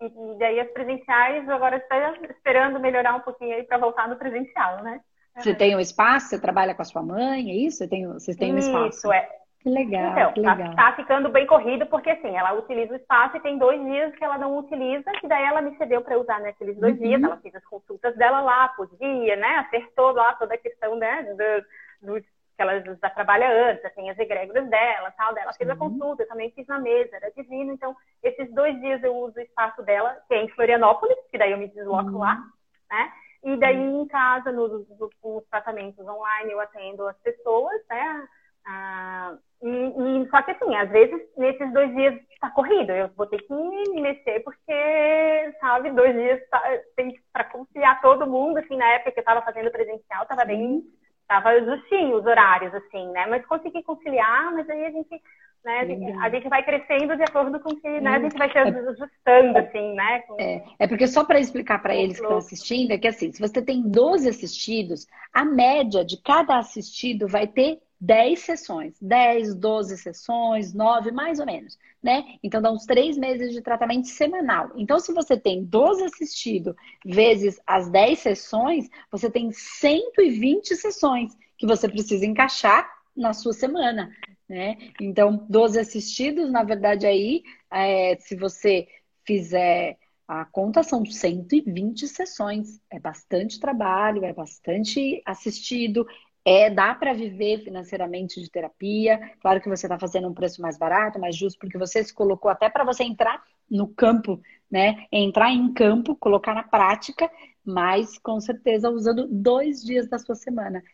e, 0.00 0.06
e, 0.06 0.38
daí 0.38 0.60
as 0.60 0.70
presenciais, 0.70 1.48
agora 1.48 1.76
estou 1.76 2.26
esperando 2.30 2.78
melhorar 2.78 3.16
um 3.16 3.20
pouquinho 3.20 3.54
aí 3.54 3.64
para 3.64 3.78
voltar 3.78 4.08
no 4.08 4.16
presencial, 4.16 4.82
né? 4.82 5.00
Você 5.38 5.54
tem 5.54 5.76
um 5.76 5.80
espaço? 5.80 6.28
Você 6.28 6.40
trabalha 6.40 6.74
com 6.74 6.82
a 6.82 6.84
sua 6.84 7.02
mãe? 7.02 7.50
É 7.50 7.54
isso? 7.54 7.78
Você 7.78 7.88
tem, 7.88 8.06
vocês 8.06 8.36
têm 8.36 8.54
um 8.54 8.58
espaço? 8.58 8.88
Isso, 8.88 9.12
é. 9.12 9.28
Que 9.60 9.70
legal, 9.70 10.12
então, 10.12 10.32
que 10.32 10.42
tá, 10.42 10.54
legal. 10.54 10.74
Tá, 10.76 10.90
tá, 10.90 10.96
ficando 10.96 11.28
bem 11.28 11.46
corrido, 11.46 11.86
porque 11.86 12.10
assim, 12.10 12.36
ela 12.36 12.52
utiliza 12.52 12.92
o 12.92 12.96
espaço 12.96 13.36
e 13.36 13.40
tem 13.40 13.58
dois 13.58 13.80
dias 13.80 14.14
que 14.14 14.24
ela 14.24 14.38
não 14.38 14.58
utiliza, 14.58 15.10
que 15.12 15.26
daí 15.26 15.44
ela 15.44 15.60
me 15.60 15.76
cedeu 15.76 16.02
para 16.02 16.18
usar 16.18 16.40
naqueles 16.40 16.78
dois 16.78 16.96
uhum. 16.96 17.02
dias, 17.02 17.22
ela 17.22 17.36
fez 17.38 17.54
as 17.54 17.64
consultas 17.64 18.16
dela 18.16 18.40
lá, 18.40 18.68
podia, 18.68 19.36
né? 19.36 19.66
Acertou 19.66 20.12
lá 20.12 20.34
toda 20.34 20.54
a 20.54 20.58
questão, 20.58 20.96
né, 20.96 21.22
do, 21.22 22.14
do 22.14 22.22
que 22.56 22.62
ela 22.62 22.80
já 22.80 23.10
trabalha 23.10 23.70
antes, 23.70 23.82
já 23.82 23.90
tem 23.90 24.10
as 24.10 24.18
egrégoras 24.18 24.66
dela, 24.68 25.10
tal, 25.10 25.34
dela 25.34 25.52
fez 25.52 25.68
a 25.68 25.76
consulta, 25.76 26.22
eu 26.22 26.28
também 26.28 26.50
fiz 26.52 26.66
na 26.66 26.78
mesa, 26.78 27.16
era 27.16 27.30
divino. 27.30 27.72
Então, 27.72 27.94
esses 28.22 28.52
dois 28.54 28.80
dias 28.80 29.02
eu 29.04 29.14
uso 29.14 29.36
o 29.36 29.42
espaço 29.42 29.82
dela, 29.82 30.16
que 30.26 30.34
é 30.34 30.42
em 30.42 30.48
Florianópolis, 30.48 31.18
que 31.30 31.36
daí 31.36 31.52
eu 31.52 31.58
me 31.58 31.68
desloco 31.68 32.10
uhum. 32.10 32.18
lá, 32.18 32.42
né? 32.90 33.12
E 33.44 33.56
daí 33.58 33.76
em 33.76 34.06
casa, 34.08 34.50
nos, 34.50 34.88
nos, 34.98 35.44
tratamentos 35.50 36.04
online, 36.06 36.50
eu 36.50 36.60
atendo 36.60 37.06
as 37.06 37.16
pessoas, 37.18 37.80
né? 37.88 38.26
Ah, 38.66 39.36
e, 39.62 39.68
e, 39.68 40.28
só 40.28 40.42
que 40.42 40.50
assim, 40.50 40.74
às 40.74 40.90
vezes 40.90 41.20
nesses 41.36 41.72
dois 41.72 41.94
dias 41.94 42.14
está 42.32 42.50
corrido, 42.50 42.90
eu 42.90 43.08
vou 43.16 43.26
ter 43.26 43.38
que 43.38 43.54
me 43.54 44.00
mexer 44.02 44.40
porque, 44.40 45.54
sabe, 45.60 45.90
dois 45.92 46.14
dias 46.14 46.40
tá, 46.50 46.60
tem 46.96 47.14
para 47.32 47.44
conciliar 47.44 48.00
todo 48.02 48.26
mundo, 48.26 48.58
assim, 48.58 48.76
na 48.76 48.86
época 48.94 49.12
que 49.12 49.20
eu 49.20 49.22
estava 49.22 49.42
fazendo 49.42 49.70
presencial, 49.70 50.22
estava 50.22 50.44
bem, 50.44 50.82
tava 51.28 51.58
justinho 51.64 52.16
os 52.16 52.26
horários, 52.26 52.74
assim, 52.74 53.08
né? 53.12 53.26
Mas 53.26 53.46
consegui 53.46 53.82
conciliar, 53.82 54.52
mas 54.52 54.68
aí 54.68 54.84
a 54.84 54.90
gente, 54.90 55.22
né, 55.64 55.80
a 55.80 55.84
gente, 55.84 56.12
a 56.12 56.28
gente 56.28 56.48
vai 56.48 56.62
crescendo 56.62 57.16
de 57.16 57.22
acordo 57.22 57.60
com 57.60 57.74
que, 57.76 58.00
né, 58.00 58.16
a 58.16 58.20
gente 58.20 58.36
vai 58.36 58.50
se 58.50 58.58
é 58.58 58.62
ajustando, 58.62 59.58
assim, 59.58 59.94
né? 59.94 60.20
Com... 60.26 60.36
É, 60.40 60.64
é 60.80 60.86
porque 60.88 61.06
só 61.06 61.24
para 61.24 61.40
explicar 61.40 61.80
para 61.80 61.94
eles 61.94 62.18
que 62.18 62.22
estão 62.22 62.38
assistindo, 62.38 62.90
é 62.90 62.98
que 62.98 63.08
assim, 63.08 63.32
se 63.32 63.40
você 63.40 63.62
tem 63.62 63.80
12 63.82 64.28
assistidos, 64.28 65.06
a 65.32 65.44
média 65.44 66.04
de 66.04 66.20
cada 66.20 66.58
assistido 66.58 67.26
vai 67.26 67.46
ter 67.46 67.80
10 68.00 68.40
sessões, 68.40 68.94
10, 69.00 69.54
12 69.54 69.96
sessões, 69.96 70.74
9, 70.74 71.10
mais 71.10 71.38
ou 71.38 71.46
menos, 71.46 71.78
né? 72.02 72.24
Então 72.42 72.60
dá 72.60 72.70
uns 72.70 72.84
3 72.84 73.16
meses 73.16 73.52
de 73.52 73.62
tratamento 73.62 74.08
semanal. 74.08 74.70
Então, 74.76 74.98
se 74.98 75.12
você 75.12 75.36
tem 75.36 75.64
12 75.64 76.04
assistido 76.04 76.76
vezes 77.04 77.58
as 77.66 77.88
10 77.88 78.18
sessões, 78.18 78.88
você 79.10 79.30
tem 79.30 79.50
120 79.50 80.76
sessões 80.76 81.36
que 81.56 81.66
você 81.66 81.88
precisa 81.88 82.26
encaixar 82.26 82.86
na 83.16 83.32
sua 83.32 83.54
semana, 83.54 84.10
né? 84.48 84.76
Então, 85.00 85.46
12 85.48 85.78
assistidos, 85.78 86.50
na 86.50 86.62
verdade, 86.62 87.06
aí, 87.06 87.42
é, 87.70 88.16
se 88.20 88.36
você 88.36 88.86
fizer 89.26 89.96
a 90.28 90.44
conta 90.44 90.82
são 90.82 91.04
120 91.04 92.08
sessões. 92.08 92.80
É 92.90 92.98
bastante 92.98 93.60
trabalho, 93.60 94.24
é 94.24 94.32
bastante 94.32 95.22
assistido, 95.24 96.06
é, 96.46 96.70
dá 96.70 96.94
para 96.94 97.12
viver 97.12 97.64
financeiramente 97.64 98.40
de 98.40 98.48
terapia. 98.48 99.32
Claro 99.40 99.60
que 99.60 99.68
você 99.68 99.86
está 99.86 99.98
fazendo 99.98 100.28
um 100.28 100.32
preço 100.32 100.62
mais 100.62 100.78
barato, 100.78 101.18
mais 101.18 101.34
justo, 101.34 101.58
porque 101.58 101.76
você 101.76 102.04
se 102.04 102.14
colocou 102.14 102.48
até 102.48 102.70
para 102.70 102.84
você 102.84 103.02
entrar 103.02 103.42
no 103.68 103.88
campo, 103.88 104.40
né? 104.70 105.06
Entrar 105.10 105.50
em 105.50 105.74
campo, 105.74 106.14
colocar 106.14 106.54
na 106.54 106.62
prática, 106.62 107.28
mas 107.64 108.16
com 108.16 108.38
certeza 108.40 108.88
usando 108.88 109.26
dois 109.26 109.82
dias 109.82 110.08
da 110.08 110.20
sua 110.20 110.36
semana, 110.36 110.84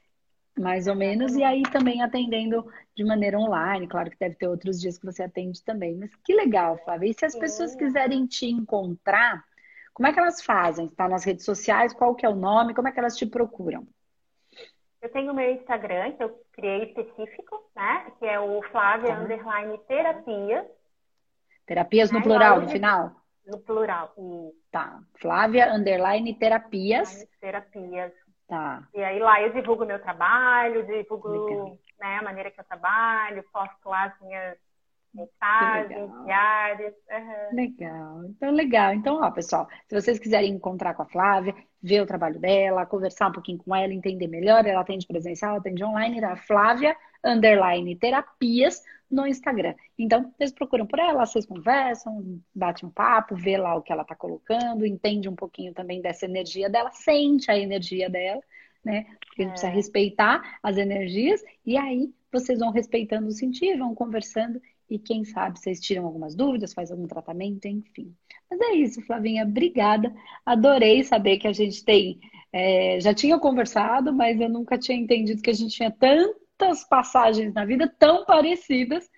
mais 0.59 0.87
ou 0.87 0.95
menos, 0.95 1.37
e 1.37 1.45
aí 1.45 1.63
também 1.65 2.01
atendendo 2.01 2.67
de 2.97 3.05
maneira 3.05 3.39
online. 3.39 3.87
Claro 3.87 4.11
que 4.11 4.19
deve 4.19 4.37
ter 4.37 4.49
outros 4.49 4.81
dias 4.81 4.97
que 4.97 5.05
você 5.05 5.25
atende 5.25 5.63
também. 5.63 5.95
Mas 5.95 6.15
que 6.25 6.33
legal, 6.33 6.79
Flávia. 6.83 7.11
E 7.11 7.15
se 7.15 7.27
as 7.27 7.37
pessoas 7.37 7.77
quiserem 7.77 8.25
te 8.25 8.47
encontrar, 8.47 9.45
como 9.93 10.07
é 10.07 10.15
que 10.15 10.19
elas 10.19 10.43
fazem? 10.43 10.87
Está 10.87 11.07
nas 11.11 11.25
redes 11.25 11.45
sociais? 11.45 11.93
Qual 11.93 12.15
que 12.15 12.25
é 12.25 12.29
o 12.31 12.35
nome? 12.35 12.73
Como 12.73 12.89
é 12.89 12.93
que 12.93 12.99
elas 12.99 13.19
te 13.19 13.27
procuram? 13.27 13.87
Eu 15.03 15.11
tenho 15.11 15.33
o 15.33 15.35
meu 15.35 15.51
Instagram, 15.51 16.13
que 16.13 16.23
eu 16.23 16.41
criei 16.53 16.85
específico, 16.85 17.61
né? 17.75 18.13
Que 18.21 18.27
é 18.27 18.39
o 18.39 18.63
Flávia 18.71 19.15
uhum. 19.15 19.25
Underline 19.25 19.79
Terapias. 19.89 20.67
Terapias 21.67 22.13
no 22.13 22.19
né? 22.19 22.25
plural, 22.25 22.61
no 22.61 22.69
final? 22.69 23.11
No 23.45 23.59
plural. 23.59 24.15
E... 24.17 24.53
Tá. 24.71 25.01
Flávia 25.21 25.75
Underline 25.75 26.33
Terapias. 26.35 27.27
Terapias. 27.41 28.13
Tá. 28.47 28.87
E 28.95 29.03
aí 29.03 29.19
lá 29.19 29.43
eu 29.43 29.53
divulgo 29.53 29.85
meu 29.85 30.01
trabalho, 30.01 30.87
divulgo 30.87 31.79
né, 31.99 32.19
a 32.19 32.23
maneira 32.23 32.51
que 32.51 32.61
eu 32.61 32.65
trabalho, 32.65 33.45
posto 33.53 33.89
lá 33.89 34.05
as 34.05 34.21
minhas 34.21 34.59
mensagens 35.15 36.11
diárias. 36.25 36.95
Uhum. 37.11 37.57
Legal. 37.57 38.25
Então, 38.25 38.51
legal. 38.53 38.95
Então, 38.95 39.21
ó, 39.23 39.31
pessoal, 39.31 39.69
se 39.89 39.95
vocês 39.95 40.19
quiserem 40.19 40.53
encontrar 40.53 40.95
com 40.95 41.03
a 41.03 41.07
Flávia, 41.07 41.55
ver 41.83 42.01
o 42.01 42.07
trabalho 42.07 42.39
dela, 42.39 42.87
conversar 42.87 43.29
um 43.29 43.33
pouquinho 43.33 43.59
com 43.59 43.75
ela, 43.75 43.93
entender 43.93 44.29
melhor, 44.29 44.67
ela 44.67 44.81
atende 44.81 45.07
presencial, 45.07 45.57
atende 45.57 45.85
online, 45.85 46.21
da 46.21 46.37
Flávia, 46.37 46.97
underline 47.25 47.97
terapias, 47.97 48.83
no 49.13 49.27
Instagram. 49.27 49.75
Então, 49.99 50.33
vocês 50.37 50.53
procuram 50.53 50.87
por 50.87 50.99
ela, 50.99 51.27
vocês 51.27 51.45
conversam, 51.45 52.41
batem 52.55 52.89
um 52.89 52.91
papo, 52.93 53.37
vê 53.37 53.59
lá 53.59 53.75
o 53.77 53.83
que 53.83 53.93
ela 53.93 54.05
tá 54.05 54.17
colocando, 54.17 54.87
entende 54.87 55.29
um 55.29 55.37
pouquinho 55.37 55.75
também 55.75 56.01
dessa 56.01 56.25
energia 56.25 56.71
dela, 56.71 56.91
sente 56.91 57.51
a 57.51 57.59
energia 57.59 58.09
dela, 58.09 58.41
né? 58.83 59.05
Porque 59.27 59.43
a 59.43 59.45
gente 59.45 59.51
é. 59.51 59.53
precisa 59.53 59.71
respeitar 59.71 60.59
as 60.63 60.79
energias, 60.79 61.45
e 61.65 61.77
aí 61.77 62.11
vocês 62.33 62.59
vão 62.59 62.71
respeitando 62.71 63.29
o 63.29 63.33
sentir, 63.33 63.77
vão 63.77 63.95
conversando 63.95 64.61
e 64.93 64.99
quem 64.99 65.25
sabe 65.25 65.59
vocês 65.59 65.81
tiram 65.81 66.05
algumas 66.05 66.35
dúvidas, 66.35 66.75
faz 66.75 66.91
algum 66.91 67.07
tratamento, 67.07 67.67
enfim. 67.67 68.15
Mas 68.51 68.61
é 68.61 68.75
isso, 68.75 69.01
Flavinha, 69.01 69.45
obrigada. 69.45 70.15
Adorei 70.45 71.03
saber 71.03 71.39
que 71.39 71.49
a 71.49 71.53
gente 71.53 71.83
tem. 71.83 72.21
É, 72.53 73.01
já 73.01 73.15
tinha 73.15 73.39
conversado, 73.39 74.13
mas 74.13 74.39
eu 74.39 74.51
nunca 74.51 74.77
tinha 74.77 74.99
entendido 74.99 75.41
que 75.41 75.49
a 75.49 75.55
gente 75.55 75.75
tinha 75.75 75.91
tantas 75.91 76.85
passagens 76.85 77.55
na 77.55 77.65
vida 77.65 77.89
tão 77.99 78.27
parecidas 78.27 79.09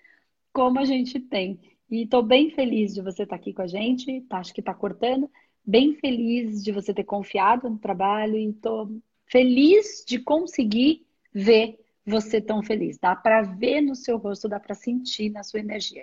como 0.53 0.79
a 0.79 0.85
gente 0.85 1.19
tem. 1.19 1.59
E 1.91 2.03
estou 2.03 2.23
bem 2.23 2.49
feliz 2.49 2.93
de 2.93 3.01
você 3.01 3.23
estar 3.23 3.35
tá 3.35 3.41
aqui 3.41 3.53
com 3.53 3.61
a 3.61 3.67
gente. 3.67 4.21
Tá, 4.21 4.37
acho 4.37 4.53
que 4.53 4.61
está 4.61 4.73
cortando. 4.73 5.29
Bem 5.65 5.95
feliz 5.95 6.63
de 6.63 6.71
você 6.71 6.93
ter 6.93 7.03
confiado 7.03 7.69
no 7.69 7.77
trabalho 7.77 8.37
e 8.37 8.49
estou 8.49 8.89
feliz 9.25 10.05
de 10.07 10.19
conseguir 10.19 11.05
ver 11.33 11.77
você 12.05 12.39
tão 12.41 12.61
feliz. 12.63 12.97
Dá 12.97 13.15
para 13.15 13.41
ver 13.41 13.81
no 13.81 13.95
seu 13.95 14.17
rosto, 14.17 14.47
dá 14.47 14.59
para 14.59 14.75
sentir 14.75 15.29
na 15.29 15.43
sua 15.43 15.59
energia. 15.59 15.93